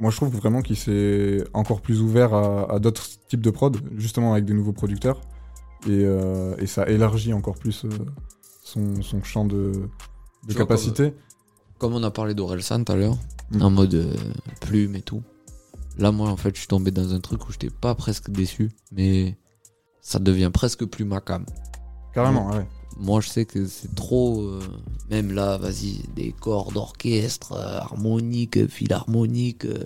moi, 0.00 0.10
je 0.10 0.16
trouve 0.16 0.34
vraiment 0.34 0.62
qu'il 0.62 0.76
s'est 0.76 1.44
encore 1.52 1.82
plus 1.82 2.00
ouvert 2.00 2.32
à, 2.32 2.72
à 2.72 2.78
d'autres 2.78 3.04
types 3.28 3.42
de 3.42 3.50
prod, 3.50 3.76
justement 3.96 4.32
avec 4.32 4.44
des 4.44 4.54
nouveaux 4.54 4.72
producteurs. 4.72 5.20
Et, 5.86 5.90
euh, 5.90 6.56
et 6.58 6.66
ça 6.66 6.88
élargit 6.88 7.34
encore 7.34 7.56
plus 7.56 7.84
euh, 7.84 7.90
son, 8.62 9.02
son 9.02 9.22
champ 9.22 9.44
de, 9.44 9.72
capacité. 10.56 11.12
Comme 11.78 11.94
on 11.94 12.02
a 12.02 12.10
parlé 12.10 12.34
d'Orelsan 12.34 12.84
tout 12.84 12.92
à 12.92 12.96
l'heure, 12.96 13.18
Mm. 13.50 13.62
en 13.62 13.70
mode 13.70 13.94
euh, 13.94 14.14
plume 14.60 14.96
et 14.96 15.02
tout. 15.02 15.22
Là, 15.98 16.10
moi, 16.10 16.28
en 16.28 16.36
fait, 16.36 16.54
je 16.54 16.60
suis 16.60 16.68
tombé 16.68 16.90
dans 16.90 17.12
un 17.14 17.20
truc 17.20 17.46
où 17.48 17.52
j'étais 17.52 17.70
pas 17.70 17.94
presque 17.94 18.30
déçu, 18.30 18.70
mais 18.90 19.36
ça 20.04 20.18
devient 20.18 20.50
presque 20.52 20.84
plus 20.84 21.04
ma 21.04 21.20
cam. 21.20 21.44
Carrément, 22.12 22.50
ouais. 22.50 22.64
Moi, 23.00 23.20
je 23.20 23.28
sais 23.28 23.44
que 23.44 23.66
c'est 23.66 23.92
trop. 23.96 24.40
euh, 24.42 24.60
même 25.10 25.32
là, 25.32 25.56
vas-y, 25.58 26.02
des 26.14 26.30
corps 26.32 26.70
d'orchestre, 26.70 27.52
euh, 27.54 27.78
harmonique, 27.78 28.68
philharmonique. 28.68 29.64
euh, 29.64 29.82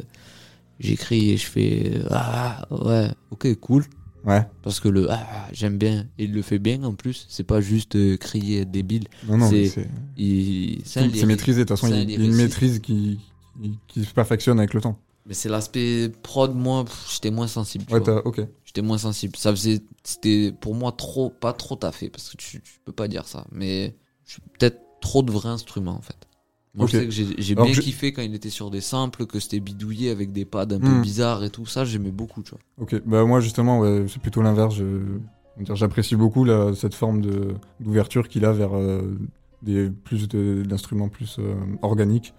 J'écris 0.81 1.31
et 1.31 1.37
je 1.39 1.47
fais. 1.47 1.93
euh, 1.97 2.07
ah, 2.11 2.67
ouais, 2.71 3.09
ok, 3.31 3.55
cool. 3.61 3.85
Ouais. 4.25 4.47
Parce 4.63 4.79
que 4.81 4.89
le. 4.89 5.11
Ah, 5.11 5.49
j'aime 5.53 5.79
bien. 5.79 6.07
Il 6.19 6.33
le 6.35 6.43
fait 6.43 6.59
bien 6.59 6.83
en 6.85 6.93
plus. 6.95 7.25
C'est 7.31 7.45
pas 7.45 7.61
juste 7.61 7.97
euh, 7.97 8.17
crier 8.17 8.61
être 8.63 8.71
débile. 8.71 9.05
Non, 9.27 9.39
non, 9.39 9.51
mais 9.51 9.67
C'est- 9.67 9.83
c'est, 9.83 9.89
Il... 10.19 10.83
C'est 10.85 11.01
un 11.01 11.03
c'est 11.05 11.09
lyrique. 11.09 11.27
maîtrisé. 11.27 11.61
De 11.61 11.69
toute 11.69 11.79
façon, 11.79 11.87
c'est 11.93 11.99
un 11.99 12.03
il 12.03 12.11
y 12.11 12.17
a 12.17 12.25
une 12.25 12.35
maîtrise 12.35 12.81
qui, 12.81 13.21
qui, 13.63 13.79
qui 13.89 14.05
se 14.05 14.13
perfectionne 14.13 14.59
avec 14.59 14.75
le 14.75 14.81
temps. 14.83 14.99
Mais 15.29 15.35
c'est 15.35 15.49
l'aspect 15.49 16.11
prod, 16.23 16.55
moi, 16.55 16.85
j'étais 17.13 17.31
moins 17.31 17.47
sensible. 17.47 17.85
tu 17.87 17.93
Ouais, 17.93 18.01
vois. 18.01 18.07
t'as, 18.07 18.19
ok. 18.29 18.41
J'étais 18.65 18.83
moins 18.83 18.99
sensible. 18.99 19.37
Ça 19.37 19.51
faisait, 19.53 19.81
c'était 20.03 20.53
pour 20.59 20.75
moi 20.75 20.91
trop, 20.93 21.31
pas 21.31 21.53
trop 21.53 21.77
taffé, 21.77 22.09
parce 22.11 22.31
que 22.31 22.37
tu, 22.37 22.61
tu 22.63 22.81
peux 22.85 22.93
pas 22.93 23.09
dire 23.09 23.27
ça. 23.29 23.47
Mais 23.53 23.95
je 24.27 24.33
suis 24.33 24.43
peut-être 24.59 24.81
trop 25.01 25.23
de 25.23 25.31
vrais 25.31 25.49
instruments 25.51 25.97
en 25.97 26.01
fait. 26.03 26.17
Moi, 26.75 26.87
je 26.87 26.93
sais 26.99 27.05
que 27.07 27.11
j'ai 27.11 27.55
bien 27.55 27.73
je- 27.73 27.81
kiffé 27.81 28.13
quand 28.13 28.23
il 28.23 28.35
était 28.35 28.51
sur 28.51 28.71
des 28.71 28.81
samples, 28.81 29.27
que 29.27 29.41
c'était 29.41 29.61
bidouillé 29.61 30.11
avec 30.11 30.33
des 30.33 30.45
pads 30.45 30.63
un 30.71 30.79
peu 30.81 30.99
Hmm. 30.99 31.03
bizarres 31.03 31.45
et 31.45 31.51
tout. 31.51 31.67
Ça, 31.67 31.85
j'aimais 31.85 32.11
beaucoup, 32.11 32.43
tu 32.43 32.51
vois. 32.51 32.61
Ok, 32.79 33.03
bah 33.05 33.25
moi 33.25 33.41
justement, 33.41 33.81
ouais, 33.81 34.07
c'est 34.09 34.21
plutôt 34.23 34.43
l'inverse. 34.43 34.77
J'apprécie 35.75 36.15
beaucoup 36.15 36.47
cette 36.75 36.95
forme 36.95 37.21
d'ouverture 37.81 38.29
qu'il 38.29 38.45
a 38.45 38.53
vers 38.53 38.77
euh, 38.77 39.19
des 39.63 39.91
plus 39.91 40.29
d'instruments 40.29 41.09
plus 41.09 41.37
euh, 41.39 41.55
organiques, 41.83 42.33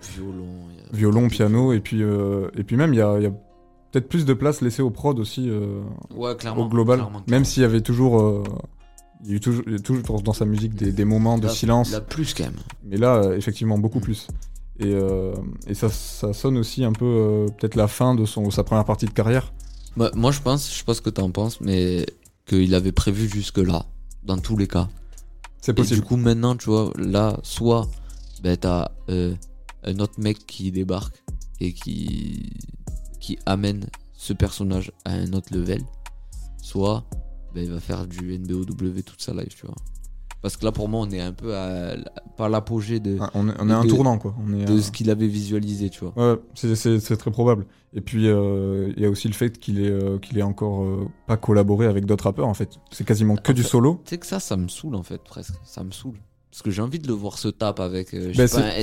Violon. 0.93 1.25
a- 1.25 1.29
piano, 1.29 1.73
et 1.73 1.79
puis 1.79 2.01
euh, 2.03 2.49
et 2.55 2.63
puis 2.63 2.75
même 2.77 2.93
il 2.93 2.97
y 2.97 3.01
a, 3.01 3.15
peut-être 3.91 4.07
plus 4.07 4.25
de 4.25 4.33
place 4.33 4.61
laissée 4.61 4.81
au 4.81 4.89
prod 4.89 5.19
aussi 5.19 5.49
euh, 5.49 5.81
Ouais, 6.15 6.35
clairement. 6.35 6.65
au 6.65 6.69
global, 6.69 6.99
clairement, 6.99 7.23
même 7.27 7.45
s'il 7.45 7.63
y 7.63 7.65
avait 7.65 7.81
toujours 7.81 8.43
il 9.23 9.29
y 9.31 9.33
a 9.33 9.35
eu 9.35 9.39
toujours, 9.41 9.63
il 9.67 9.73
y 9.73 9.75
a 9.75 9.79
toujours 9.79 10.21
dans 10.21 10.31
sa 10.33 10.45
musique 10.45 10.75
des, 10.75 10.91
des 10.93 11.05
moments 11.05 11.37
de 11.37 11.47
silence, 11.49 11.91
Là, 11.91 11.99
plus 12.01 12.33
quand 12.33 12.45
même. 12.45 12.53
mais 12.85 12.95
là 12.97 13.33
effectivement 13.35 13.77
beaucoup 13.77 13.99
Mm. 13.99 14.03
plus. 14.03 14.27
Et, 14.81 14.95
et 15.67 15.73
ça, 15.73 15.89
ça 15.89 16.31
sonne 16.31 16.57
aussi 16.57 16.85
un 16.85 16.93
peu 16.93 17.47
peut-être 17.57 17.75
la 17.75 17.89
fin 17.89 18.15
de 18.15 18.23
son, 18.23 18.49
sa 18.49 18.63
première 18.63 18.85
partie 18.85 19.07
de 19.07 19.11
carrière. 19.11 19.51
Bah, 19.97 20.09
moi, 20.15 20.31
je 20.31 20.39
pense, 20.39 20.71
je 20.71 20.77
sais 20.77 20.85
pas 20.85 20.93
ce 20.93 21.01
que 21.01 21.09
t'en 21.09 21.29
penses, 21.31 21.59
mais 21.59 22.05
qu'il 22.45 22.73
avait 22.73 22.93
prévu 22.93 23.27
jusque-là, 23.27 23.85
dans 24.23 24.37
tous 24.37 24.55
les 24.55 24.67
cas. 24.67 24.87
C'est 25.61 25.71
Et 25.71 25.75
possible. 25.75 26.01
du 26.01 26.05
coup, 26.05 26.17
maintenant, 26.17 26.55
tu 26.55 26.65
vois, 26.69 26.91
là, 26.97 27.39
soit 27.43 27.89
ben, 28.43 28.55
t'as 28.55 28.91
euh, 29.09 29.35
un 29.83 29.99
autre 29.99 30.19
mec 30.19 30.45
qui 30.45 30.71
débarque 30.71 31.21
et 31.59 31.73
qui 31.73 33.37
amène 33.45 33.85
ce 34.13 34.33
personnage 34.33 34.91
à 35.05 35.11
un 35.11 35.33
autre 35.33 35.53
level, 35.55 35.81
soit 36.61 37.05
ben, 37.53 37.63
il 37.63 37.71
va 37.71 37.79
faire 37.79 38.07
du 38.07 38.37
NBOW 38.37 38.65
toute 38.65 39.21
sa 39.21 39.33
life, 39.33 39.55
tu 39.55 39.65
vois. 39.65 39.75
Parce 40.41 40.55
que 40.55 40.63
là, 40.63 40.71
pour 40.71 40.87
moi, 40.87 41.01
on 41.01 41.09
est 41.11 41.19
un 41.19 41.33
peu 41.33 41.55
à, 41.55 41.95
l'apogée 42.49 42.99
de, 43.01 43.17
Ah, 43.19 43.29
On 43.33 43.49
est, 43.49 43.53
on 43.59 43.69
est 43.69 43.73
un 43.73 43.83
tournant, 43.83 44.17
quoi. 44.17 44.33
On 44.41 44.53
est 44.53 44.63
de 44.65 44.77
à- 44.77 44.81
ce 44.81 44.91
qu'il 44.91 45.09
avait 45.09 45.27
visualisé, 45.27 45.89
tu 45.89 46.05
vois. 46.05 46.13
Ouais, 46.33 46.39
c'est- 46.55 47.17
très 47.17 47.31
probable. 47.31 47.65
Et 47.93 48.01
puis, 48.01 48.27
euh, 48.27 48.93
il 48.95 49.03
y 49.03 49.05
a 49.05 49.09
aussi 49.09 49.27
le 49.27 49.33
fait 49.33 49.57
qu'il 49.59 49.81
ait, 49.83 49.89
euh, 49.89 50.17
qu'il 50.17 50.37
ait 50.37 50.43
encore 50.43 50.83
euh, 50.83 51.07
pas 51.27 51.35
collaboré 51.37 51.87
avec 51.87 52.05
d'autres 52.05 52.23
rappeurs, 52.25 52.47
en 52.47 52.53
fait. 52.53 52.69
C'est 52.91 53.03
quasiment 53.05 53.35
que 53.35 53.51
En 53.51 53.55
du 53.55 53.63
fait, 53.63 53.67
solo. 53.67 54.01
Tu 54.05 54.11
sais 54.11 54.17
que 54.17 54.25
ça, 54.25 54.39
ça 54.39 54.55
me 54.55 54.67
saoule 54.69 54.95
en 54.95 55.03
fait, 55.03 55.21
presque. 55.23 55.55
Ça 55.65 55.83
me 55.83 55.91
saule. 55.91 56.15
Parce 56.51 56.63
que 56.63 56.71
j'ai 56.71 56.81
envie 56.81 56.97
de 56.99 57.07
le 57.07 57.13
voir 57.13 57.37
se 57.37 57.47
tape 57.47 57.79
avec, 57.79 58.13
euh, 58.15 58.31
je 58.33 58.37
Ben, 58.37 58.47
sais 58.47 58.57
pas, 58.59 58.67
un 58.67 58.81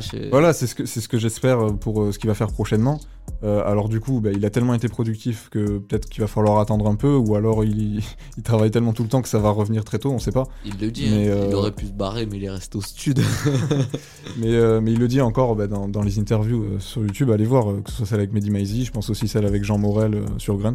SCH. 0.00 0.14
euh, 0.14 0.28
Voilà, 0.30 0.52
c'est 0.52 0.66
ce 0.66 0.74
que, 0.74 0.84
ce 0.84 1.08
que 1.08 1.16
j'espère 1.18 1.60
euh, 1.60 1.70
pour 1.72 2.02
euh, 2.02 2.12
ce 2.12 2.18
qu'il 2.18 2.28
va 2.28 2.34
faire 2.34 2.48
prochainement. 2.52 3.00
Euh, 3.42 3.62
alors 3.66 3.88
du 3.88 4.00
coup, 4.00 4.20
bah, 4.20 4.30
il 4.32 4.44
a 4.44 4.50
tellement 4.50 4.74
été 4.74 4.86
productif 4.88 5.48
que 5.50 5.78
peut-être 5.78 6.08
qu'il 6.10 6.20
va 6.20 6.26
falloir 6.26 6.58
attendre 6.60 6.86
un 6.86 6.94
peu, 6.94 7.14
ou 7.16 7.34
alors 7.34 7.64
il, 7.64 8.02
il 8.36 8.42
travaille 8.42 8.70
tellement 8.70 8.92
tout 8.92 9.02
le 9.02 9.08
temps 9.08 9.22
que 9.22 9.28
ça 9.28 9.38
va 9.38 9.50
revenir 9.50 9.82
très 9.84 9.98
tôt, 9.98 10.10
on 10.12 10.18
sait 10.18 10.30
pas. 10.30 10.44
Il 10.66 10.78
le 10.78 10.90
dit, 10.90 11.08
Mais, 11.10 11.28
hein, 11.28 11.32
euh, 11.32 11.46
il 11.48 11.54
aurait 11.54 11.72
pu 11.72 11.86
se 11.86 11.92
barrer, 11.92 12.26
mais 12.26 12.36
il 12.36 12.44
est 12.44 12.50
resté 12.50 12.76
au 12.76 12.82
stud. 12.82 13.18
Mais, 14.38 14.54
euh, 14.54 14.80
mais 14.82 14.92
il 14.92 14.98
le 14.98 15.08
dit 15.08 15.20
encore 15.22 15.56
bah, 15.56 15.66
dans, 15.66 15.88
dans 15.88 16.02
les 16.02 16.18
interviews 16.18 16.62
euh, 16.64 16.78
sur 16.80 17.00
YouTube, 17.02 17.30
allez 17.30 17.44
voir, 17.46 17.70
euh, 17.70 17.80
que 17.82 17.90
ce 17.90 17.96
soit 17.98 18.06
celle 18.06 18.18
avec 18.18 18.32
Mehdi 18.32 18.50
Maizi, 18.50 18.84
je 18.84 18.92
pense 18.92 19.08
aussi 19.08 19.26
celle 19.28 19.46
avec 19.46 19.64
Jean 19.64 19.78
Morel 19.78 20.14
euh, 20.14 20.24
sur 20.38 20.56
Grunt, 20.58 20.74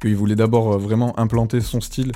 qu'il 0.00 0.16
voulait 0.16 0.36
d'abord 0.36 0.72
euh, 0.72 0.78
vraiment 0.78 1.18
implanter 1.18 1.60
son 1.60 1.80
style 1.82 2.12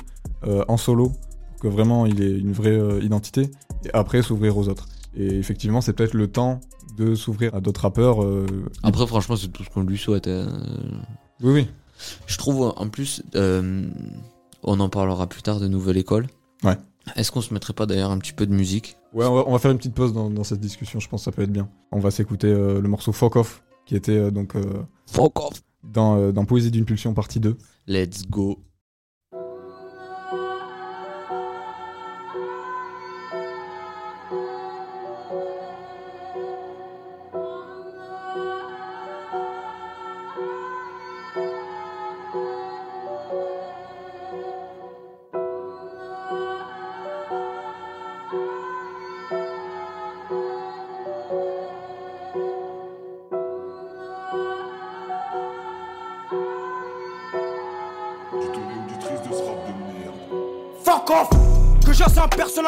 euh, 0.47 0.63
en 0.67 0.77
solo, 0.77 1.11
que 1.59 1.67
vraiment 1.67 2.05
il 2.05 2.21
ait 2.21 2.37
une 2.37 2.51
vraie 2.53 2.77
euh, 2.77 3.01
identité, 3.03 3.49
et 3.85 3.89
après 3.93 4.21
s'ouvrir 4.21 4.57
aux 4.57 4.67
autres. 4.69 4.87
Et 5.15 5.25
effectivement, 5.37 5.81
c'est 5.81 5.93
peut-être 5.93 6.13
le 6.13 6.27
temps 6.27 6.59
de 6.97 7.15
s'ouvrir 7.15 7.55
à 7.55 7.61
d'autres 7.61 7.81
rappeurs. 7.81 8.23
euh, 8.23 8.45
Après, 8.83 9.05
franchement, 9.07 9.35
c'est 9.35 9.47
tout 9.49 9.63
ce 9.63 9.69
qu'on 9.69 9.83
lui 9.83 9.97
souhaite. 9.97 10.27
hein. 10.27 10.47
Oui, 11.41 11.51
oui. 11.53 11.67
Je 12.27 12.37
trouve, 12.37 12.73
en 12.75 12.87
plus, 12.89 13.23
euh, 13.35 13.89
on 14.63 14.79
en 14.79 14.89
parlera 14.89 15.27
plus 15.27 15.41
tard 15.41 15.59
de 15.59 15.67
Nouvelle 15.67 15.97
École. 15.97 16.27
Ouais. 16.63 16.77
Est-ce 17.15 17.31
qu'on 17.31 17.41
se 17.41 17.53
mettrait 17.53 17.73
pas 17.73 17.85
d'ailleurs 17.85 18.11
un 18.11 18.17
petit 18.19 18.33
peu 18.33 18.45
de 18.45 18.53
musique? 18.53 18.97
Ouais, 19.13 19.25
on 19.25 19.33
va, 19.35 19.43
on 19.47 19.51
va 19.53 19.59
faire 19.59 19.71
une 19.71 19.77
petite 19.77 19.95
pause 19.95 20.13
dans, 20.13 20.29
dans 20.29 20.43
cette 20.43 20.59
discussion, 20.59 20.99
je 20.99 21.09
pense 21.09 21.21
que 21.21 21.25
ça 21.25 21.31
peut 21.31 21.41
être 21.41 21.51
bien. 21.51 21.69
On 21.91 21.99
va 21.99 22.11
s'écouter 22.11 22.47
euh, 22.47 22.79
le 22.81 22.87
morceau 22.87 23.11
Fuck 23.11 23.35
Off, 23.37 23.63
qui 23.85 23.95
était 23.95 24.11
euh, 24.17 24.31
donc 24.31 24.55
euh, 24.55 24.61
Fuck 25.07 25.39
off 25.39 25.61
dans, 25.83 26.17
euh, 26.17 26.31
dans 26.31 26.45
Poésie 26.45 26.69
d'une 26.71 26.85
pulsion 26.85 27.13
partie 27.13 27.39
2. 27.39 27.57
Let's 27.87 28.27
go 28.29 28.59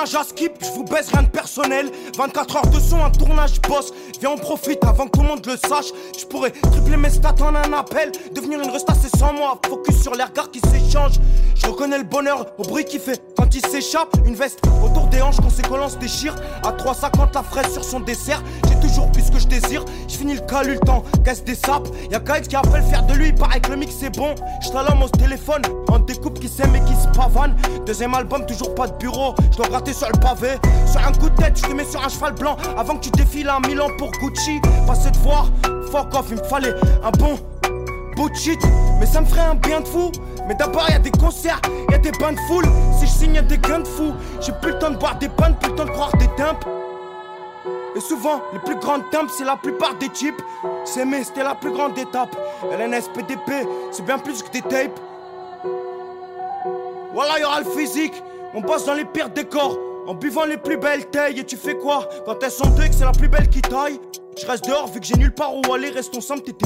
à 0.01 0.23
skip, 0.23 0.53
je 0.59 0.71
vous 0.71 0.83
baisse 0.83 1.09
rien 1.09 1.21
de 1.21 1.29
personnel. 1.29 1.91
24 2.17 2.55
heures 2.55 2.67
de 2.67 2.79
son, 2.79 3.03
un 3.03 3.11
tournage 3.11 3.61
boss. 3.61 3.93
Viens 4.19 4.31
on 4.31 4.37
profite 4.37 4.83
avant 4.83 5.05
que 5.05 5.11
tout 5.11 5.21
le 5.21 5.27
monde 5.27 5.45
le 5.45 5.55
sache. 5.55 5.91
Je 6.19 6.25
pourrais 6.25 6.49
tripler 6.49 6.97
mes 6.97 7.11
stats 7.11 7.35
en 7.41 7.53
un 7.53 7.71
appel. 7.73 8.11
Devenir 8.33 8.61
une 8.61 8.71
resta 8.71 8.93
c'est 8.99 9.15
sans 9.15 9.31
moi 9.31 9.59
Focus 9.63 10.01
sur 10.01 10.15
les 10.15 10.23
regards 10.23 10.49
qui 10.49 10.59
s'échangent. 10.59 11.19
Je 11.53 11.67
reconnais 11.67 11.99
le 11.99 12.03
bonheur 12.03 12.47
au 12.57 12.63
bruit 12.63 12.83
qu'il 12.83 12.99
fait 12.99 13.21
Quand 13.37 13.53
il 13.53 13.63
s'échappe, 13.63 14.09
une 14.25 14.33
veste 14.33 14.61
autour 14.83 15.05
des 15.07 15.21
hanches 15.21 15.35
se 15.35 15.97
déchirent 15.97 16.35
À 16.63 16.71
3,50 16.71 17.35
la 17.35 17.43
fraise 17.43 17.71
sur 17.71 17.83
son 17.83 17.99
dessert 17.99 18.41
toujours 18.81 19.11
plus 19.11 19.29
que 19.29 19.39
je 19.39 19.47
désire. 19.47 19.85
Je 20.07 20.15
finis 20.15 20.35
le 20.35 20.41
calu 20.41 20.73
le 20.73 20.79
temps, 20.79 21.03
casse 21.23 21.43
des 21.43 21.55
sapes. 21.55 21.87
Y'a 22.11 22.19
KX 22.19 22.47
qui 22.47 22.55
appelle 22.55 22.83
faire 22.83 23.03
de 23.03 23.13
lui, 23.13 23.27
il 23.29 23.35
paraît 23.35 23.59
que 23.59 23.71
le 23.71 23.77
mix 23.77 23.95
c'est 23.99 24.09
bon. 24.09 24.35
L'homme 24.73 25.03
au 25.03 25.09
téléphone, 25.09 25.61
en 25.89 25.99
découpe 25.99 26.39
qui 26.39 26.47
s'aime 26.47 26.75
et 26.75 26.81
qui 26.81 26.95
se 26.95 27.07
pavane. 27.15 27.55
Deuxième 27.85 28.13
album, 28.13 28.45
toujours 28.45 28.73
pas 28.73 28.87
de 28.87 28.97
bureau. 28.97 29.35
Je 29.51 29.57
dois 29.57 29.67
gratter 29.67 29.93
sur 29.93 30.07
le 30.07 30.19
pavé. 30.19 30.57
Sur 30.89 31.05
un 31.05 31.11
coup 31.11 31.29
de 31.29 31.35
tête, 31.35 31.57
je 31.57 31.63
te 31.63 31.73
mets 31.73 31.85
sur 31.85 32.03
un 32.03 32.09
cheval 32.09 32.33
blanc. 32.33 32.57
Avant 32.77 32.95
que 32.95 33.01
tu 33.01 33.11
défiles 33.11 33.49
un 33.49 33.59
Milan 33.67 33.87
pour 33.97 34.09
Gucci. 34.11 34.59
Passer 34.87 35.11
de 35.11 35.17
voir, 35.19 35.49
fuck 35.91 36.13
off, 36.15 36.27
il 36.29 36.37
me 36.37 36.43
fallait 36.43 36.73
un 37.03 37.11
bon 37.11 37.37
bout 38.15 38.29
de 38.29 38.99
Mais 38.99 39.05
ça 39.05 39.21
me 39.21 39.25
ferait 39.25 39.41
un 39.41 39.55
bien 39.55 39.81
de 39.81 39.87
fou. 39.87 40.11
Mais 40.47 40.55
d'abord 40.55 40.89
y 40.89 40.93
a 40.93 40.99
des 40.99 41.11
concerts, 41.11 41.61
y 41.89 41.93
a 41.93 41.97
des 41.97 42.11
bains 42.11 42.33
de 42.33 42.39
foule 42.47 42.65
Si 42.99 43.05
je 43.05 43.11
signe 43.11 43.41
des 43.41 43.57
gains 43.59 43.79
de 43.79 43.87
fou 43.87 44.11
J'ai 44.41 44.51
plus 44.53 44.71
le 44.71 44.79
temps 44.79 44.89
de 44.89 44.97
boire 44.97 45.17
des 45.17 45.29
pannes, 45.29 45.55
plus 45.59 45.69
le 45.69 45.75
temps 45.75 45.85
de 45.85 45.91
croire 45.91 46.11
des 46.17 46.27
timpes 46.35 46.65
et 47.95 47.99
souvent, 47.99 48.41
les 48.53 48.59
plus 48.59 48.75
grandes 48.75 49.09
timbres, 49.09 49.29
c'est 49.29 49.43
la 49.43 49.57
plupart 49.57 49.95
des 49.95 50.09
types. 50.09 50.41
S'aimer, 50.85 51.23
c'était 51.23 51.43
la 51.43 51.55
plus 51.55 51.71
grande 51.71 51.97
étape. 51.97 52.35
LNS, 52.71 53.09
PDP, 53.13 53.67
c'est 53.91 54.05
bien 54.05 54.17
plus 54.17 54.41
que 54.41 54.51
des 54.51 54.61
tapes. 54.61 54.99
Voilà, 57.13 57.39
y 57.39 57.43
aura 57.43 57.59
le 57.59 57.69
physique. 57.69 58.13
On 58.53 58.61
bosse 58.61 58.85
dans 58.85 58.93
les 58.93 59.05
pires 59.05 59.29
décors. 59.29 59.77
En 60.07 60.15
buvant 60.15 60.45
les 60.45 60.57
plus 60.57 60.77
belles 60.77 61.07
tailles. 61.07 61.39
Et 61.39 61.43
tu 61.43 61.57
fais 61.57 61.75
quoi? 61.75 62.07
Quand 62.25 62.41
elles 62.41 62.51
sont 62.51 62.69
deux 62.69 62.83
et 62.83 62.89
que 62.89 62.95
c'est 62.95 63.05
la 63.05 63.11
plus 63.11 63.27
belle 63.27 63.49
qui 63.49 63.61
taille 63.61 63.99
Je 64.39 64.45
reste 64.47 64.65
dehors 64.65 64.87
vu 64.87 64.99
que 64.99 65.05
j'ai 65.05 65.15
nulle 65.15 65.33
part 65.33 65.53
où 65.55 65.73
aller. 65.73 65.89
Reste 65.89 66.15
ensemble, 66.15 66.41
t'étais 66.41 66.65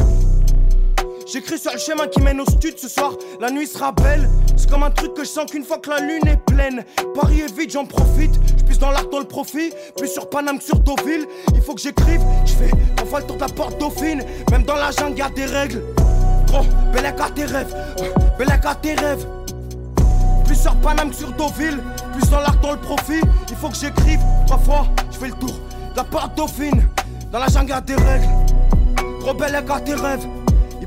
J'écris 1.26 1.58
sur 1.58 1.72
le 1.72 1.80
chemin 1.80 2.08
qui 2.08 2.22
mène 2.22 2.40
au 2.40 2.46
stud 2.46 2.78
ce 2.78 2.88
soir. 2.88 3.14
La 3.40 3.50
nuit 3.50 3.66
sera 3.66 3.92
belle. 3.92 4.30
C'est 4.56 4.70
comme 4.70 4.84
un 4.84 4.92
truc 4.92 5.16
que 5.16 5.24
je 5.24 5.30
sens 5.30 5.50
qu'une 5.50 5.64
fois 5.64 5.80
que 5.80 5.90
la 5.90 6.00
lune 6.00 6.28
est 6.28 6.38
pleine. 6.38 6.86
Paris 7.16 7.42
est 7.42 7.58
vide, 7.58 7.72
j'en 7.72 7.86
profite. 7.86 8.40
Je 8.60 8.64
puisse 8.64 8.78
dans 8.78 8.92
l'art, 8.92 9.08
dans 9.10 9.20
le 9.20 9.26
profit. 9.26 9.72
Plus 9.98 10.08
sur 10.08 10.30
Paname 10.30 10.60
que 10.60 10.64
sur 10.64 10.80
Deauville. 10.80 11.26
Il 11.56 11.62
faut 11.62 11.74
que 11.74 11.82
j'écrive. 11.82 12.22
Je 12.46 12.54
fais 12.54 13.06
fois 13.06 13.22
le 13.22 13.26
tour 13.26 13.38
de 13.38 13.42
la 13.42 13.48
porte 13.48 13.80
dauphine. 13.80 14.24
Même 14.52 14.64
dans 14.64 14.76
la 14.76 14.92
jungle, 14.92 15.18
y 15.18 15.22
a 15.22 15.30
des 15.30 15.46
règles. 15.46 15.82
Gros, 16.48 16.64
Bellec 16.94 17.16
à 17.20 17.30
tes 17.32 17.46
rêves. 17.46 17.76
Bellec 18.38 18.64
à 18.64 18.76
tes 18.76 18.94
rêves. 18.94 19.26
Plus 20.46 20.56
sur 20.56 20.76
Paname 20.76 21.10
que 21.10 21.16
sur 21.16 21.32
Deauville. 21.32 21.80
Plus 22.14 22.30
dans 22.30 22.40
l'art, 22.40 22.60
dans 22.62 22.74
le 22.74 22.80
profit. 22.80 23.22
Il 23.50 23.56
faut 23.56 23.70
que 23.70 23.78
j'écrive. 23.78 24.20
Trois 24.46 24.60
fois, 24.60 24.88
je 25.12 25.18
fais 25.18 25.28
le 25.28 25.34
tour 25.34 25.54
de 25.92 25.98
la 25.98 26.04
porte 26.04 26.38
dauphine. 26.38 26.88
Dans 27.32 27.40
la 27.40 27.48
jungle, 27.48 27.70
y 27.70 27.74
a 27.74 27.82
des 27.82 27.96
règles. 27.96 28.30
Gros, 29.22 29.34
Bellec 29.34 29.66
à 29.72 29.80
tes 29.80 29.96
rêves. 29.96 30.28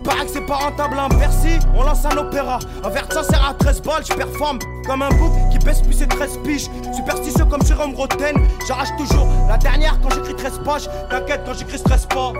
Paraît 0.09 0.25
que 0.25 0.33
c'est 0.33 0.47
pas 0.47 0.55
rentable 0.55 0.99
un 0.99 1.09
Bercy, 1.11 1.59
on 1.77 1.83
lance 1.83 2.07
un 2.07 2.17
opéra. 2.17 2.61
Un 2.83 2.89
verre 2.89 3.13
ça 3.13 3.23
sert 3.23 3.47
à 3.47 3.53
13 3.53 3.83
balles, 3.83 4.03
je 4.09 4.15
performe 4.15 4.59
comme 4.87 5.03
un 5.03 5.11
bouc 5.11 5.31
qui 5.53 5.59
pèse 5.59 5.83
plus 5.83 5.93
ses 5.93 6.07
13 6.07 6.39
piges. 6.39 6.71
Superstitieux 6.97 7.45
comme 7.45 7.63
Jérôme 7.63 7.95
Roten, 7.95 8.35
j'arrache 8.67 8.89
toujours 8.97 9.29
la 9.47 9.59
dernière 9.59 10.01
quand 10.01 10.09
j'écris 10.09 10.35
13 10.35 10.61
pages. 10.65 10.89
T'inquiète 11.11 11.43
quand 11.45 11.53
j'écris 11.53 11.77
stress 11.77 12.07
pas. 12.07 12.33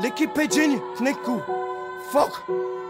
L'équipe 0.00 0.38
est 0.38 0.46
digne, 0.46 0.78
coup. 1.24 1.40
Fuck. 2.12 2.30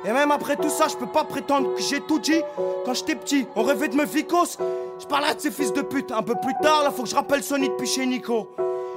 Et 0.05 0.13
même 0.13 0.33
après 0.33 0.57
tout 0.57 0.69
ça, 0.69 0.89
je 0.89 0.97
peux 0.97 1.07
pas 1.07 1.25
prétendre 1.25 1.75
que 1.75 1.81
j'ai 1.81 2.03
tout 2.03 2.19
dit. 2.19 2.43
Quand 2.85 2.93
j'étais 2.93 3.15
petit, 3.15 3.47
on 3.57 3.63
rêvait 3.63 3.89
de 3.89 3.97
me 3.97 4.05
vicos. 4.05 4.59
Je 4.99 5.07
parlerai 5.07 5.35
de 5.35 5.41
ces 5.41 5.51
fils 5.51 5.73
de 5.73 5.81
pute 5.81 6.13
un 6.13 6.23
peu 6.23 6.35
plus 6.43 6.55
tard. 6.63 6.85
Là, 6.85 6.91
faut 6.91 7.05
que 7.05 7.09
je 7.09 7.15
rappelle 7.15 7.43
Sony 7.43 7.71
depuis 7.71 7.87
chez 7.87 8.05
Nico. 8.05 8.51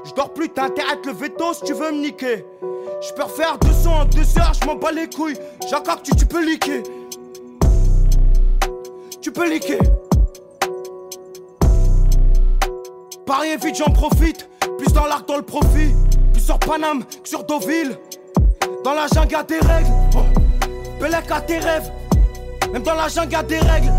Je 0.04 0.12
plus, 0.34 0.50
t'as 0.50 0.66
intérêt 0.66 0.94
à 0.94 0.96
te 0.98 1.08
le 1.08 1.14
veto 1.14 1.54
si 1.54 1.64
tu 1.64 1.74
veux 1.74 1.92
me 1.92 2.02
niquer. 2.02 2.46
Je 3.02 3.14
peux 3.14 3.24
refaire 3.24 3.58
deux 3.60 3.72
sons 3.72 3.92
en 3.92 4.06
deux 4.06 4.38
heures, 4.38 4.52
je 4.60 4.66
m'en 4.66 4.76
bats 4.76 4.92
les 4.92 5.10
couilles. 5.10 5.38
J'accorde, 5.70 6.02
tu, 6.04 6.26
peux 6.26 6.46
liquer. 6.46 6.84
Tu 9.22 9.32
peux 9.32 9.50
liquer. 9.50 9.80
Paris 13.26 13.56
vite, 13.64 13.78
j'en 13.78 13.94
profite. 13.94 14.50
Plus 14.78 14.92
dans 14.92 15.06
l'arc, 15.06 15.26
dans 15.30 15.38
le 15.38 15.44
profit. 15.44 15.96
Plus 16.34 16.42
sur 16.42 16.60
Paname 16.60 17.06
que 17.06 17.30
sur 17.30 17.46
Deauville. 17.46 17.98
Dans 18.84 18.94
la 18.94 19.08
jungle, 19.08 19.32
y'a 19.32 19.44
des 19.44 19.60
règles. 19.60 19.92
Oh. 20.16 20.20
Bellec 21.00 21.32
à 21.32 21.40
tes 21.40 21.60
rêves. 21.60 21.90
Même 22.74 22.84
dans 22.84 22.96
la 22.96 23.08
jungle, 23.08 23.32
y'a 23.32 23.44
des 23.44 23.60
règles. 23.60 23.94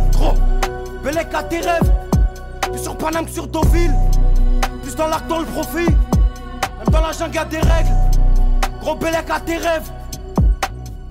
À 1.32 1.42
tes 1.44 1.60
rêves. 1.60 1.92
Plus 2.70 2.82
sur 2.82 2.98
Paname 2.98 3.24
que 3.24 3.30
sur 3.30 3.46
Deauville. 3.46 3.94
Plus 4.82 4.94
dans 4.94 5.07
l'arc, 5.07 5.26
dans 5.26 5.38
le 5.38 5.46
profit. 5.46 5.86
Même 5.86 6.88
dans 6.92 7.01
la 7.01 7.12
jungle, 7.12 7.34
y'a 7.34 7.44
des 7.46 7.61
règles. 7.61 8.09
Gros 8.81 8.97
Bellec 8.97 9.31
à 9.31 9.41
tes 9.41 9.57
rêves. 9.57 9.91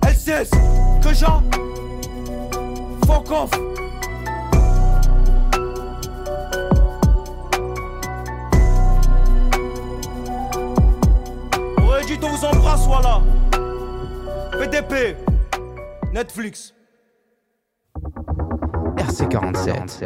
LCS, 0.06 0.50
que 1.02 1.14
j'en. 1.14 1.42
Fuck 3.06 3.30
off. 3.30 3.50
On 12.22 12.28
vous 12.28 12.44
embrasse, 12.44 12.86
voilà. 12.86 13.22
PDP, 14.58 15.16
Netflix. 16.12 16.74
RC47. 18.96 20.04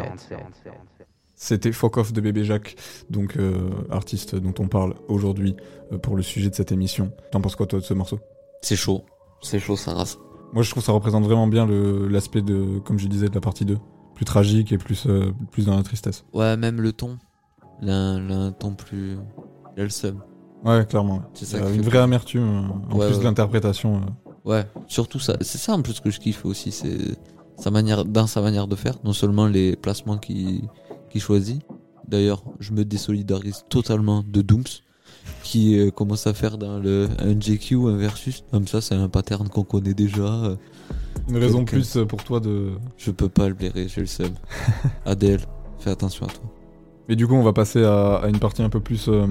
C'était 1.35 1.71
Fuck 1.71 1.97
Off 1.97 2.13
de 2.13 2.21
Bébé 2.21 2.43
Jacques, 2.45 2.75
donc 3.09 3.35
euh, 3.37 3.69
artiste 3.89 4.35
dont 4.35 4.53
on 4.59 4.67
parle 4.67 4.95
aujourd'hui 5.09 5.55
euh, 5.91 5.97
pour 5.97 6.15
le 6.15 6.23
sujet 6.23 6.49
de 6.49 6.55
cette 6.55 6.71
émission. 6.71 7.11
T'en 7.31 7.41
penses 7.41 7.55
quoi 7.55 7.65
toi 7.67 7.79
de 7.79 7.83
ce 7.83 7.93
morceau? 7.93 8.19
C'est 8.61 8.75
chaud. 8.77 9.03
C'est 9.41 9.59
chaud, 9.59 9.75
ça 9.75 9.93
race. 9.93 10.17
Moi, 10.53 10.63
je 10.63 10.69
trouve 10.71 10.81
que 10.81 10.85
ça 10.87 10.93
représente 10.93 11.25
vraiment 11.25 11.47
bien 11.47 11.67
l'aspect 11.67 12.41
de, 12.41 12.79
comme 12.79 12.97
je 12.97 13.07
disais, 13.07 13.27
de 13.27 13.35
la 13.35 13.41
partie 13.41 13.65
2. 13.65 13.77
Plus 14.15 14.25
tragique 14.25 14.71
et 14.71 14.77
plus, 14.77 15.05
euh, 15.07 15.31
plus 15.51 15.65
dans 15.65 15.75
la 15.75 15.83
tristesse. 15.83 16.23
Ouais, 16.33 16.55
même 16.55 16.79
le 16.79 16.93
ton. 16.93 17.17
Il 17.81 17.89
a 17.89 17.95
un, 17.95 18.51
ton 18.53 18.73
plus. 18.73 19.17
Il 19.75 19.81
a 19.81 19.83
le 19.83 19.89
seum. 19.89 20.23
Ouais, 20.63 20.85
clairement. 20.85 21.23
C'est 21.33 21.45
ça 21.45 21.59
qui 21.59 21.75
une 21.75 21.81
vraie 21.81 21.97
amertume, 21.99 22.71
en 22.89 22.95
Ouais, 22.95 23.07
plus 23.07 23.15
ouais. 23.15 23.19
de 23.19 23.23
l'interprétation. 23.25 24.01
Ouais, 24.45 24.63
surtout 24.87 25.19
ça. 25.19 25.35
C'est 25.41 25.57
ça 25.57 25.73
en 25.73 25.81
plus 25.81 25.99
que 25.99 26.09
je 26.09 26.19
kiffe 26.19 26.45
aussi, 26.45 26.71
c'est 26.71 26.97
sa 27.57 27.71
manière, 27.71 28.05
dans 28.05 28.27
sa 28.27 28.41
manière 28.41 28.67
de 28.67 28.75
faire, 28.75 28.95
non 29.03 29.11
seulement 29.13 29.47
les 29.47 29.75
placements 29.75 30.17
qu'il 30.17 30.67
qu'il 31.15 31.21
choisit. 31.21 31.61
D'ailleurs, 32.09 32.43
je 32.59 32.73
me 32.73 32.83
désolidarise 32.83 33.63
totalement 33.69 34.21
de 34.27 34.41
Dooms, 34.41 34.65
qui 35.43 35.79
euh, 35.79 35.89
commence 35.91 36.27
à 36.27 36.33
faire 36.33 36.57
dans 36.57 36.77
le 36.77 37.07
un 37.19 37.39
JQ, 37.39 37.75
un 37.87 37.95
versus. 37.95 38.43
Comme 38.51 38.67
ça, 38.67 38.81
c'est 38.81 38.95
un 38.95 39.07
pattern 39.07 39.47
qu'on 39.47 39.63
connaît 39.63 39.93
déjà. 39.93 40.21
euh, 40.23 40.55
Une 41.29 41.37
raison 41.37 41.63
plus 41.63 41.97
pour 42.09 42.21
toi 42.25 42.41
de. 42.41 42.71
Je 42.97 43.11
peux 43.11 43.29
pas 43.29 43.47
le 43.47 43.53
blairer, 43.53 43.87
j'ai 43.87 44.01
le 44.01 44.07
seum. 44.07 44.33
Adèle, 45.05 45.39
fais 45.79 45.89
attention 45.89 46.25
à 46.25 46.29
toi. 46.29 46.43
Mais 47.07 47.15
du 47.15 47.25
coup, 47.27 47.35
on 47.35 47.43
va 47.43 47.53
passer 47.53 47.81
à, 47.83 48.15
à 48.15 48.27
une 48.27 48.39
partie 48.39 48.61
un 48.61 48.69
peu 48.69 48.81
plus, 48.81 49.05
euh, 49.07 49.25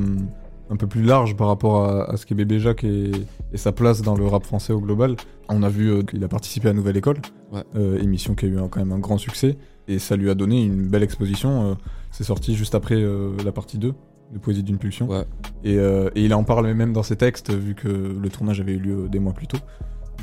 un 0.70 0.76
peu 0.76 0.86
plus 0.86 1.02
large 1.02 1.36
par 1.36 1.48
rapport 1.48 1.84
à, 1.84 2.10
à 2.10 2.16
ce 2.16 2.24
qu'est 2.26 2.34
Bébé 2.34 2.58
Jacques 2.58 2.84
et, 2.84 3.10
et 3.52 3.56
sa 3.56 3.72
place 3.72 4.02
dans 4.02 4.16
le 4.16 4.26
rap 4.26 4.44
français 4.44 4.72
au 4.72 4.80
global. 4.80 5.16
On 5.48 5.62
a 5.62 5.68
vu 5.68 5.90
euh, 5.90 6.02
qu'il 6.02 6.22
a 6.24 6.28
participé 6.28 6.68
à 6.68 6.72
Nouvelle 6.72 6.96
École, 6.96 7.18
Ouais. 7.52 7.62
euh, 7.76 7.98
émission 8.02 8.34
qui 8.34 8.46
a 8.46 8.48
eu 8.48 8.58
un- 8.58 8.68
quand 8.68 8.80
même 8.80 8.92
un 8.92 8.98
grand 8.98 9.18
succès, 9.18 9.56
et 9.88 9.98
ça 9.98 10.16
lui 10.16 10.30
a 10.30 10.34
donné 10.34 10.64
une 10.64 10.88
belle 10.88 11.02
exposition. 11.02 11.70
euh, 11.70 11.74
C'est 12.10 12.24
sorti 12.24 12.54
juste 12.54 12.74
après 12.74 12.96
la 13.44 13.52
partie 13.52 13.76
2 13.78 13.92
de 14.32 14.38
Poésie 14.38 14.62
d'une 14.62 14.78
pulsion. 14.78 15.08
Ouais. 15.08 15.24
Et, 15.64 15.74
et 15.74 16.24
il 16.24 16.32
en 16.32 16.44
parle 16.44 16.72
même 16.72 16.92
dans 16.92 17.02
ses 17.02 17.16
textes, 17.16 17.52
vu 17.52 17.74
que 17.74 17.88
le 17.88 18.28
tournage 18.30 18.60
avait 18.60 18.72
eu 18.74 18.78
lieu 18.78 19.08
des 19.08 19.18
mois 19.18 19.32
plus 19.32 19.46
tôt. 19.48 19.58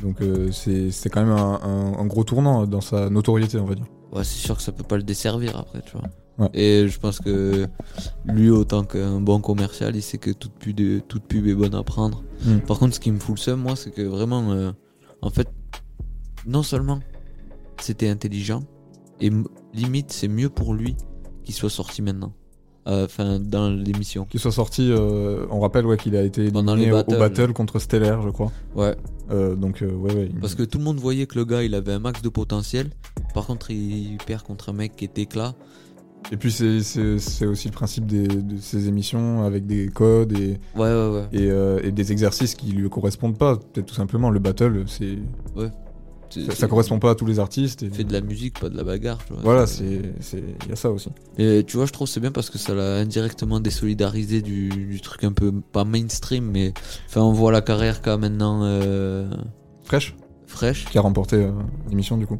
Donc 0.02 0.16
c'est 0.52 0.90
c'est 0.90 1.08
quand 1.10 1.20
même 1.22 1.36
un, 1.36 1.60
un- 1.62 1.98
un 1.98 2.06
gros 2.06 2.24
tournant 2.24 2.66
dans 2.66 2.80
sa 2.80 3.10
notoriété, 3.10 3.58
on 3.58 3.66
va 3.66 3.74
dire. 3.74 3.84
Ouais, 4.10 4.24
c'est 4.24 4.38
sûr 4.44 4.56
que 4.56 4.62
ça 4.62 4.72
peut 4.72 4.82
pas 4.82 4.96
le 4.96 5.02
desservir 5.02 5.56
après, 5.58 5.82
tu 5.82 5.92
vois. 5.92 6.08
Ouais. 6.38 6.48
Et 6.54 6.88
je 6.88 6.98
pense 6.98 7.18
que 7.20 7.66
lui, 8.24 8.48
autant 8.50 8.84
qu'un 8.84 9.20
bon 9.20 9.40
commercial, 9.40 9.94
il 9.94 10.02
sait 10.02 10.18
que 10.18 10.30
toute 10.30 10.52
pub, 10.52 10.80
est- 10.80 11.06
toute 11.06 11.24
pub 11.24 11.46
est 11.46 11.54
bonne 11.54 11.74
à 11.74 11.82
prendre. 11.82 12.22
Mm. 12.44 12.58
Par 12.60 12.78
contre, 12.78 12.94
ce 12.94 13.00
qui 13.00 13.10
me 13.12 13.18
fout 13.18 13.36
le 13.36 13.40
seum, 13.40 13.60
moi, 13.60 13.76
c'est 13.76 13.90
que 13.90 14.02
vraiment, 14.02 14.50
euh, 14.52 14.72
en 15.20 15.30
fait, 15.30 15.48
non 16.46 16.62
seulement 16.62 17.00
c'était 17.80 18.08
intelligent, 18.08 18.62
et 19.20 19.30
limite, 19.74 20.10
c'est 20.12 20.28
mieux 20.28 20.48
pour 20.48 20.74
lui 20.74 20.96
qu'il 21.44 21.54
soit 21.54 21.70
sorti 21.70 22.02
maintenant. 22.02 22.32
Euh, 22.88 23.04
Enfin, 23.04 23.38
dans 23.38 23.68
l'émission. 23.70 24.24
Qu'il 24.24 24.40
soit 24.40 24.50
sorti, 24.50 24.90
euh, 24.90 25.46
on 25.50 25.60
rappelle 25.60 25.86
ouais, 25.86 25.96
qu'il 25.96 26.16
a 26.16 26.22
été 26.22 26.46
éliminé 26.46 26.90
au- 26.90 27.04
battle 27.04 27.52
contre 27.52 27.78
Stellaire, 27.78 28.22
je 28.22 28.30
crois. 28.30 28.50
Ouais. 28.74 28.96
Donc, 29.30 29.82
ouais, 29.82 30.14
ouais. 30.14 30.30
Parce 30.40 30.54
que 30.56 30.62
tout 30.64 30.78
le 30.78 30.84
monde 30.84 30.98
voyait 30.98 31.26
que 31.26 31.38
le 31.38 31.44
gars, 31.44 31.62
il 31.62 31.74
avait 31.76 31.92
un 31.92 32.00
max 32.00 32.22
de 32.22 32.28
potentiel. 32.28 32.90
Par 33.34 33.46
contre, 33.46 33.70
il 33.70 34.16
perd 34.26 34.42
contre 34.42 34.70
un 34.70 34.72
mec 34.72 34.96
qui 34.96 35.04
est 35.04 35.16
éclat. 35.18 35.54
Et 36.30 36.36
puis, 36.36 36.50
c'est- 36.52 37.44
aussi 37.44 37.68
le 37.68 37.72
principe 37.72 38.06
des- 38.06 38.26
de 38.26 38.56
ces 38.58 38.88
émissions 38.88 39.42
avec 39.44 39.66
des 39.66 39.88
codes 39.88 40.32
et, 40.38 40.58
Ouais, 40.74 40.88
ouais, 40.92 41.08
ouais. 41.10 41.24
et, 41.32 41.50
euh, 41.50 41.80
et 41.82 41.90
des 41.92 42.12
exercices 42.12 42.54
qui 42.54 42.72
lui 42.72 42.88
correspondent 42.88 43.36
pas. 43.36 43.56
Peut-être 43.56 43.86
tout 43.86 43.94
simplement, 43.94 44.30
le 44.30 44.38
battle, 44.38 44.84
c'est 44.86 45.18
ça, 46.30 46.54
ça 46.54 46.66
correspond 46.66 46.98
pas 46.98 47.10
à 47.10 47.14
tous 47.14 47.26
les 47.26 47.38
artistes. 47.38 47.82
Et... 47.82 47.90
Fait 47.90 48.04
de 48.04 48.12
la 48.14 48.22
musique, 48.22 48.58
pas 48.58 48.70
de 48.70 48.76
la 48.78 48.84
bagarre, 48.84 49.18
tu 49.26 49.34
vois. 49.34 49.42
Voilà, 49.42 49.66
c'est 49.66 49.84
il 49.84 50.68
y 50.68 50.72
a 50.72 50.76
ça 50.76 50.90
aussi. 50.90 51.10
Et 51.36 51.62
tu 51.66 51.76
vois, 51.76 51.84
je 51.84 51.92
trouve 51.92 52.08
c'est 52.08 52.20
bien 52.20 52.30
parce 52.30 52.48
que 52.48 52.56
ça 52.56 52.74
l'a 52.74 52.96
indirectement 52.96 53.60
désolidarisé 53.60 54.40
du, 54.40 54.70
du 54.70 55.00
truc 55.02 55.24
un 55.24 55.32
peu, 55.32 55.52
pas 55.52 55.84
mainstream, 55.84 56.44
mais 56.50 56.72
enfin, 57.06 57.20
on 57.20 57.32
voit 57.32 57.52
la 57.52 57.60
carrière 57.60 58.00
qu'a 58.00 58.16
maintenant 58.16 58.60
euh, 58.62 59.30
Fresh, 59.84 60.16
Fresh. 60.46 60.86
qui 60.86 60.96
a 60.96 61.02
remporté 61.02 61.36
euh, 61.36 61.50
l'émission 61.90 62.16
du 62.16 62.26
coup. 62.26 62.38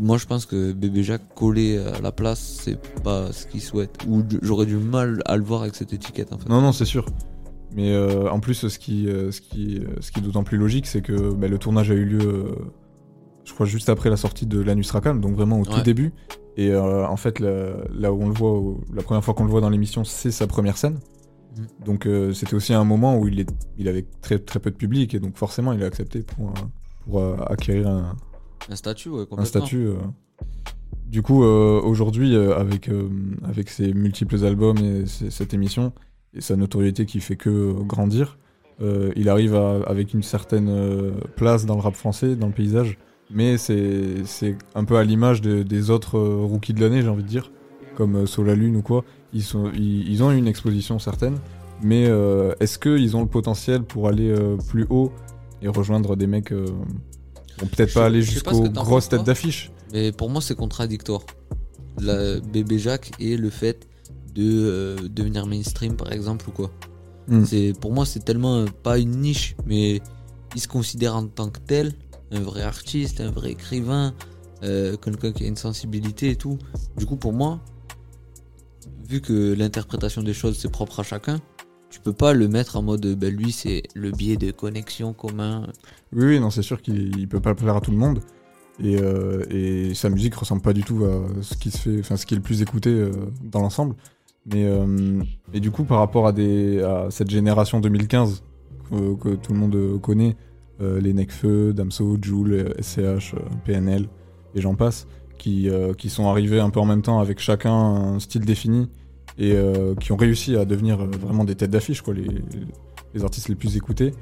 Moi, 0.00 0.18
je 0.18 0.26
pense 0.26 0.46
que 0.46 0.72
Bébé 0.72 1.02
Jacques 1.02 1.34
collé 1.34 1.78
à 1.78 2.00
la 2.00 2.12
place, 2.12 2.60
c'est 2.62 2.78
pas 3.02 3.32
ce 3.32 3.46
qu'il 3.46 3.60
souhaite. 3.60 3.96
Ou 4.08 4.22
j'aurais 4.42 4.66
du 4.66 4.76
mal 4.76 5.22
à 5.26 5.36
le 5.36 5.42
voir 5.42 5.62
avec 5.62 5.74
cette 5.74 5.92
étiquette, 5.92 6.32
en 6.32 6.38
fait. 6.38 6.48
Non, 6.48 6.60
non, 6.60 6.72
c'est 6.72 6.84
sûr. 6.84 7.06
Mais 7.74 7.92
euh, 7.92 8.28
en 8.30 8.40
plus, 8.40 8.66
ce 8.68 8.78
qui, 8.78 9.08
euh, 9.08 9.30
ce 9.30 9.40
qui, 9.40 9.78
euh, 9.78 9.86
ce 10.00 10.10
qui 10.10 10.18
est 10.20 10.22
d'autant 10.22 10.42
plus 10.44 10.58
logique, 10.58 10.86
c'est 10.86 11.02
que 11.02 11.32
bah, 11.32 11.46
le 11.48 11.56
tournage 11.58 11.90
a 11.90 11.94
eu 11.94 12.04
lieu, 12.04 12.46
je 13.44 13.52
crois, 13.54 13.66
juste 13.66 13.88
après 13.88 14.10
la 14.10 14.16
sortie 14.16 14.46
de 14.46 14.60
l'Anus 14.60 14.90
Rackham, 14.90 15.20
donc 15.20 15.34
vraiment 15.36 15.60
au 15.60 15.64
tout 15.64 15.74
Ouais. 15.76 15.82
début. 15.82 16.12
Et 16.56 16.70
euh, 16.72 17.06
en 17.06 17.16
fait, 17.16 17.38
la- 17.38 17.76
là 17.92 18.12
où 18.12 18.20
on 18.22 18.28
le 18.28 18.34
voit, 18.34 18.60
la 18.92 19.02
première 19.02 19.24
fois 19.24 19.34
qu'on 19.34 19.44
le 19.44 19.50
voit 19.50 19.60
dans 19.60 19.70
l'émission, 19.70 20.02
c'est 20.04 20.32
sa 20.32 20.46
première 20.46 20.76
scène. 20.76 20.98
Mhm. 21.56 21.66
Donc 21.84 22.06
euh, 22.06 22.32
c'était 22.32 22.54
aussi 22.54 22.74
un 22.74 22.84
moment 22.84 23.16
où 23.18 23.28
il, 23.28 23.40
est, 23.40 23.48
il 23.78 23.88
avait 23.88 24.04
très, 24.20 24.38
très 24.38 24.58
peu 24.58 24.70
de 24.70 24.76
public, 24.76 25.14
et 25.14 25.20
donc 25.20 25.36
forcément, 25.36 25.72
il 25.72 25.82
a 25.82 25.86
accepté 25.86 26.22
pour, 26.22 26.52
pour 27.08 27.22
acquérir 27.50 27.88
un, 27.88 28.16
Un 28.68 28.76
statut, 28.76 29.08
ouais, 29.08 29.22
un 29.22 29.24
complètement. 29.26 29.44
statut. 29.44 29.86
euh. 29.86 29.94
Du 31.06 31.22
coup, 31.22 31.42
euh, 31.44 31.80
aujourd'hui, 31.82 32.36
euh, 32.36 32.56
avec, 32.56 32.88
avec 33.42 33.68
ses 33.68 33.92
multiples 33.94 34.44
albums 34.44 34.78
et 34.78 35.06
ses- 35.06 35.30
cette 35.30 35.54
émission, 35.54 35.92
et 36.34 36.40
sa 36.40 36.54
notoriété 36.56 37.04
qui 37.06 37.20
fait 37.20 37.36
que 37.36 37.72
grandir, 37.82 38.38
il 39.16 39.28
arrive 39.28 39.54
à- 39.56 39.80
avec 39.86 40.14
une 40.14 40.22
certaine 40.22 41.12
place 41.36 41.66
dans 41.66 41.74
le 41.74 41.80
rap 41.82 41.94
français, 41.94 42.34
dans 42.36 42.46
le 42.46 42.52
paysage. 42.54 42.96
Mais 43.32 43.58
c'est 43.58 44.56
un 44.74 44.84
peu 44.84 44.96
à 44.96 45.04
l'image 45.04 45.40
de- 45.42 45.62
des 45.62 45.90
autres 45.90 46.18
rookies 46.18 46.72
de 46.72 46.80
l'année, 46.80 47.02
j'ai 47.02 47.08
envie 47.08 47.22
de 47.22 47.28
dire, 47.28 47.50
comme 47.96 48.16
euh, 48.16 48.26
Sola 48.26 48.54
Lune 48.54 48.76
ou 48.76 48.82
quoi. 48.82 49.04
Ils, 49.34 49.42
sont, 49.42 49.70
ils, 49.74 50.08
ils 50.10 50.22
ont 50.22 50.30
une 50.30 50.46
exposition 50.48 50.98
certaine, 50.98 51.36
mais 51.82 52.04
est-ce 52.60 52.78
qu'ils 52.78 53.16
ont 53.16 53.20
le 53.22 53.28
potentiel 53.28 53.82
pour 53.82 54.08
aller 54.08 54.34
plus 54.68 54.86
haut 54.90 55.12
et 55.62 55.68
rejoindre 55.68 56.16
des 56.16 56.26
mecs 56.26 56.52
vont 57.60 57.66
peut-être 57.66 57.94
pas 57.94 58.06
aller 58.06 58.22
jusqu'aux 58.22 58.68
grosses 58.68 59.08
têtes 59.08 59.24
d'affiche 59.24 59.70
Mais 59.92 60.12
pour 60.12 60.30
moi, 60.30 60.40
c'est 60.40 60.54
contradictoire. 60.54 61.22
La 62.00 62.40
Bébé 62.40 62.78
Jacques 62.78 63.12
et 63.18 63.36
le 63.36 63.50
fait 63.50 63.86
de 64.34 64.42
euh, 64.42 64.96
devenir 65.08 65.46
mainstream, 65.46 65.96
par 65.96 66.12
exemple, 66.12 66.48
ou 66.48 66.52
quoi. 66.52 66.70
Hmm. 67.28 67.44
C'est 67.44 67.72
Pour 67.80 67.92
moi, 67.92 68.06
c'est 68.06 68.24
tellement 68.24 68.58
euh, 68.60 68.66
pas 68.82 68.98
une 68.98 69.20
niche, 69.20 69.56
mais 69.66 70.00
il 70.54 70.60
se 70.60 70.68
considère 70.68 71.16
en 71.16 71.26
tant 71.26 71.50
que 71.50 71.60
tel, 71.60 71.92
un 72.30 72.40
vrai 72.40 72.62
artiste, 72.62 73.20
un 73.20 73.30
vrai 73.30 73.52
écrivain, 73.52 74.14
euh, 74.62 74.96
quelqu'un 74.96 75.32
qui 75.32 75.44
a 75.44 75.46
une 75.46 75.56
sensibilité 75.56 76.30
et 76.30 76.36
tout. 76.36 76.58
Du 76.96 77.06
coup, 77.06 77.16
pour 77.16 77.32
moi, 77.32 77.60
vu 79.08 79.20
que 79.20 79.54
l'interprétation 79.54 80.22
des 80.22 80.34
choses, 80.34 80.58
c'est 80.58 80.70
propre 80.70 81.00
à 81.00 81.02
chacun, 81.02 81.40
tu 81.90 82.00
peux 82.00 82.12
pas 82.12 82.32
le 82.32 82.46
mettre 82.46 82.76
en 82.76 82.82
mode, 82.82 83.04
ben 83.18 83.34
lui, 83.34 83.52
c'est 83.52 83.82
le 83.94 84.12
biais 84.12 84.36
de 84.36 84.52
connexion 84.52 85.12
commun. 85.12 85.66
Oui, 86.12 86.24
oui, 86.24 86.40
non, 86.40 86.50
c'est 86.50 86.62
sûr 86.62 86.82
qu'il 86.82 87.16
il 87.18 87.28
peut 87.28 87.40
pas 87.40 87.54
plaire 87.54 87.76
à 87.76 87.80
tout 87.80 87.90
le 87.90 87.96
monde. 87.96 88.20
Et, 88.82 88.96
euh, 88.98 89.44
et 89.50 89.94
sa 89.94 90.08
musique 90.08 90.34
ressemble 90.34 90.62
pas 90.62 90.72
du 90.72 90.82
tout 90.82 91.04
à 91.04 91.42
ce 91.42 91.54
qui 91.54 91.70
se 91.70 91.78
fait, 91.78 92.00
enfin 92.00 92.16
ce 92.16 92.24
qui 92.24 92.34
est 92.34 92.36
le 92.36 92.42
plus 92.42 92.62
écouté 92.62 92.90
euh, 92.90 93.12
dans 93.42 93.60
l'ensemble. 93.60 93.94
Mais 94.46 94.64
euh, 94.64 95.22
et 95.52 95.60
du 95.60 95.70
coup, 95.70 95.84
par 95.84 95.98
rapport 95.98 96.26
à, 96.26 96.32
cette 97.10 97.30
génération 97.30 97.80
2015 97.80 98.42
que, 98.90 99.34
tout 99.36 99.52
le 99.52 99.58
monde 99.58 100.00
connaît, 100.00 100.36
les 100.80 101.12
Necfeu, 101.12 101.74
Damso, 101.74 102.16
Joule, 102.20 102.74
SCH, 102.80 103.34
PNL 103.64 104.08
et 104.54 104.60
j'en 104.60 104.74
passe, 104.74 105.06
qui, 105.38 105.68
sont 106.08 106.28
arrivés 106.28 106.58
un 106.58 106.70
peu 106.70 106.80
en 106.80 106.86
même 106.86 107.02
temps 107.02 107.20
avec 107.20 107.38
chacun 107.38 107.72
un 107.72 108.18
style 108.18 108.44
défini 108.46 108.88
et 109.38 109.54
qui 110.00 110.10
ont 110.10 110.16
réussi 110.16 110.56
à 110.56 110.64
devenir 110.64 111.04
vraiment 111.04 111.44
des 111.44 111.54
têtes 111.54 111.70
d'affiche, 111.70 112.02
les 113.14 113.22
artistes 113.22 113.48
les 113.50 113.54
plus 113.54 113.76
écoutés. 113.76 114.12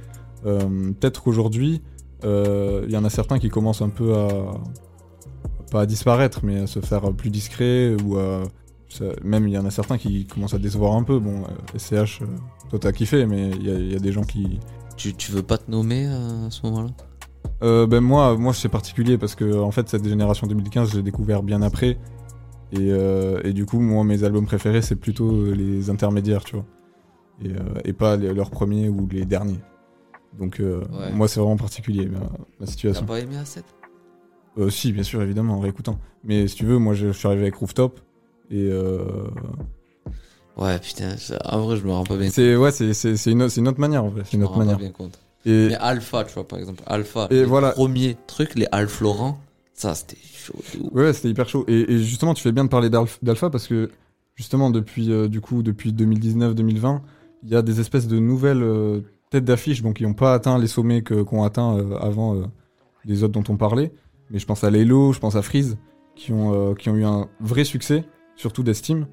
Euh, 0.47 0.93
Peut-être 0.99 1.23
qu'aujourd'hui, 1.23 1.83
euh, 2.25 2.85
il 2.87 2.93
y 2.93 2.97
en 2.97 3.05
a 3.05 3.11
certains 3.11 3.39
qui 3.39 3.49
commencent 3.49 3.83
un 3.83 3.89
peu 3.91 4.15
à 4.15 4.29
pas 5.71 5.83
à 5.83 5.87
disparaître, 5.87 6.41
mais 6.45 6.61
à 6.61 6.67
se 6.67 6.81
faire 6.81 7.13
plus 7.13 7.29
discret 7.31 7.95
ou 8.03 8.17
à 8.17 8.43
ça- 8.89 9.05
même 9.23 9.47
il 9.47 9.53
y 9.53 9.59
en 9.59 9.67
a 9.67 9.71
certains 9.71 9.99
qui 9.99 10.27
commencent 10.27 10.55
à 10.55 10.59
décevoir 10.59 10.95
un 10.95 11.03
peu. 11.03 11.19
Bon, 11.19 11.43
euh, 11.45 11.79
SCH, 11.79 12.23
euh, 12.23 12.27
toi 12.71 12.79
t'as 12.79 12.93
kiffé, 12.93 13.27
mais 13.27 13.51
il 13.51 13.67
y, 13.67 13.71
a- 13.71 13.79
il 13.79 13.93
y 13.93 13.97
a 13.97 13.99
des 13.99 14.13
gens 14.13 14.23
qui. 14.25 14.59
Tu, 14.97 15.13
tu 15.15 15.31
veux 15.31 15.43
pas 15.43 15.59
te 15.59 15.71
nommer 15.71 16.07
euh, 16.09 16.47
à 16.47 16.51
ce 16.51 16.65
moment-là? 16.67 16.89
Euh, 17.63 17.87
ben 17.87 18.01
moi, 18.01 18.37
moi 18.39 18.55
c'est 18.55 18.69
particulier 18.69 19.19
parce 19.19 19.35
que 19.35 19.59
en 19.61 19.71
fait 19.71 19.89
cette 19.89 20.07
génération 20.09 20.47
2015, 20.47 20.91
je 20.91 20.97
l'ai 20.97 21.03
découvert 21.03 21.43
bien 21.43 21.61
après. 21.63 21.99
Et, 22.73 22.89
et 23.45 23.53
du 23.55 23.65
coup, 23.67 23.81
moi 23.81 24.05
mes 24.05 24.25
albums 24.25 24.45
préférés 24.47 24.83
c'est 24.83 24.97
plutôt 24.97 25.53
les 25.55 25.89
intermédiaires, 25.91 26.45
tu 26.45 26.57
vois, 26.57 26.67
et, 27.43 27.53
et 27.89 27.93
pas 27.95 28.17
les- 28.17 28.35
leurs 28.35 28.51
premiers 28.51 28.89
ou 28.91 29.07
les 29.11 29.25
derniers. 29.25 29.61
Donc 30.37 30.61
euh, 30.61 30.81
Ouais. 30.93 31.13
moi 31.13 31.29
c'est 31.29 31.41
vraiment 31.41 31.57
particulier 31.57 32.07
ma, 32.07 32.19
ma 32.21 32.27
T'as 32.61 32.67
situation. 32.67 33.07
pas 33.07 33.21
aimé 33.21 33.37
A7 33.37 33.63
Euh, 34.59 34.71
si, 34.71 34.93
bien 34.93 35.05
sûr, 35.05 35.23
évidemment, 35.23 35.55
en 35.55 35.61
réécoutant. 35.61 35.99
Mais 36.25 36.49
si 36.49 36.57
tu 36.57 36.65
veux, 36.67 36.79
moi, 36.79 36.93
je, 36.95 37.09
je 37.09 37.13
suis 37.13 37.29
arrivé 37.29 37.43
avec 37.43 37.55
Rooftop. 37.55 38.01
Et 38.51 38.69
euh, 38.71 39.05
Ouais, 40.57 40.79
putain, 40.81 41.17
ça- 41.17 41.39
en 41.45 41.61
vrai, 41.61 41.77
je 41.77 41.85
me 41.85 41.93
rends 41.93 42.03
pas 42.05 42.17
bien 42.17 42.31
c'est 42.31 42.57
ouais, 42.57 42.73
c'est 42.73 43.31
une, 43.31 43.47
une 43.57 43.69
autre 43.69 43.79
manière 43.81 44.03
en 44.05 44.11
fait. 44.11 44.23
C'est 44.25 44.33
Je 44.33 44.37
me 44.39 44.47
rends 44.47 44.55
pas 44.55 44.59
manière. 44.61 44.79
bien 44.79 44.91
compte. 44.91 45.19
Et 45.47 45.69
Mais 45.69 45.75
Alpha, 45.77 46.25
tu 46.25 46.35
vois, 46.35 46.49
par 46.49 46.59
exemple, 46.59 46.83
Alpha, 46.87 47.29
Et 47.31 47.35
les 47.37 47.45
voilà. 47.45 47.71
premiers 47.71 48.17
trucs, 48.27 48.57
les 48.57 48.67
Alpha 48.73 49.05
Laurent, 49.05 49.39
ça 49.73 49.95
c'était 49.95 50.17
chaud 50.21 50.55
ouais, 50.93 51.13
c'était 51.13 51.29
hyper 51.29 51.49
chaud. 51.49 51.65
Et, 51.69 51.93
et 51.93 51.99
justement, 52.03 52.35
tu 52.35 52.43
fais 52.43 52.51
bien 52.51 52.65
de 52.65 52.69
parler 52.69 52.91
d'Alpha 52.91 53.51
parce 53.51 53.69
que 53.69 53.91
justement, 54.35 54.71
depuis 54.71 55.09
du 55.29 55.41
coup, 55.41 55.63
depuis 55.63 55.93
2019-2020, 55.93 57.01
il 57.45 57.51
y 57.51 57.55
a 57.55 57.63
des 57.63 57.79
espèces 57.79 58.09
de 58.09 58.19
nouvelles 58.19 58.65
têtes 59.31 59.45
d'affiche, 59.45 59.83
donc 59.83 59.97
qui 59.97 60.05
n'ont 60.05 60.15
pas 60.15 60.35
atteint 60.35 60.59
les 60.59 60.67
sommets 60.67 61.03
qu'ont 61.03 61.43
atteint 61.43 61.77
euh, 61.77 61.97
avant 61.99 62.35
euh, 62.35 62.45
les 63.05 63.23
autres 63.23 63.33
dont 63.33 63.53
on 63.53 63.57
parlait, 63.57 63.93
mais 64.31 64.39
je 64.39 64.47
pense 64.47 64.65
à 64.65 64.71
Lelo, 64.71 65.13
je 65.13 65.19
pense 65.19 65.37
à 65.37 65.43
Freeze, 65.43 65.79
qui 66.15 66.33
ont, 66.33 66.53
euh, 66.53 66.75
qui 66.75 66.91
ont 66.91 66.97
eu 66.97 67.05
un 67.05 67.29
vrai 67.41 67.65
succès, 67.65 68.05
surtout 68.37 68.63
d'estime, 68.63 69.07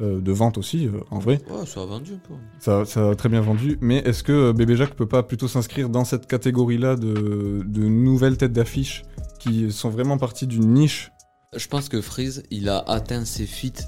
euh, 0.00 0.20
de 0.20 0.32
vente 0.32 0.56
aussi, 0.58 0.86
euh, 0.86 1.00
en 1.10 1.18
vrai. 1.18 1.38
Ouais, 1.50 1.66
ça 1.66 1.82
a 1.82 1.86
vendu 1.86 2.14
un 2.14 2.28
peu. 2.28 2.34
Ça, 2.58 2.84
ça 2.84 3.10
a 3.10 3.14
très 3.14 3.28
bien 3.28 3.40
vendu, 3.42 3.78
mais 3.80 3.98
est-ce 3.98 4.22
que 4.22 4.32
euh, 4.32 4.52
Bébé 4.52 4.74
Jacques 4.76 4.94
peut 4.94 5.06
pas 5.06 5.22
plutôt 5.22 5.48
s'inscrire 5.48 5.88
dans 5.90 6.04
cette 6.04 6.26
catégorie-là 6.26 6.96
de, 6.96 7.62
de 7.64 7.82
nouvelles 7.82 8.36
têtes 8.38 8.52
d'affiche 8.52 9.04
qui 9.38 9.70
sont 9.70 9.90
vraiment 9.90 10.16
parties 10.16 10.46
d'une 10.46 10.72
niche? 10.72 11.12
Je 11.54 11.68
pense 11.68 11.90
que 11.90 12.00
Freeze, 12.00 12.42
il 12.50 12.70
a 12.70 12.78
atteint 12.86 13.26
ses 13.26 13.46
feats, 13.46 13.82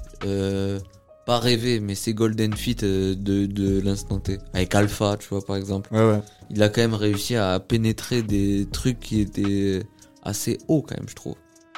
pas 1.25 1.39
rêvés, 1.39 1.79
mais 1.79 1.95
ses 1.95 2.13
golden 2.13 2.53
feats 2.53 2.83
euh, 2.83 3.15
de, 3.15 3.45
de 3.45 3.81
l'instant 3.81 4.19
T. 4.19 4.37
Avec 4.53 4.73
Alpha, 4.75 5.17
tu 5.17 5.27
vois, 5.29 5.41
par 5.43 5.55
exemple. 5.55 5.93
Ouais, 5.93 6.05
ouais. 6.07 6.21
Il 6.51 6.61
a 6.61 6.69
quand 6.69 6.81
même 6.81 6.93
réussi 6.93 7.35
à 7.35 7.59
pénétrer 7.59 8.21
des 8.21 8.67
trucs 8.71 8.99
qui 8.99 9.21
étaient 9.21 9.81
assez 10.23 10.57
hauts, 10.67 10.81
quand 10.81 10.95
même, 10.97 11.09
je 11.09 11.15
trouve. 11.15 11.35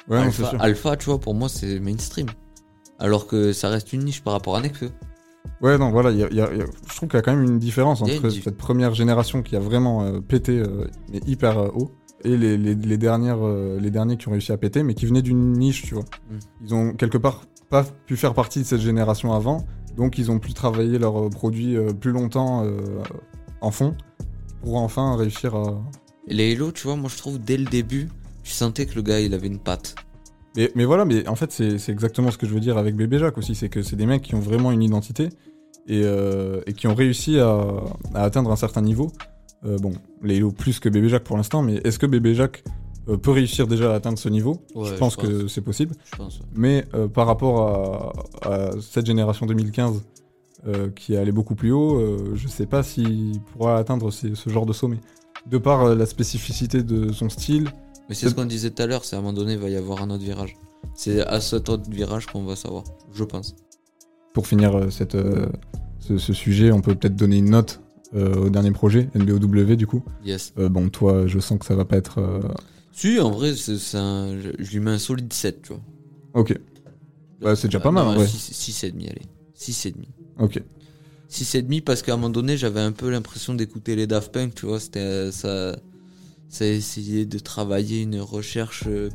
Ouais, 0.10 0.18
Alpha, 0.18 0.50
sûr. 0.50 0.62
Alpha, 0.62 0.98
tu 0.98 1.06
vois, 1.06 1.20
pour 1.20 1.34
moi, 1.34 1.50
c'est 1.50 1.80
mainstream. 1.80 2.28
Alors 3.00 3.28
que 3.28 3.54
ça 3.54 3.70
reste 3.70 3.94
une 3.94 4.04
niche 4.04 4.22
par 4.24 4.34
rapport 4.34 4.56
à 4.56 4.62
Nekfeu. 4.62 4.90
Ouais, 5.62 5.78
non, 5.78 5.92
voilà, 5.92 6.12
il 6.12 6.18
y 6.20 6.24
a- 6.24 6.32
y 6.34 6.42
a- 6.42 6.50
il 6.52 6.60
y 6.60 6.62
a- 6.62 6.66
je 6.90 6.96
trouve 6.96 7.10
qu'il 7.10 7.18
y 7.18 7.20
a 7.20 7.22
quand 7.22 7.36
même 7.36 7.44
une 7.44 7.58
différence 7.60 8.02
entre 8.02 8.26
une 8.26 8.32
cette 8.32 8.58
première 8.58 8.94
génération 8.94 9.42
qui 9.44 9.56
a 9.56 9.60
vraiment 9.60 10.04
euh, 10.04 10.20
pété, 10.20 10.60
euh, 10.60 10.86
mais 11.12 11.20
hyper 11.26 11.58
euh, 11.58 11.70
haut, 11.74 11.92
et 12.24 12.36
les, 12.38 12.58
les, 12.58 12.76
les 12.76 12.98
dernières, 12.98 13.40
les 13.80 13.92
derniers 13.92 14.18
qui 14.18 14.28
ont 14.28 14.32
réussi 14.32 14.52
à 14.52 14.58
péter, 14.58 14.84
mais 14.84 14.94
qui 14.94 15.06
venaient 15.06 15.22
d'une 15.22 15.54
niche, 15.54 15.84
tu 15.84 15.94
vois. 15.94 16.04
Mm. 16.30 16.38
Ils 16.66 16.74
ont 16.74 16.94
quelque 16.94 17.18
part 17.18 17.44
pas 17.70 17.84
pu 18.06 18.16
faire 18.16 18.34
partie 18.34 18.60
de 18.60 18.66
cette 18.66 18.82
génération 18.82 19.34
avant, 19.34 19.66
donc 19.96 20.18
ils 20.18 20.32
ont 20.32 20.40
pu 20.40 20.54
travailler 20.54 21.00
leurs 21.00 21.26
euh, 21.26 21.30
produits 21.30 21.76
euh, 21.76 21.94
plus 21.94 22.12
longtemps 22.12 22.64
euh, 22.64 22.80
en 23.62 23.72
fond, 23.72 23.96
pour 24.62 24.78
enfin 24.78 25.16
réussir 25.16 25.56
à... 25.56 25.82
Et 26.28 26.34
les 26.34 26.52
Hello, 26.52 26.72
tu 26.72 26.84
vois, 26.84 26.96
moi, 26.96 27.10
je 27.10 27.18
trouve, 27.18 27.40
dès 27.40 27.58
le 27.58 27.66
début, 27.66 28.10
tu 28.44 28.52
sentais 28.52 28.86
que 28.86 28.96
le 28.96 29.02
gars, 29.02 29.20
il 29.20 29.34
avait 29.34 29.48
une 29.48 29.60
patte. 29.60 29.96
Mais, 30.56 30.72
mais 30.76 30.86
voilà, 30.86 31.06
mais 31.06 31.28
en 31.28 31.36
fait, 31.36 31.52
c'est 31.52 31.78
c'est 31.78 31.92
exactement 31.92 32.32
ce 32.32 32.38
que 32.38 32.48
je 32.48 32.54
veux 32.54 32.60
dire 32.60 32.78
avec 32.78 32.96
Bébé 32.96 33.20
Jacques 33.20 33.38
aussi, 33.38 33.56
c'est 33.56 33.70
que 33.70 33.82
c'est 33.82 33.96
des 33.96 34.06
mecs 34.06 34.24
qui 34.24 34.36
ont 34.36 34.40
vraiment 34.40 34.72
une 34.72 34.82
identité 34.82 35.30
et, 35.88 36.02
euh, 36.04 36.62
et 36.66 36.74
qui 36.74 36.88
ont 36.88 36.96
réussi 36.96 37.40
à, 37.40 37.66
à 38.14 38.24
atteindre 38.24 38.52
un 38.52 38.56
certain 38.56 38.82
niveau. 38.82 39.12
Euh, 39.66 39.78
bon, 39.78 39.94
les 40.24 40.38
Hello 40.38 40.52
plus 40.52 40.80
que 40.80 40.90
Bébé 40.90 41.10
Jacques 41.10 41.24
pour 41.24 41.38
l'instant, 41.38 41.62
mais 41.62 41.76
est-ce 41.84 42.00
que 42.00 42.06
Bébé 42.06 42.34
Jacques 42.34 42.64
euh, 43.10 43.18
peut 43.18 43.32
réussir 43.32 43.68
déjà 43.68 43.92
à 43.92 43.96
atteindre 43.96 44.18
ce 44.20 44.30
niveau 44.30 44.58
Ouais, 44.76 44.88
Je 44.88 44.94
je 44.94 44.98
pense 44.98 45.16
que 45.16 45.48
c'est 45.48 45.62
possible. 45.62 45.96
Je 46.12 46.18
pense. 46.18 46.40
ouais. 46.40 46.46
Mais 46.56 46.86
euh, 46.94 47.08
par 47.08 47.28
rapport 47.28 48.14
à, 48.44 48.50
à 48.54 48.72
cette 48.82 49.06
génération 49.06 49.46
2015 49.46 50.02
euh, 50.68 50.90
qui 50.90 51.14
est 51.14 51.18
allée 51.18 51.32
beaucoup 51.32 51.56
plus 51.56 51.72
haut, 51.72 52.02
je 52.36 52.48
sais 52.48 52.66
pas 52.66 52.84
s'il 52.84 53.40
pourra 53.54 53.78
atteindre 53.78 54.12
ces- 54.12 54.36
ce 54.36 54.50
genre 54.50 54.66
de 54.66 54.74
sommet. 54.74 54.98
De 55.46 55.58
par 55.58 55.96
la 55.96 56.06
spécificité 56.06 56.84
de 56.84 57.12
son 57.14 57.30
style, 57.30 57.70
Mais 58.10 58.16
c'est 58.16 58.28
ce 58.30 58.36
qu'on 58.36 58.46
disait 58.46 58.72
tout 58.72 58.84
à 58.84 58.88
l'heure, 58.88 59.06
c'est 59.06 59.16
à 59.16 59.20
un 59.20 59.22
moment 59.22 59.34
donné, 59.34 59.54
il 59.54 59.60
va 59.60 59.70
y 59.70 59.76
avoir 59.78 60.02
un 60.02 60.10
autre 60.10 60.24
virage. 60.24 60.56
C'est 60.96 61.22
à 61.22 61.40
cet 61.42 61.70
autre 61.70 61.90
virage 61.90 62.26
qu'on 62.26 62.44
va 62.44 62.56
savoir, 62.56 62.84
je 63.14 63.24
pense. 63.24 63.56
pour 64.34 64.46
finir 64.48 64.92
cette, 64.92 65.16
ce, 66.00 66.18
ce 66.18 66.34
sujet, 66.34 66.72
on 66.72 66.82
peut 66.82 66.96
peut-être 66.96 67.16
donner 67.16 67.38
une 67.38 67.50
note 67.52 67.82
euh, 68.16 68.46
au 68.46 68.50
dernier 68.50 68.72
projet, 68.72 69.10
NBOW 69.16 69.76
du 69.76 69.88
coup. 69.88 70.04
Yes. 70.26 70.54
Euh, 70.58 70.70
bon, 70.70 70.90
toi, 70.90 71.28
je 71.28 71.40
sens 71.40 71.60
que 71.60 71.66
ça 71.66 71.76
va 71.76 71.86
pas 71.86 71.98
être. 71.98 72.20
euh, 72.20 72.40
Si, 72.98 73.20
en 73.20 73.30
vrai, 73.30 73.54
c'est 73.56 73.96
un... 73.96 74.40
je 74.42 74.72
lui 74.72 74.80
mets 74.80 74.90
un 74.90 74.98
solide 74.98 75.32
7, 75.32 75.62
tu 75.62 75.68
vois. 75.74 75.82
Ok. 76.34 76.58
Bah, 77.40 77.56
c'est 77.56 77.68
déjà 77.68 77.80
pas 77.80 77.92
mal, 77.92 78.06
vrai. 78.16 78.26
6,5, 78.26 78.88
allez. 79.08 79.22
6,5. 79.56 79.94
Ok. 80.40 80.64
6,5 81.30 81.84
parce 81.84 82.02
qu'à 82.02 82.14
un 82.14 82.16
moment 82.16 82.32
donné, 82.32 82.58
j'avais 82.58 82.80
un 82.80 82.92
peu 82.92 83.12
l'impression 83.12 83.54
d'écouter 83.54 83.96
les 83.96 84.08
Daft 84.08 84.32
Punk, 84.32 84.56
tu 84.56 84.66
vois. 84.66 84.80
C'était 84.80 85.00
euh, 85.00 85.32
ça. 85.32 85.78
Ça 86.50 86.66
essayait 86.66 87.26
de 87.26 87.38
travailler 87.40 88.02
une 88.02 88.20
recherche 88.22 88.86
euh, 88.88 89.10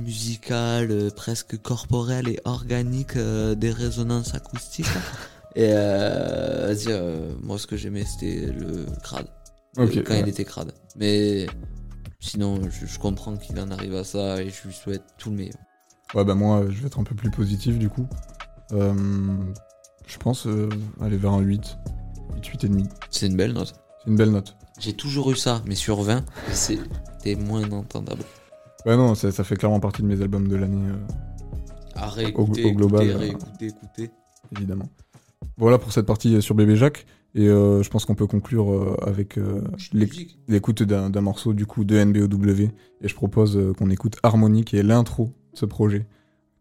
musicale, 0.00 0.90
euh, 0.92 1.10
presque 1.10 1.56
corporelle 1.60 2.28
et 2.28 2.38
organique 2.44 3.16
euh, 3.16 3.54
des 3.56 3.70
résonances 3.72 4.34
acoustiques. 4.34 4.86
et 5.56 5.70
euh, 5.72 6.66
vas-y, 6.68 6.92
euh, 6.92 7.32
moi, 7.42 7.58
ce 7.58 7.66
que 7.66 7.76
j'aimais, 7.76 8.04
c'était 8.04 8.46
le 8.46 8.86
crade. 9.02 9.26
Ok, 9.78 9.96
Euh, 9.96 10.02
quand 10.06 10.12
ouais. 10.14 10.20
il 10.20 10.28
était 10.28 10.44
crade. 10.44 10.72
Mais 10.96 11.46
sinon, 12.24 12.60
je, 12.70 12.86
je 12.86 12.98
comprends 12.98 13.36
qu'il 13.36 13.58
en 13.60 13.70
arrive 13.70 13.94
à 13.94 14.04
ça 14.04 14.42
et 14.42 14.50
je 14.50 14.66
lui 14.68 14.74
souhaite 14.74 15.02
tout 15.18 15.30
le 15.30 15.36
meilleur. 15.36 15.58
Ouais, 16.14 16.24
bah 16.24 16.34
moi, 16.34 16.64
je 16.70 16.80
vais 16.80 16.86
être 16.86 16.98
un 16.98 17.04
peu 17.04 17.14
plus 17.14 17.30
positif 17.30 17.78
du 17.78 17.88
coup. 17.88 18.06
Euh, 18.72 18.94
je 20.06 20.18
pense 20.18 20.46
euh, 20.46 20.68
aller 21.00 21.16
vers 21.16 21.32
un 21.32 21.40
8. 21.40 21.76
8, 22.34 22.64
8,5. 22.64 22.86
C'est 23.10 23.26
une 23.26 23.36
belle 23.36 23.52
note. 23.52 23.74
C'est 24.02 24.10
une 24.10 24.16
belle 24.16 24.30
note. 24.30 24.56
J'ai 24.78 24.92
toujours 24.94 25.30
eu 25.30 25.36
ça, 25.36 25.62
mais 25.66 25.74
sur 25.74 26.02
20, 26.02 26.24
c'était 26.52 27.36
moins 27.36 27.70
entendable. 27.72 28.22
Ouais, 28.86 28.96
non, 28.96 29.14
ça, 29.14 29.30
ça 29.32 29.44
fait 29.44 29.56
clairement 29.56 29.80
partie 29.80 30.02
de 30.02 30.06
mes 30.06 30.20
albums 30.20 30.48
de 30.48 30.56
l'année, 30.56 30.90
euh, 30.90 30.96
À 31.94 32.08
réécouter, 32.08 32.64
Au- 32.64 32.68
au 32.70 32.72
global, 32.72 33.02
écouter, 33.02 33.14
euh, 33.14 33.18
réécouter, 33.18 33.66
écouter. 33.66 34.10
évidemment. 34.56 34.88
Voilà 35.56 35.78
pour 35.78 35.92
cette 35.92 36.06
partie 36.06 36.42
sur 36.42 36.54
Bébé 36.54 36.76
Jacques. 36.76 37.06
Et 37.34 37.48
euh, 37.48 37.82
je 37.82 37.90
pense 37.90 38.04
qu'on 38.04 38.14
peut 38.14 38.28
conclure 38.28 38.72
euh, 38.72 38.96
avec 39.02 39.38
euh, 39.38 39.62
l'écoute 40.48 40.82
d'un 40.84 41.10
d'un 41.10 41.20
morceau 41.20 41.52
du 41.52 41.66
coup 41.66 41.84
de 41.84 42.02
NBOW. 42.02 42.70
Et 43.00 43.08
je 43.08 43.14
propose 43.14 43.56
euh, 43.56 43.72
qu'on 43.72 43.90
écoute 43.90 44.16
Harmonie, 44.22 44.64
qui 44.64 44.76
est 44.76 44.84
l'intro 44.84 45.32
de 45.52 45.58
ce 45.58 45.66
projet. 45.66 46.06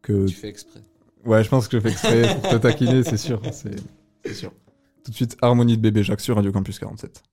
Que... 0.01 0.25
Tu 0.25 0.35
fais 0.35 0.49
exprès. 0.49 0.81
Ouais, 1.25 1.43
je 1.43 1.49
pense 1.49 1.67
que 1.67 1.77
je 1.77 1.81
fais 1.83 1.91
exprès 1.91 2.35
pour 2.41 2.49
te 2.49 2.55
taquiner, 2.57 3.03
c'est 3.03 3.17
sûr. 3.17 3.39
C'est 3.51 3.75
c'est 4.25 4.33
sûr. 4.33 4.51
Tout 5.03 5.11
de 5.11 5.15
suite, 5.15 5.37
Harmonie 5.41 5.77
de 5.77 5.81
Bébé 5.81 6.01
Jacques 6.01 6.21
sur 6.21 6.35
Radio 6.35 6.51
Campus 6.51 6.79
47. 6.79 7.23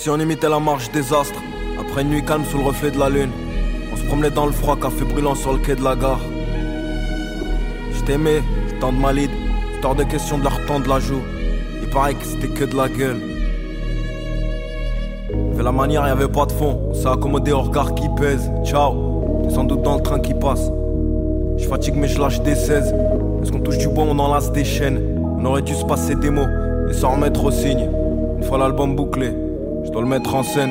Si 0.00 0.08
on 0.08 0.18
imitait 0.18 0.48
la 0.48 0.58
marche 0.58 0.90
des 0.92 1.12
astres, 1.12 1.42
après 1.78 2.00
une 2.00 2.08
nuit 2.08 2.24
calme 2.24 2.46
sous 2.46 2.56
le 2.56 2.64
reflet 2.64 2.90
de 2.90 2.98
la 2.98 3.10
lune, 3.10 3.28
on 3.92 3.96
se 3.96 4.02
promenait 4.04 4.30
dans 4.30 4.46
le 4.46 4.52
froid, 4.52 4.74
café 4.74 5.04
brûlant 5.04 5.34
sur 5.34 5.52
le 5.52 5.58
quai 5.58 5.76
de 5.76 5.84
la 5.84 5.94
gare. 5.94 6.20
Je 7.92 8.02
t'aimais, 8.04 8.40
tant 8.80 8.94
de 8.94 8.98
malide, 8.98 9.30
hors 9.84 9.94
de 9.94 10.04
question 10.04 10.38
de 10.38 10.44
leur 10.44 10.64
tendre 10.64 10.88
la 10.88 11.00
joue. 11.00 11.20
Il 11.82 11.90
paraît 11.90 12.14
que 12.14 12.24
c'était 12.24 12.48
que 12.48 12.64
de 12.64 12.74
la 12.74 12.88
gueule. 12.88 13.20
Fait 15.54 15.62
la 15.62 15.70
manière, 15.70 16.08
y 16.08 16.10
avait 16.10 16.28
pas 16.28 16.46
de 16.46 16.52
fond, 16.52 16.80
on 16.88 16.94
s'est 16.94 17.06
accommodé 17.06 17.52
au 17.52 17.60
regard 17.60 17.94
qui 17.94 18.08
pèse. 18.18 18.50
Ciao, 18.64 19.42
t'es 19.42 19.50
sans 19.50 19.64
doute 19.64 19.82
dans 19.82 19.96
le 19.96 20.02
train 20.02 20.20
qui 20.20 20.32
passe. 20.32 20.70
Je 21.58 21.68
fatigue 21.68 21.96
mais 21.96 22.08
je 22.08 22.18
lâche 22.18 22.40
des 22.40 22.54
16. 22.54 22.94
Est-ce 23.42 23.52
qu'on 23.52 23.60
touche 23.60 23.76
du 23.76 23.88
bois, 23.88 24.04
on 24.08 24.18
enlace 24.18 24.50
des 24.52 24.64
chaînes. 24.64 25.20
On 25.38 25.44
aurait 25.44 25.60
dû 25.60 25.74
se 25.74 25.84
passer 25.84 26.14
des 26.14 26.30
mots 26.30 26.48
et 26.88 26.94
s'en 26.94 27.10
remettre 27.16 27.44
au 27.44 27.50
signe. 27.50 27.90
Une 28.38 28.44
fois 28.44 28.56
l'album 28.56 28.96
bouclé, 28.96 29.34
je 29.84 29.90
dois 29.90 30.02
le 30.02 30.08
mettre 30.08 30.34
en 30.34 30.42
scène. 30.42 30.70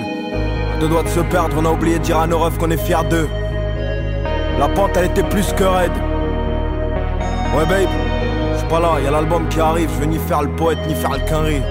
À 0.75 0.79
deux 0.79 0.87
doigts 0.87 1.03
de 1.03 1.09
se 1.09 1.19
perdre, 1.21 1.55
on 1.57 1.65
a 1.65 1.71
oublié 1.71 1.99
de 1.99 2.03
dire 2.03 2.19
à 2.19 2.27
nos 2.27 2.39
refs 2.39 2.57
qu'on 2.57 2.71
est 2.71 2.77
fiers 2.77 3.07
d'eux. 3.09 3.27
La 4.59 4.67
pente, 4.69 4.91
elle 4.97 5.05
était 5.05 5.23
plus 5.23 5.51
que 5.53 5.63
raide. 5.63 5.91
Ouais, 7.55 7.65
babe, 7.65 7.89
je 8.53 8.57
suis 8.57 8.67
pas 8.67 8.79
là, 8.79 8.99
y 9.03 9.07
a 9.07 9.11
l'album 9.11 9.47
qui 9.49 9.59
arrive. 9.59 9.89
Je 9.95 9.99
veux 10.01 10.05
ni 10.05 10.17
faire 10.17 10.43
le 10.43 10.49
poète, 10.49 10.79
ni 10.87 10.93
faire 10.93 11.11
le 11.11 11.19
quinri. 11.27 11.61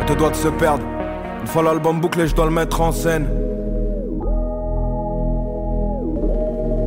À 0.00 0.04
deux 0.06 0.14
doigts 0.14 0.30
de 0.30 0.36
se 0.36 0.48
perdre. 0.48 0.84
Une 1.40 1.46
fois 1.46 1.62
l'album 1.62 2.00
bouclé, 2.00 2.26
je 2.26 2.34
dois 2.34 2.46
le 2.46 2.50
mettre 2.50 2.80
en 2.80 2.92
scène. 2.92 3.26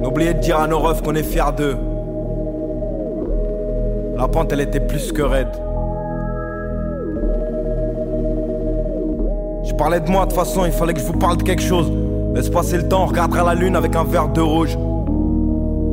N'oubliez 0.02 0.34
de 0.34 0.40
dire 0.40 0.60
à 0.60 0.68
nos 0.68 0.80
refs 0.80 1.02
qu'on 1.02 1.16
est 1.16 1.24
fiers 1.24 1.52
d'eux. 1.56 1.78
La 4.18 4.28
pente, 4.28 4.52
elle 4.52 4.62
était 4.62 4.80
plus 4.80 5.12
que 5.12 5.22
raide. 5.22 5.69
Parlais 9.80 10.02
de 10.02 10.12
moi, 10.12 10.26
de 10.26 10.32
toute 10.32 10.38
façon, 10.38 10.66
il 10.66 10.74
fallait 10.74 10.94
que 10.94 11.00
je 11.00 11.06
vous 11.06 11.18
parle 11.18 11.38
de 11.38 11.44
quelque 11.44 11.62
chose. 11.62 11.90
Laisse 12.36 12.50
passer 12.50 12.76
le 12.76 12.90
temps, 12.90 13.04
on 13.04 13.06
regardera 13.06 13.46
la 13.46 13.56
lune 13.56 13.78
avec 13.78 13.96
un 13.96 14.04
verre 14.04 14.28
de 14.28 14.42
rouge. 14.42 14.78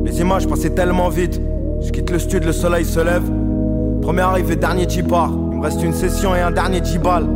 Les 0.03 0.19
images 0.19 0.45
passaient 0.45 0.71
tellement 0.71 1.07
vite. 1.07 1.39
Je 1.79 1.89
quitte 1.91 2.09
le 2.09 2.19
studio, 2.19 2.47
le 2.47 2.51
soleil 2.51 2.83
se 2.83 2.99
lève. 2.99 3.23
Premier 4.01 4.23
arrivé, 4.23 4.57
dernier 4.57 4.85
départ. 4.85 5.31
Il 5.53 5.59
me 5.59 5.63
reste 5.63 5.81
une 5.81 5.93
session 5.93 6.35
et 6.35 6.41
un 6.41 6.51
dernier 6.51 6.81
10 6.81 6.97
balles. 6.97 7.27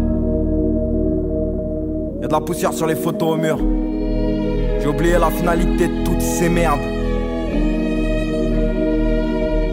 Y'a 2.22 2.28
de 2.28 2.34
la 2.34 2.42
poussière 2.42 2.74
sur 2.74 2.86
les 2.86 2.96
photos 2.96 3.36
au 3.36 3.38
mur. 3.38 3.58
J'ai 4.82 4.88
oublié 4.88 5.18
la 5.18 5.30
finalité 5.30 5.88
de 5.88 6.04
toutes 6.04 6.22
ces 6.22 6.50
merdes. 6.50 6.82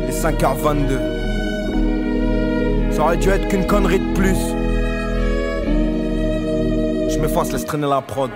Il 0.05 0.09
est 0.09 0.13
5h22. 0.13 2.93
Ça 2.93 3.03
aurait 3.03 3.17
dû 3.17 3.31
être 3.31 3.49
qu'une 3.49 3.67
connerie 3.67 3.99
de 3.99 4.15
plus. 4.15 4.39
M'efface, 7.21 7.53
laisse 7.53 7.65
traîner 7.65 7.89
la 7.89 8.01
prod. 8.01 8.31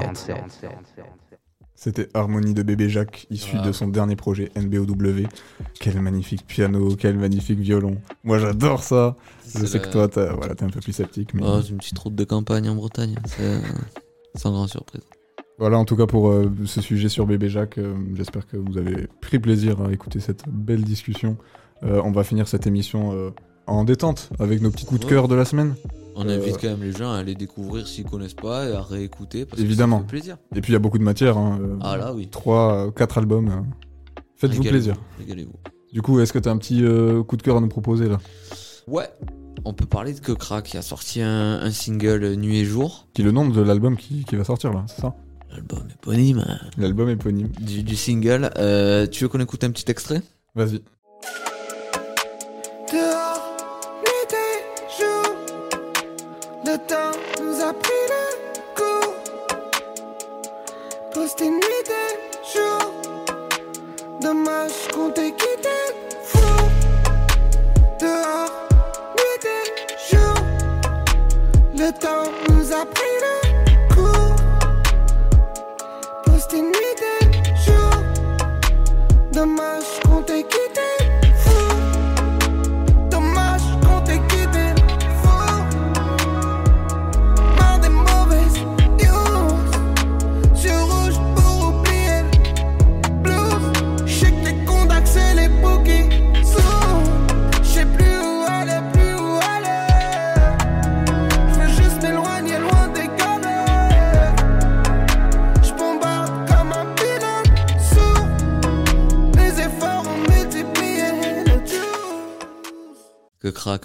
47. 0.00 0.36
C'était 1.74 2.08
Harmonie 2.12 2.54
de 2.54 2.62
Bébé 2.64 2.88
Jacques, 2.88 3.26
issu 3.30 3.56
Ah. 3.60 3.64
de 3.66 3.70
son 3.70 3.86
dernier 3.86 4.16
projet 4.16 4.50
NBOW. 4.56 5.28
Quel 5.78 6.00
magnifique 6.00 6.44
piano, 6.44 6.96
quel 6.96 7.16
magnifique 7.16 7.60
violon. 7.60 7.98
Moi 8.24 8.38
j'adore 8.38 8.82
ça. 8.82 9.16
Je 9.54 9.64
sais 9.64 9.78
la- 9.78 9.84
que 9.84 9.90
toi, 9.92 10.08
t'as- 10.08 10.32
voilà, 10.32 10.56
t'es 10.56 10.64
un 10.64 10.70
peu 10.70 10.80
plus 10.80 10.92
sceptique. 10.92 11.34
Mais... 11.34 11.42
Oh, 11.44 11.60
une 11.60 11.76
petite 11.76 11.98
route 11.98 12.16
de 12.16 12.24
campagne 12.24 12.68
en 12.68 12.74
Bretagne. 12.74 13.14
C'est 13.26 13.60
sans 14.34 14.50
grande 14.50 14.68
surprise. 14.68 15.02
Voilà, 15.60 15.78
en 15.78 15.84
tout 15.84 15.96
cas 15.96 16.06
pour 16.06 16.28
euh, 16.30 16.50
ce 16.66 16.80
sujet 16.80 17.08
sur 17.08 17.26
Bébé 17.26 17.48
Jacques, 17.48 17.78
euh, 17.78 17.94
j'espère 18.14 18.46
que 18.48 18.56
vous 18.56 18.76
avez 18.76 19.06
pris 19.20 19.38
plaisir 19.38 19.80
à 19.80 19.92
écouter 19.92 20.18
cette 20.20 20.48
belle 20.48 20.82
discussion. 20.82 21.36
Euh, 21.84 22.00
on 22.04 22.10
va 22.10 22.24
finir 22.24 22.48
cette 22.48 22.66
émission 22.66 23.12
euh, 23.12 23.30
en 23.68 23.84
détente 23.84 24.30
avec 24.40 24.60
nos 24.62 24.70
petits 24.70 24.84
coups 24.86 25.00
de 25.00 25.06
cœur 25.06 25.28
de 25.28 25.34
la 25.36 25.44
semaine. 25.44 25.74
On 26.20 26.28
Euh, 26.28 26.36
invite 26.36 26.56
quand 26.60 26.68
même 26.68 26.82
les 26.82 26.90
gens 26.92 27.12
à 27.12 27.18
aller 27.18 27.34
découvrir 27.36 27.86
s'ils 27.86 28.04
connaissent 28.04 28.34
pas 28.34 28.68
et 28.68 28.72
à 28.72 28.82
réécouter 28.82 29.44
parce 29.46 29.62
Évidemment. 29.62 29.98
que 29.98 30.02
ça 30.02 30.06
fait 30.08 30.10
plaisir. 30.16 30.36
Et 30.56 30.60
puis 30.60 30.72
il 30.72 30.74
y 30.74 30.76
a 30.76 30.80
beaucoup 30.80 30.98
de 30.98 31.04
matière. 31.04 31.38
Hein, 31.38 31.58
euh, 31.62 31.76
Ah 31.80 31.96
là, 31.96 32.12
oui. 32.12 32.28
Trois, 32.28 32.86
euh, 32.86 32.90
quatre 32.90 33.18
albums. 33.18 33.64
Faites-vous 34.36 34.64
plaisir. 34.64 34.96
Régalez-vous. 35.18 35.54
Du 35.92 36.02
coup, 36.02 36.18
est-ce 36.20 36.32
que 36.32 36.38
t'as 36.40 36.50
un 36.50 36.58
petit 36.58 36.82
coup 37.26 37.36
de 37.36 37.42
cœur 37.42 37.56
à 37.56 37.60
nous 37.60 37.68
proposer 37.68 38.08
là? 38.08 38.18
Ouais. 38.88 39.08
On 39.64 39.72
peut 39.74 39.86
parler 39.86 40.12
de 40.14 40.20
Que 40.20 40.32
Crack 40.32 40.64
qui 40.66 40.76
a 40.76 40.82
sorti 40.82 41.20
un, 41.22 41.60
un 41.60 41.70
single 41.70 42.34
Nuit 42.36 42.58
et 42.58 42.64
Jour. 42.64 43.06
Qui 43.14 43.22
est 43.22 43.24
le 43.24 43.32
nom 43.32 43.48
de 43.48 43.60
l'album 43.60 43.96
qui, 43.96 44.24
qui 44.24 44.36
va 44.36 44.44
sortir 44.44 44.72
là, 44.72 44.84
c'est 44.88 45.00
ça? 45.02 45.14
L'album 45.50 45.82
éponyme 45.92 46.44
L'album 46.76 47.08
éponyme. 47.08 47.48
du, 47.60 47.82
du 47.82 47.96
single. 47.96 48.50
Euh, 48.58 49.06
tu 49.06 49.24
veux 49.24 49.28
qu'on 49.28 49.40
écoute 49.40 49.64
un 49.64 49.70
petit 49.70 49.90
extrait? 49.90 50.20
Vas-y. 50.54 50.80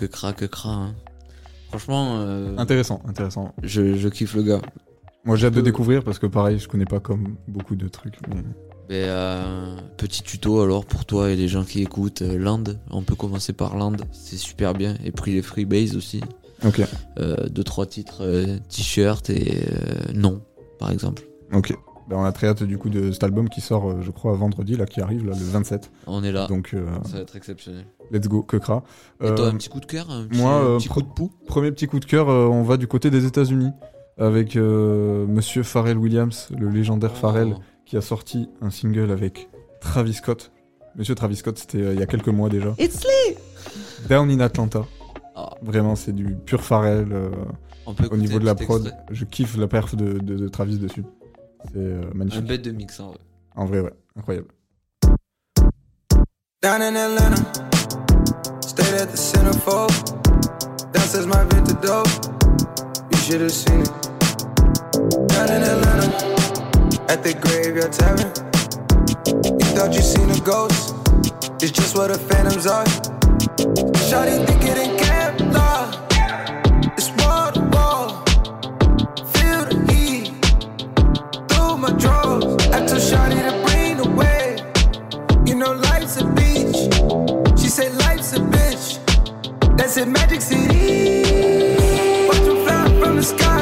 Que 0.07 0.11
Crack, 0.11 0.35
Que 0.37 0.45
Crack. 0.45 0.65
hein. 0.73 0.95
Franchement, 1.69 2.17
euh, 2.19 2.55
Intéressant, 2.57 3.01
intéressant. 3.07 3.53
je, 3.63 3.95
je 3.95 4.09
kiffe 4.09 4.35
le 4.35 4.43
gars. 4.43 4.61
Moi 5.25 5.37
j'ai 5.37 5.47
hâte 5.47 5.53
de 5.53 5.61
découvrir 5.61 6.03
parce 6.03 6.19
que 6.19 6.27
pareil, 6.27 6.59
je 6.59 6.67
connais 6.67 6.85
pas 6.85 6.99
comme 6.99 7.35
beaucoup 7.47 7.75
de 7.75 7.87
trucs. 7.87 8.15
mais- 8.27 8.43
euh, 8.91 9.77
petit 9.97 10.21
tuto 10.23 10.61
alors 10.61 10.85
pour 10.85 11.05
toi 11.05 11.31
et 11.31 11.35
les 11.37 11.47
gens 11.47 11.63
qui 11.63 11.81
écoutent 11.81 12.21
euh, 12.21 12.37
Land. 12.37 12.63
On 12.91 13.01
peut 13.01 13.15
commencer 13.15 13.53
par 13.53 13.77
Land, 13.77 13.93
c'est 14.11 14.37
super 14.37 14.73
bien. 14.73 14.95
Et 15.05 15.11
puis 15.11 15.31
les 15.33 15.41
Freebase 15.41 15.95
aussi. 15.95 16.21
Ok, 16.65 16.81
Euh, 17.17 17.47
deux 17.49 17.63
trois 17.63 17.85
titres, 17.85 18.17
euh, 18.21 18.57
t-shirt 18.69 19.29
et 19.29 19.63
non, 20.13 20.41
par 20.79 20.91
exemple. 20.91 21.23
ok. 21.53 21.73
Ben, 22.09 22.17
on 22.17 22.23
a 22.23 22.31
très 22.31 22.47
hâte 22.47 22.63
du 22.63 22.77
coup 22.77 22.89
de 22.89 23.11
cet 23.11 23.23
album 23.23 23.47
qui 23.49 23.61
sort, 23.61 23.89
euh, 23.89 24.01
je 24.01 24.11
crois, 24.11 24.33
vendredi, 24.35 24.75
là, 24.75 24.85
qui 24.85 24.99
arrive, 25.01 25.25
là, 25.25 25.33
le 25.37 25.43
27. 25.45 25.89
On 26.07 26.23
est 26.23 26.31
là. 26.31 26.47
Donc, 26.47 26.71
euh, 26.73 26.85
Ça 27.05 27.13
va 27.17 27.19
être 27.23 27.35
exceptionnel. 27.35 27.85
let's 28.11 28.27
go, 28.27 28.43
que 28.43 28.57
cra. 28.57 28.83
Et 29.21 29.27
Euh, 29.27 29.35
toi, 29.35 29.47
un 29.47 29.55
petit 29.55 29.69
coup 29.69 29.79
de 29.79 29.85
cœur 29.85 30.09
un 30.09 30.25
petit, 30.25 30.39
moi, 30.39 30.51
un 30.51 30.63
euh, 30.65 30.77
petit 30.77 30.89
coup 30.89 31.01
de 31.01 31.07
poux 31.07 31.31
Premier 31.47 31.71
petit 31.71 31.87
coup 31.87 31.99
de 31.99 32.05
cœur, 32.05 32.29
euh, 32.29 32.45
on 32.47 32.63
va 32.63 32.77
du 32.77 32.87
côté 32.87 33.09
des 33.09 33.25
États-Unis 33.25 33.71
avec 34.17 34.55
euh, 34.55 35.25
Monsieur 35.27 35.63
Pharrell 35.63 35.97
Williams, 35.97 36.49
le 36.57 36.69
légendaire 36.69 37.15
Pharrell, 37.15 37.55
Oh. 37.57 37.61
qui 37.85 37.95
a 37.97 38.01
sorti 38.01 38.49
un 38.61 38.69
single 38.69 39.09
avec 39.11 39.49
Travis 39.81 40.13
Scott. 40.13 40.51
Monsieur 40.95 41.15
Travis 41.15 41.37
Scott, 41.37 41.57
c'était 41.57 41.81
euh, 41.81 41.93
il 41.93 41.99
y 41.99 42.03
a 42.03 42.05
quelques 42.05 42.27
mois 42.27 42.49
déjà. 42.49 42.75
It's 42.79 43.03
Lee 43.03 43.35
Down 44.09 44.29
in 44.29 44.39
Atlanta. 44.41 44.85
Ah. 45.35 45.49
Vraiment, 45.63 45.95
c'est 45.95 46.11
du 46.13 46.35
pur 46.35 46.61
Pharrell. 46.61 47.07
euh, 47.11 47.29
au 48.11 48.17
niveau 48.17 48.39
de 48.39 48.45
la 48.45 48.55
prod, 48.55 48.81
extrait. 48.85 49.03
je 49.11 49.25
kiffe 49.25 49.57
la 49.57 49.67
perf 49.67 49.95
de, 49.95 50.19
de- 50.19 50.35
de 50.37 50.47
Travis 50.47 50.77
dessus. 50.77 51.03
C'est 51.71 51.77
euh, 51.77 52.09
Un 52.11 52.17
magnifique. 52.17 52.45
bête 52.45 52.61
de 52.61 52.71
mix 52.71 52.99
en 52.99 53.09
vrai. 53.09 53.17
En 53.55 53.65
vrai, 53.65 53.79
ouais, 53.79 53.93
incroyable. 54.17 54.47
Down 56.61 56.81
in 56.81 56.95
Atlanta, 56.95 57.41
stayed 58.61 58.93
at 59.01 59.07
the 59.11 59.17
centerfold. 59.17 59.91
Downstairs 60.93 61.27
my 61.27 61.43
vintage 61.49 61.81
dope, 61.81 62.07
you 63.11 63.17
should 63.17 63.41
have 63.41 63.51
seen 63.51 63.81
it. 63.81 63.91
Down 65.27 65.49
in 65.49 65.63
Atlanta, 65.63 66.07
at 67.09 67.21
the 67.23 67.33
graveyard 67.33 67.91
tavern. 67.91 68.31
You 69.59 69.65
thought 69.75 69.93
you 69.93 70.01
seen 70.01 70.29
a 70.29 70.39
ghost, 70.39 70.95
it's 71.61 71.71
just 71.71 71.95
what 71.97 72.07
the 72.11 72.17
phantoms 72.17 72.65
are. 72.65 72.85
Shawty 74.07 74.45
think 74.47 74.63
it 74.63 74.77
my 81.83 81.91
drawers. 81.97 82.45
I 82.67 82.79
told 82.85 83.01
Shawty 83.09 83.39
to 83.47 83.53
bring 83.65 83.97
the 83.97 84.09
wave. 84.19 84.59
You 85.45 85.55
know 85.55 85.73
life's 85.73 86.15
a 86.15 86.25
beach. 86.37 86.79
She 87.59 87.67
said 87.67 87.93
life's 88.05 88.31
a 88.31 88.39
bitch. 88.39 88.85
That's 89.75 89.97
in 89.97 90.13
Magic 90.13 90.41
City. 90.41 92.25
Watch 92.27 92.43
them 92.47 92.63
fly 92.65 92.99
from 93.01 93.17
the 93.17 93.23
sky. 93.23 93.52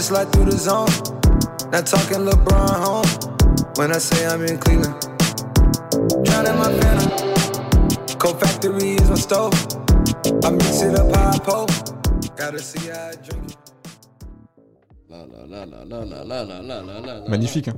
just 0.00 0.08
slide 0.08 0.32
through 0.32 0.46
the 0.46 0.56
zone. 0.56 0.88
Not 1.72 1.86
talking 1.86 2.24
LeBron 2.24 2.76
home 2.86 3.10
when 3.76 3.92
I 3.92 3.98
say 3.98 4.26
I'm 4.26 4.42
in 4.46 4.56
Cleveland. 4.58 4.94
Drowning 6.24 6.56
my 6.62 6.70
phantom. 6.80 7.10
Cold 8.18 8.40
factory 8.40 8.94
is 8.94 9.10
my 9.10 9.16
stove. 9.16 9.52
I 10.44 10.50
mix 10.50 10.82
it 10.82 10.98
up 10.98 11.14
high 11.14 11.38
pole. 11.38 11.66
Gotta 12.36 12.60
see 12.60 12.88
how 12.88 13.10
I 13.10 13.16
drink 13.26 13.50
it. 13.50 13.56
Magnifique. 17.28 17.68
Hein. 17.68 17.74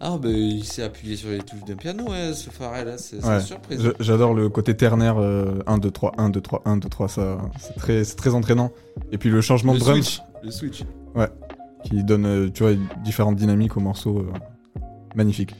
Ah, 0.00 0.16
ben 0.16 0.18
bah, 0.22 0.28
il 0.30 0.64
s'est 0.64 0.82
appuyé 0.82 1.16
sur 1.16 1.28
les 1.28 1.38
touches 1.38 1.64
d'un 1.64 1.76
piano, 1.76 2.06
hein, 2.10 2.32
ce 2.34 2.50
Farrell, 2.50 2.88
hein, 2.88 2.92
là, 2.92 2.98
c'est 2.98 3.24
ouais. 3.24 3.40
surprise. 3.40 3.92
J'adore 4.00 4.32
le 4.32 4.48
côté 4.48 4.76
ternaire 4.76 5.20
euh, 5.20 5.58
1, 5.66 5.78
2, 5.78 5.90
3, 5.90 6.12
1, 6.18 6.30
2, 6.30 6.40
3, 6.40 6.62
1, 6.64 6.76
2, 6.76 6.88
3, 6.88 7.08
ça, 7.08 7.38
c'est 7.58 7.74
très, 7.74 8.04
très 8.04 8.34
entraînant. 8.34 8.70
Et 9.10 9.18
puis 9.18 9.28
le 9.28 9.40
changement 9.40 9.72
le 9.72 9.78
de 9.78 9.84
drum. 9.84 10.00
Le 10.42 10.50
switch 10.50 10.84
qui 11.84 12.02
donne, 12.04 12.26
euh, 12.26 12.50
tu 12.52 12.62
vois, 12.62 12.72
différentes 13.04 13.36
dynamiques 13.36 13.76
au 13.76 13.80
morceau. 13.80 14.18
euh, 14.18 14.32
magnifique. 15.14 15.54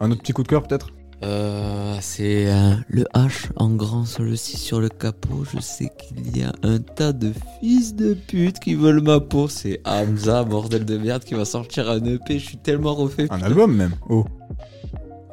Un 0.00 0.10
autre 0.10 0.22
petit 0.22 0.32
coup 0.32 0.42
de 0.42 0.48
cœur 0.48 0.62
peut-être? 0.62 0.88
Euh, 1.22 1.98
c'est 2.00 2.50
euh, 2.50 2.72
le 2.88 3.04
H 3.14 3.50
en 3.56 3.68
grand 3.70 4.06
sur 4.06 4.22
le 4.22 4.36
6 4.36 4.56
sur 4.56 4.80
le 4.80 4.88
capot. 4.88 5.44
Je 5.52 5.60
sais 5.60 5.90
qu'il 5.98 6.34
y 6.38 6.42
a 6.42 6.52
un 6.62 6.78
tas 6.78 7.12
de 7.12 7.32
fils 7.60 7.94
de 7.94 8.14
pute 8.14 8.58
qui 8.58 8.74
veulent 8.74 9.02
ma 9.02 9.20
peau. 9.20 9.46
C'est 9.48 9.82
Hamza, 9.84 10.44
bordel 10.44 10.86
de 10.86 10.96
merde, 10.96 11.24
qui 11.24 11.34
va 11.34 11.44
sortir 11.44 11.90
un 11.90 12.02
EP. 12.04 12.38
Je 12.38 12.46
suis 12.46 12.56
tellement 12.56 12.94
refait. 12.94 13.24
Un 13.24 13.34
putain. 13.34 13.46
album 13.46 13.76
même. 13.76 13.92
Oh. 14.08 14.24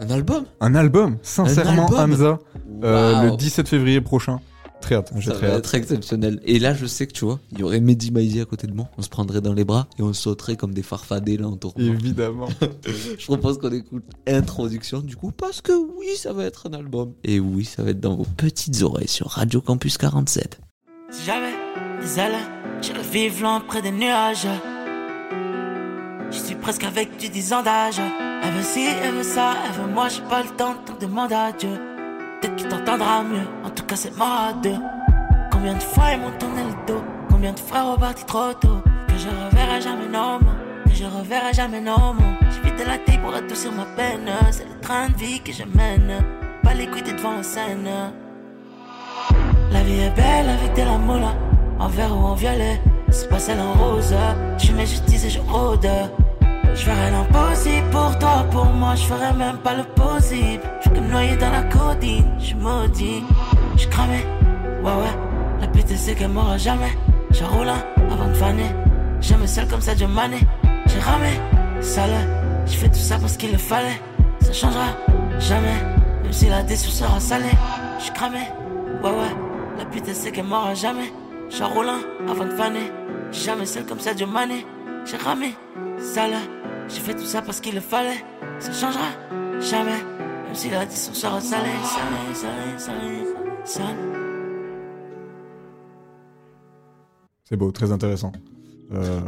Un 0.02 0.10
album? 0.10 0.44
Un 0.60 0.76
album, 0.76 1.18
sincèrement, 1.22 1.86
album? 1.86 2.00
Hamza. 2.12 2.40
Euh, 2.84 3.32
le 3.32 3.38
17 3.38 3.68
février 3.68 4.02
prochain. 4.02 4.40
Très 4.82 4.96
hâte, 4.96 5.12
j'ai 5.18 5.32
très 5.32 5.48
va 5.48 5.54
hâte. 5.54 5.60
être 5.60 5.76
exceptionnel. 5.76 6.40
Et 6.46 6.60
là, 6.60 6.74
je 6.74 6.86
sais 6.86 7.08
que 7.08 7.14
tu 7.14 7.26
vois, 7.26 7.40
il 7.52 7.60
y 7.60 7.64
aurait 7.64 7.80
Mehdi 7.80 8.12
Maizi 8.12 8.40
à 8.42 8.46
côté 8.46 8.68
de 8.68 8.74
moi. 8.74 8.88
On 8.98 9.02
se 9.02 9.10
prendrait 9.10 9.42
dans 9.42 9.54
les 9.54 9.66
bras 9.66 9.88
et 9.98 10.04
on 10.04 10.14
sauterait 10.14 10.56
comme 10.56 10.74
des 10.74 10.84
farfadets 10.84 11.38
là 11.38 11.48
en 11.48 11.58
tournant. 11.58 11.84
Évidemment. 11.84 12.48
Je 13.18 13.26
propose 13.26 13.58
qu'on 13.58 13.72
écoute 13.72 14.04
introduction 14.28 15.00
du 15.00 15.16
coup 15.16 15.32
parce 15.32 15.62
que 15.62 15.72
oui, 15.72 16.16
ça 16.16 16.32
va 16.32 16.46
être 16.46 16.68
un 16.70 16.74
album. 16.74 17.14
Et 17.24 17.40
oui, 17.40 17.66
ça 17.66 17.84
va 17.84 17.90
être 17.90 18.00
dans 18.00 18.16
vos 18.16 18.26
petites 18.38 18.82
oreilles 18.84 19.08
sur 19.08 19.28
Radio 19.28 19.62
Campus 19.62 19.98
47. 19.98 20.60
Si 21.10 21.26
j'avais 21.26 21.54
des 22.02 22.20
ailes, 22.20 22.36
j'irais 22.82 23.02
vivre 23.02 23.42
loin 23.42 23.60
près 23.62 23.82
des 23.82 23.92
nuages. 23.92 24.48
Je 26.30 26.38
suis 26.38 26.56
presque 26.56 26.84
avec 26.84 27.18
du 27.18 27.30
10 27.30 27.54
ans 27.54 27.64
d'âge. 27.64 28.00
Elle 28.44 28.54
veut 28.54 28.64
ci, 28.64 28.86
elle 29.04 29.14
veut 29.16 29.24
ça, 29.24 29.54
elle 29.66 29.82
veut 29.82 29.92
moi, 29.94 30.08
j'ai 30.10 30.22
pas 30.30 30.44
le 30.44 30.50
temps, 30.50 30.76
donc 30.86 31.00
demande 31.00 31.32
à 31.34 31.52
Dieu. 31.52 31.97
Peut-être 32.40 32.56
qu'il 32.56 32.68
t'entendra 32.68 33.24
mieux, 33.24 33.48
en 33.64 33.70
tout 33.70 33.84
cas 33.84 33.96
c'est 33.96 34.16
mort 34.16 34.50
à 34.50 34.54
deux. 34.54 34.78
Combien 35.52 35.74
de 35.74 35.80
fois 35.82 36.12
ils 36.14 36.20
m'ont 36.20 36.32
tourné 36.38 36.64
le 36.64 36.86
dos, 36.86 37.04
combien 37.30 37.54
de 37.54 37.60
fois 37.60 37.94
reparti 37.94 38.26
trop 38.26 38.54
tôt? 38.54 38.82
Que 39.08 39.18
je 39.18 39.28
reverrai 39.28 39.82
jamais 39.82 40.08
non, 40.08 40.40
que 40.86 40.94
je 40.94 41.06
reverrai 41.06 41.54
jamais 41.54 41.82
non, 41.82 42.16
vidé 42.64 42.86
la 42.86 42.98
tête 42.98 43.22
pour 43.22 43.34
adoucir 43.34 43.72
ma 43.72 43.86
peine, 43.96 44.30
c'est 44.52 44.66
le 44.66 44.80
train 44.82 45.10
de 45.10 45.16
vie 45.16 45.40
que 45.42 45.52
je 45.52 45.64
mène. 45.64 46.24
Pas 46.64 46.74
couilles 46.74 47.02
devant 47.02 47.38
la 47.38 47.44
scène. 47.44 47.90
La 49.72 49.82
vie 49.82 50.02
est 50.02 50.16
belle 50.16 50.50
avec 50.50 50.76
de 50.76 50.82
la 50.82 50.98
moula, 50.98 51.34
en 51.80 51.88
vert 51.88 52.12
ou 52.16 52.26
en 52.26 52.36
violet. 52.36 52.82
C'est 53.10 53.30
pas 53.30 53.40
celle 53.40 53.60
en 53.60 53.74
rose. 53.74 54.14
Je 54.58 54.72
mets 54.74 54.86
justice 54.86 55.26
et 55.26 55.30
je 55.30 55.40
rôde. 55.40 55.88
Je 56.42 56.84
ferai 56.84 57.10
l'impossible 57.10 57.90
pour 57.90 58.20
toi, 58.20 58.46
pour 58.52 58.66
moi, 58.66 58.96
je 58.96 59.04
ferai 59.04 59.34
même 59.34 59.58
pas 59.58 59.76
le 59.76 59.84
possible. 59.84 60.62
Je 60.98 61.02
comme 61.02 61.12
noyé 61.12 61.36
dans 61.36 61.52
la 61.52 61.62
codine, 61.62 62.26
je 62.40 62.56
maudit. 62.56 63.24
Je 63.78 63.88
cramé, 63.88 64.26
ouais 64.82 64.92
ouais. 64.92 65.62
La 65.62 65.96
c'est 65.96 66.16
qu'elle 66.16 66.32
m'aura 66.32 66.58
jamais. 66.58 66.98
Je 67.30 67.44
roule 67.44 67.70
un 67.70 68.12
avant 68.12 68.28
de 68.28 68.34
faner. 68.34 68.72
Jamais 69.22 69.46
seul 69.46 69.68
comme 69.68 69.82
ça, 69.82 69.94
Dieu 69.94 70.08
mané. 70.08 70.40
J'ai 70.88 71.00
ramé, 71.00 71.40
sale. 71.82 72.10
Je 72.66 72.72
fais 72.72 72.88
tout 72.88 72.96
ça 72.96 73.20
parce 73.20 73.38
qu'il 73.38 73.52
le 73.52 73.60
fallait. 73.60 74.02
Ça 74.40 74.52
changera 74.54 74.88
jamais, 75.40 75.84
même 76.24 76.34
si 76.34 76.50
la 76.50 76.64
déçu 76.64 76.90
sera 76.90 77.20
salée. 77.20 77.46
Je 78.04 78.12
cramé, 78.12 78.50
ouais 79.04 79.12
ouais. 79.12 79.36
La 79.78 80.14
c'est 80.16 80.32
qu'elle 80.32 80.46
m'aura 80.46 80.74
jamais. 80.74 81.14
Je 81.52 81.64
roule 81.64 81.90
un 81.90 82.32
avant 82.32 82.46
de 82.46 82.54
faner. 82.54 82.92
Jamais 83.32 83.68
seul 83.68 83.86
comme 83.86 84.00
ça, 84.00 84.16
Dieu 84.16 84.26
mané. 84.26 84.66
J'ai 85.06 85.18
ramé, 85.18 85.54
sale. 86.00 86.38
J'ai 86.90 87.02
fait 87.02 87.14
tout 87.14 87.26
ça 87.26 87.44
parce 87.44 87.60
qu'il 87.60 87.76
le 87.76 87.82
fallait. 87.82 88.26
Ça 88.58 88.74
changera 88.74 89.10
jamais. 89.60 90.02
Même 90.48 90.56
si 90.56 90.70
la 90.70 90.86
décision 90.86 91.14
sera 91.14 91.42
salée, 91.42 91.70
salée, 91.84 92.34
salée, 92.34 92.80
salée, 92.80 93.24
salée. 93.66 93.96
C'est 97.44 97.56
beau, 97.58 97.72
très 97.72 97.92
intéressant. 97.92 98.32
Euh, 98.94 99.20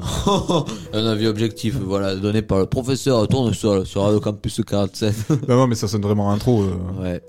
un 0.93 1.05
avis 1.05 1.27
objectif, 1.27 1.75
voilà, 1.77 2.15
donné 2.15 2.41
par 2.41 2.59
le 2.59 2.65
professeur 2.65 3.27
Tournesol 3.27 3.85
sur 3.85 4.03
Radio 4.03 4.19
Campus 4.21 4.61
47. 4.65 5.29
non, 5.49 5.55
non, 5.57 5.67
mais 5.67 5.75
ça 5.75 5.87
sonne 5.87 6.01
vraiment 6.01 6.31
intro. 6.31 6.63
euh. 6.63 7.01
Ouais. 7.01 7.21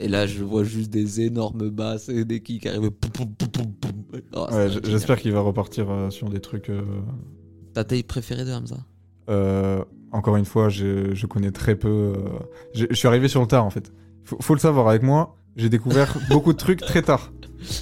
Et 0.00 0.08
là, 0.08 0.26
je 0.26 0.42
vois 0.42 0.64
juste 0.64 0.90
des 0.90 1.20
énormes 1.20 1.68
basses 1.70 2.08
et 2.08 2.24
des 2.24 2.40
kicks 2.42 2.62
qui 2.62 2.68
arrivent. 2.68 2.90
Oh, 4.34 4.46
Ouais. 4.50 4.68
J'espère 4.84 5.18
qu'il 5.18 5.32
va 5.32 5.40
repartir 5.40 5.90
euh, 5.90 6.10
sur 6.10 6.28
des 6.30 6.40
trucs. 6.40 6.68
euh, 6.70 6.82
Ta 7.74 7.84
taille 7.84 8.02
préférée 8.02 8.44
de 8.44 8.52
Hamza? 8.52 8.76
euh, 9.30 9.82
encore 10.14 10.36
une 10.36 10.44
fois, 10.44 10.68
je, 10.68 11.14
je 11.14 11.26
connais 11.26 11.50
très 11.50 11.76
peu. 11.76 11.88
euh, 11.88 12.14
Je 12.74 12.86
je 12.90 12.94
suis 12.94 13.08
arrivé 13.08 13.28
sur 13.28 13.40
le 13.40 13.46
tard 13.46 13.64
en 13.64 13.70
fait. 13.70 13.92
Faut, 14.24 14.38
faut 14.40 14.54
le 14.54 14.60
savoir, 14.60 14.88
avec 14.88 15.02
moi, 15.02 15.36
j'ai 15.56 15.68
découvert 15.68 16.16
beaucoup 16.30 16.52
de 16.52 16.58
trucs 16.58 16.80
très 16.80 17.02
tard. 17.02 17.32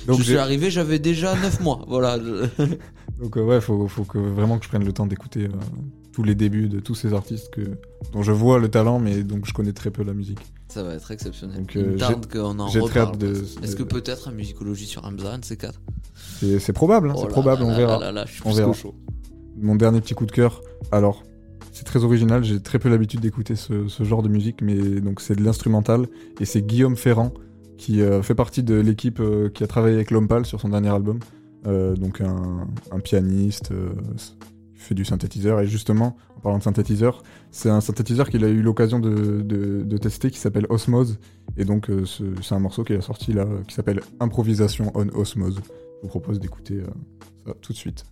Donc, 0.07 0.19
Je 0.19 0.23
j'ai- 0.25 0.31
suis 0.33 0.39
arrivé, 0.39 0.71
j'avais 0.71 0.99
déjà 0.99 1.35
9 1.35 1.61
mois. 1.61 1.85
Voilà. 1.89 2.19
Donc 3.21 3.37
euh, 3.37 3.43
ouais, 3.45 3.61
faut, 3.61 3.87
faut 3.89 4.05
que 4.05 4.19
vraiment 4.19 4.59
que 4.59 4.65
je 4.65 4.69
prenne 4.69 4.85
le 4.85 4.93
temps 4.93 5.07
d'écouter 5.07 5.45
euh, 5.45 5.51
tous 6.13 6.23
les 6.25 6.35
débuts 6.35 6.69
de 6.69 6.81
tous 6.81 6.95
ces 6.95 7.15
artistes 7.15 7.51
que, 7.51 7.61
dont 8.13 8.23
je 8.23 8.33
vois 8.33 8.59
le 8.59 8.69
talent, 8.69 8.99
mais 8.99 9.23
donc 9.23 9.47
je 9.47 9.53
connais 9.53 9.73
très 9.73 9.91
peu 9.91 10.03
la 10.03 10.13
musique. 10.15 10.39
Ça 10.69 10.83
va 10.83 10.95
être 10.95 11.11
exceptionnel. 11.11 11.59
Donc, 11.59 11.73
Il 11.75 11.83
euh, 11.83 11.87
me 11.93 11.97
tarde 11.99 12.27
qu'on 12.31 12.59
en 12.59 12.69
j'ai 12.69 12.81
très 12.81 13.01
reparle. 13.01 13.09
hâte 13.15 13.19
de- 13.19 13.45
Est-ce 13.63 13.77
que 13.77 13.83
de- 13.83 13.89
peut-être 13.89 14.29
un 14.29 14.33
musicologie 14.33 14.87
sur 14.87 15.05
Hamza, 15.05 15.33
un 15.35 15.39
de 15.39 15.45
ces 15.45 15.57
quatre? 15.57 15.81
C'est 16.41 16.59
c'est 16.59 16.73
probable, 16.73 17.11
hein, 17.11 17.15
Oh 17.17 17.21
c'est 17.21 17.27
là 17.27 17.31
probable, 17.33 17.61
là 17.63 17.67
on 17.67 17.71
là 17.71 17.77
verra. 17.77 17.99
là 17.99 18.13
là, 18.13 18.25
je 18.27 18.33
suis 18.33 18.43
on 18.45 18.51
plus 18.51 18.57
verra. 18.57 18.69
qu'au 18.69 18.75
chaud. 18.75 18.95
Mon 19.59 19.77
dernier 19.77 20.01
petit 20.01 20.15
coup 20.15 20.27
de 20.27 20.33
cœur, 20.33 20.63
alors 20.91 21.23
c'est 21.73 21.85
très 21.85 22.05
original, 22.05 22.45
j'ai 22.45 22.61
très 22.61 22.79
peu 22.79 22.89
l'habitude 22.91 23.21
d'écouter 23.21 23.57
ce, 23.57 23.89
genre 24.05 24.23
de 24.23 24.29
musique, 24.29 24.61
mais 24.63 24.77
donc 25.01 25.21
c'est 25.21 25.35
de 25.35 25.43
l'instrumental 25.43 26.07
et 26.39 26.45
c'est 26.45 26.61
Guillaume 26.63 26.97
Ferrand 26.97 27.33
qui 27.79 28.03
euh, 28.03 28.23
fait 28.23 28.35
partie 28.35 28.63
de 28.63 28.75
l'équipe 28.75 29.19
euh, 29.21 29.49
qui 29.49 29.65
a 29.65 29.67
travaillé 29.67 29.95
avec 29.97 30.11
Lompal 30.11 30.45
sur 30.45 30.61
son 30.61 30.69
dernier 30.69 30.91
album. 30.91 31.19
Euh, 31.67 31.97
donc 31.97 32.21
un, 32.21 32.67
pianiste, 33.03 33.71
qui 34.75 34.81
fait 34.83 34.95
du 34.95 35.05
synthétiseur 35.05 35.61
et 35.61 35.67
justement 35.67 36.17
en 36.37 36.41
parlant 36.41 36.59
de 36.59 36.63
synthétiseur, 36.63 37.23
c'est 37.51 37.71
un 37.71 37.81
synthétiseur 37.81 38.29
qu'il 38.29 38.45
a 38.45 38.49
eu 38.49 38.63
l'occasion 38.63 38.99
de, 38.99 39.41
de- 39.43 39.97
tester 39.99 40.31
qui 40.31 40.39
s'appelle 40.39 40.67
Osmose 40.69 41.19
et 41.57 41.65
donc 41.65 41.89
ce- 42.05 42.35
c'est 42.43 42.55
un 42.55 42.59
morceau 42.59 42.83
qu'il 42.85 42.97
a 42.97 43.01
sorti 43.01 43.33
là 43.33 43.47
qui 43.67 43.75
s'appelle 43.75 44.01
Improvisation 44.21 44.91
on 44.95 45.09
Osmose. 45.11 45.61
Je 45.65 46.03
vous 46.03 46.09
propose 46.09 46.39
d'écouter 46.41 46.83
ça 47.47 47.55
tout 47.61 47.73
de 47.73 47.79
suite. 47.79 48.05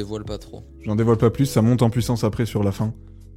Dévoiles 0.00 0.24
pas 0.24 0.38
trop. 0.38 0.62
J'en 0.84 0.96
dévoile 0.96 1.18
pas 1.18 1.30
plus, 1.30 1.46
ça 1.46 1.60
monte 1.62 1.82
en 1.82 1.90
puissance 1.90 2.24
après 2.24 2.46
sur 2.46 2.62
la 2.64 2.72
fin. 2.72 2.92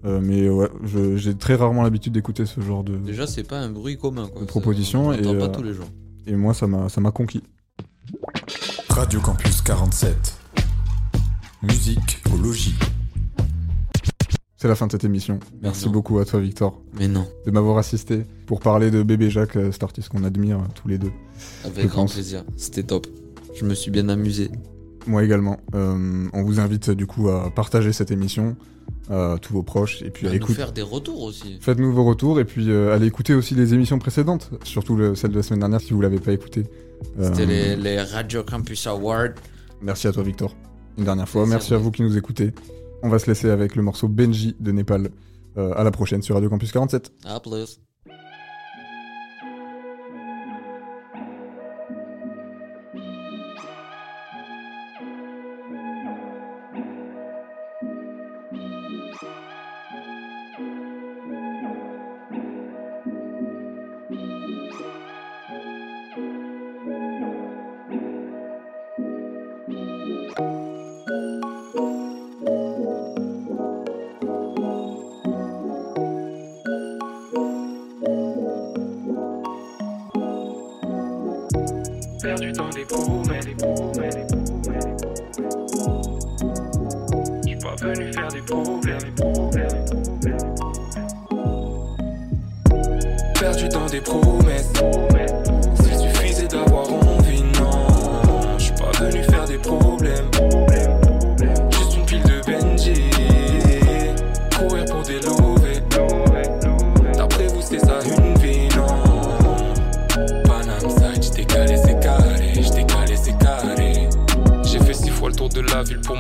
Euh, 0.06 0.20
mais 0.22 0.50
ouais, 0.50 0.70
je- 0.84 1.16
j'ai 1.18 1.34
très 1.36 1.56
rarement 1.56 1.84
l'habitude 1.84 2.14
d'écouter 2.14 2.46
ce 2.46 2.60
genre 2.62 2.84
de, 2.84 2.98
Déjà, 2.98 3.26
c'est 3.28 3.44
pas 3.44 3.60
un 3.60 3.70
bruit 3.70 3.98
commun. 3.98 4.28
Quoi. 4.28 4.42
de 4.42 4.48
propositions. 4.48 5.08
On 5.08 5.14
Et, 5.14 5.22
pas 5.22 5.30
euh, 5.30 5.48
tous 5.50 5.64
les 5.64 5.74
jours. 5.74 5.88
et 6.28 6.36
moi, 6.36 6.54
ça 6.54 6.68
m'a 6.68 6.90
ça 6.90 7.00
m'a 7.02 7.12
conquis. 7.12 7.44
Radio 8.90 9.20
Campus 9.22 9.62
47. 9.62 10.16
Musique 11.64 12.22
au 12.34 12.38
logis. 12.42 12.76
C'est 14.58 14.68
la 14.68 14.76
fin 14.76 14.88
de 14.88 14.92
cette 14.94 15.04
émission. 15.04 15.40
Merci 15.62 15.86
non. 15.88 15.92
beaucoup 15.92 16.20
à 16.20 16.26
toi, 16.26 16.40
Victor, 16.40 16.82
Mais 16.98 17.08
non, 17.10 17.26
de 17.46 17.52
m'avoir 17.52 17.78
assisté 17.78 18.24
pour 18.46 18.60
parler 18.62 18.92
de 18.92 19.04
Bébé 19.04 19.30
Jacques, 19.30 19.54
cet 19.72 19.84
artiste 19.84 20.10
qu'on 20.10 20.24
admire 20.24 20.60
tous 20.76 20.88
les 20.88 20.98
deux. 20.98 21.12
avec 21.66 21.88
grand 21.88 22.04
pense. 22.04 22.14
plaisir. 22.14 22.44
C'était 22.58 22.84
top. 22.84 23.08
Je 23.56 23.66
me 23.66 23.74
suis 23.74 23.92
bien 23.92 24.08
amusé. 24.10 24.50
Moi 25.08 25.24
également. 25.24 25.58
Euh, 25.76 26.28
on 26.34 26.44
vous 26.44 26.60
invite 26.60 26.90
du 26.92 27.06
coup 27.08 27.30
à 27.30 27.50
partager 27.54 27.92
cette 27.94 28.12
émission 28.12 28.56
à 29.10 29.36
tous 29.42 29.54
vos 29.54 29.64
proches 29.64 30.02
et 30.02 30.10
puis 30.10 30.28
À 30.28 30.32
à 30.32 30.34
nous 30.38 30.46
faire 30.48 30.72
des 30.72 30.82
retours 30.82 31.22
aussi. 31.24 31.58
Faites-nous 31.60 31.92
vos 31.92 32.06
retours 32.06 32.40
et 32.40 32.46
puis 32.46 32.70
euh, 32.70 32.94
allez 32.96 33.08
écouter 33.08 33.34
aussi 33.34 33.54
les 33.56 33.74
émissions 33.74 34.00
précédentes, 34.00 34.50
surtout 34.64 34.96
le- 34.96 35.16
celle 35.16 35.32
de 35.32 35.38
la 35.38 35.44
semaine 35.44 35.60
dernière 35.60 35.82
si 35.82 35.94
vous 35.94 36.02
l'avez 36.02 36.20
pas 36.20 36.32
écouté. 36.32 36.64
C'était 37.22 37.44
Euh, 37.44 37.46
les, 37.46 37.76
les 37.76 38.00
Radio 38.02 38.44
Campus 38.44 38.88
Awards. 38.88 39.34
Merci 39.82 40.08
à 40.08 40.14
toi 40.14 40.24
Victor, 40.24 40.56
une 40.98 41.04
dernière 41.04 41.28
fois. 41.28 41.46
Merci 41.46 41.74
à 41.74 41.78
vous 41.78 41.92
qui 41.92 42.02
nous 42.02 42.18
écoutez. 42.18 42.52
On 43.02 43.10
va 43.10 43.20
se 43.20 43.28
laisser 43.28 43.50
avec 43.50 43.76
le 43.76 43.82
morceau 43.84 44.08
Benji 44.08 44.56
de 44.60 44.72
Népal. 44.72 45.10
À 45.56 45.84
la 45.84 45.92
prochaine 45.92 46.24
sur 46.24 46.34
Radio 46.36 46.50
Campus 46.50 46.72
47. 46.72 47.12
À 47.26 47.40
plus. 47.40 47.80
Dans 82.56 82.70
des 82.70 82.86
promesses. 82.86 83.46
Je 87.44 87.50
suis 87.50 87.58
pas 87.58 87.76
venu 87.82 88.14
faire 88.14 88.28
des 88.30 88.42
problèmes. 88.42 89.16
Perdu 93.40 93.70
dans 93.70 93.86
des 93.88 94.02
promesses. 94.02 95.33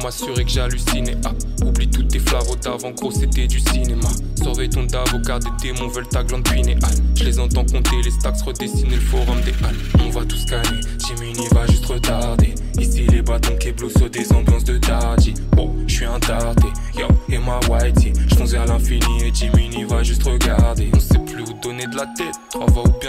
M'assurer 0.03 0.43
que 0.43 0.51
j'hallucinais. 0.51 1.15
Ah, 1.25 1.31
oublie 1.65 1.89
toutes 1.89 2.09
tes 2.09 2.19
flavos 2.19 2.55
d'avant, 2.57 2.91
gros, 2.91 3.11
c'était 3.11 3.47
du 3.47 3.59
cinéma. 3.59 4.09
Surveille 4.41 4.69
ton 4.69 4.83
davo 4.83 5.19
car 5.25 5.39
des 5.39 5.49
démons 5.61 5.87
veulent 5.87 6.07
ta 6.09 6.23
glande 6.23 6.43
pinéale. 6.43 6.81
Je 7.15 7.23
les 7.23 7.39
entends 7.39 7.65
compter 7.65 8.01
les 8.03 8.11
stacks, 8.11 8.41
redessiner 8.41 8.95
le 8.95 9.01
forum 9.01 9.39
des 9.41 9.53
halles. 9.65 9.75
On 10.05 10.09
va 10.09 10.25
tout 10.25 10.35
scanner, 10.35 10.81
Jiminy 11.07 11.47
va 11.51 11.65
juste 11.67 11.85
retarder. 11.85 12.53
Ici 12.77 13.07
les 13.07 13.21
bâtons 13.21 13.55
keblo 13.55 13.89
sur 13.89 14.09
des 14.09 14.31
ambiances 14.33 14.65
de 14.65 14.77
daddy. 14.77 15.33
Oh, 15.57 15.71
je 15.87 15.93
suis 15.93 16.05
un 16.05 16.19
tardé, 16.19 16.67
yo, 16.97 17.07
et 17.29 17.37
ma 17.37 17.59
whitey. 17.69 18.11
Je 18.27 18.43
vers 18.43 18.65
l'infini 18.65 19.23
et 19.23 19.33
Jiminy 19.33 19.85
va 19.85 20.03
juste 20.03 20.23
regarder. 20.23 20.91
On 20.93 20.99
sait 20.99 21.19
plus 21.19 21.43
où 21.43 21.53
donner 21.61 21.87
de 21.87 21.95
la 21.95 22.07
tête, 22.17 22.35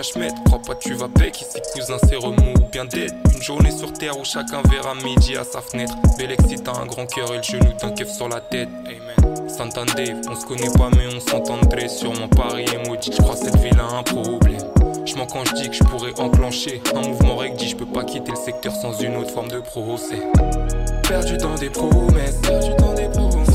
je. 0.03 0.45
Crois 0.47 0.61
pas 0.61 0.75
tu 0.75 0.95
vas 0.95 1.09
bec, 1.09 1.41
ici 1.41 1.59
cousin 1.73 1.97
c'est 2.09 2.17
remous 2.17 2.55
ou 2.57 2.69
bien 2.71 2.85
dead. 2.85 3.13
Une 3.35 3.43
journée 3.43 3.71
sur 3.71 3.93
terre 3.93 4.19
où 4.19 4.25
chacun 4.25 4.63
verra 4.71 4.95
midi 4.95 5.37
à 5.37 5.45
sa 5.45 5.61
fenêtre. 5.61 5.95
Bélexi 6.19 6.57
t'as 6.63 6.79
un 6.81 6.87
grand 6.87 7.07
cœur 7.07 7.33
et 7.33 7.37
le 7.37 7.43
genou 7.43 7.73
d'un 7.81 7.91
keuf 7.91 8.11
sur 8.11 8.29
la 8.29 8.41
tête. 8.41 8.69
Amen. 8.87 9.49
Santan 9.49 9.85
Dave, 9.97 10.21
on 10.29 10.35
se 10.35 10.47
connaît 10.47 10.73
pas 10.77 10.91
mais 10.97 11.07
on 11.15 11.21
s'entendrait 11.21 11.89
Sûrement 11.89 12.29
Paris 12.29 12.65
et 12.73 12.89
maudit, 12.89 13.13
je 13.13 13.23
crois 13.23 13.37
cette 13.37 13.57
ville 13.59 13.79
a 13.79 13.99
un 13.99 14.03
problème 14.03 14.59
Je 15.05 15.15
mens 15.15 15.27
quand 15.27 15.45
je 15.45 15.55
dis 15.55 15.69
que 15.69 15.77
je 15.77 15.85
pourrais 15.85 16.19
enclencher 16.19 16.83
Un 16.95 17.03
mouvement 17.03 17.37
recti, 17.37 17.69
je 17.69 17.77
peux 17.77 17.87
pas 17.87 18.03
quitter 18.05 18.33
le 18.33 18.37
secteur 18.37 18.75
sans 18.75 18.99
une 19.01 19.17
autre 19.17 19.31
forme 19.31 19.49
de 19.49 19.61
procès 19.61 20.19
Perdu 21.09 21.37
des 21.61 21.71
promesses, 21.71 22.41
perdu 22.43 22.71
dans 22.79 22.95
des 22.95 23.09
promesses 23.09 23.54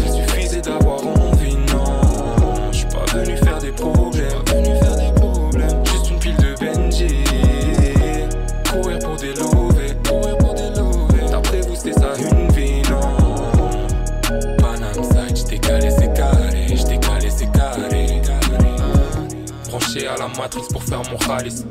khalis. 21.39 21.65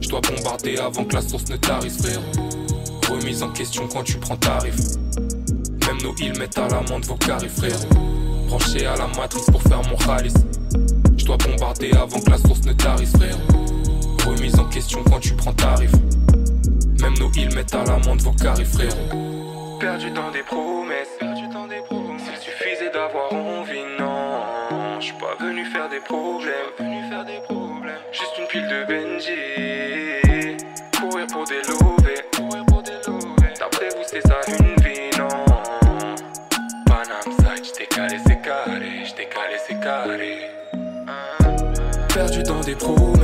J'dois 0.00 0.20
bombarder 0.20 0.76
avant 0.78 1.04
que 1.04 1.14
la 1.14 1.22
source 1.22 1.48
ne 1.48 1.56
tarisse, 1.56 1.98
frérot. 1.98 2.22
Remise 3.10 3.42
en 3.42 3.50
question 3.50 3.88
quand 3.88 4.02
tu 4.04 4.16
prends 4.18 4.36
tarif. 4.36 4.76
Même 5.86 5.98
nos 6.02 6.14
îles 6.16 6.38
mettent 6.38 6.58
à 6.58 6.68
l'amende 6.68 7.04
vos 7.04 7.16
carrés, 7.16 7.48
frérot. 7.48 7.88
Branché 8.46 8.86
à 8.86 8.96
la 8.96 9.08
matrice 9.08 9.46
pour 9.46 9.62
faire 9.62 9.82
mon 9.88 9.96
khalis. 9.96 10.34
J'dois 11.16 11.36
bombarder 11.36 11.90
avant 11.92 12.20
que 12.20 12.30
la 12.30 12.38
source 12.38 12.62
ne 12.64 12.72
tarisse, 12.72 13.12
frérot. 13.12 13.38
Remise 14.26 14.58
en 14.58 14.66
question 14.66 15.02
quand 15.04 15.20
tu 15.20 15.34
prends 15.34 15.52
tarif. 15.52 15.92
Même 17.00 17.14
nos 17.18 17.30
îles 17.32 17.54
mettent 17.54 17.74
à 17.74 17.84
l'amende 17.84 18.20
vos 18.22 18.32
carrés, 18.32 18.64
frérot. 18.64 19.78
Perdu 19.80 20.10
dans 20.10 20.30
des 20.30 20.42
promesses, 20.42 20.71
Perdu 42.74 42.86
dans 42.86 43.21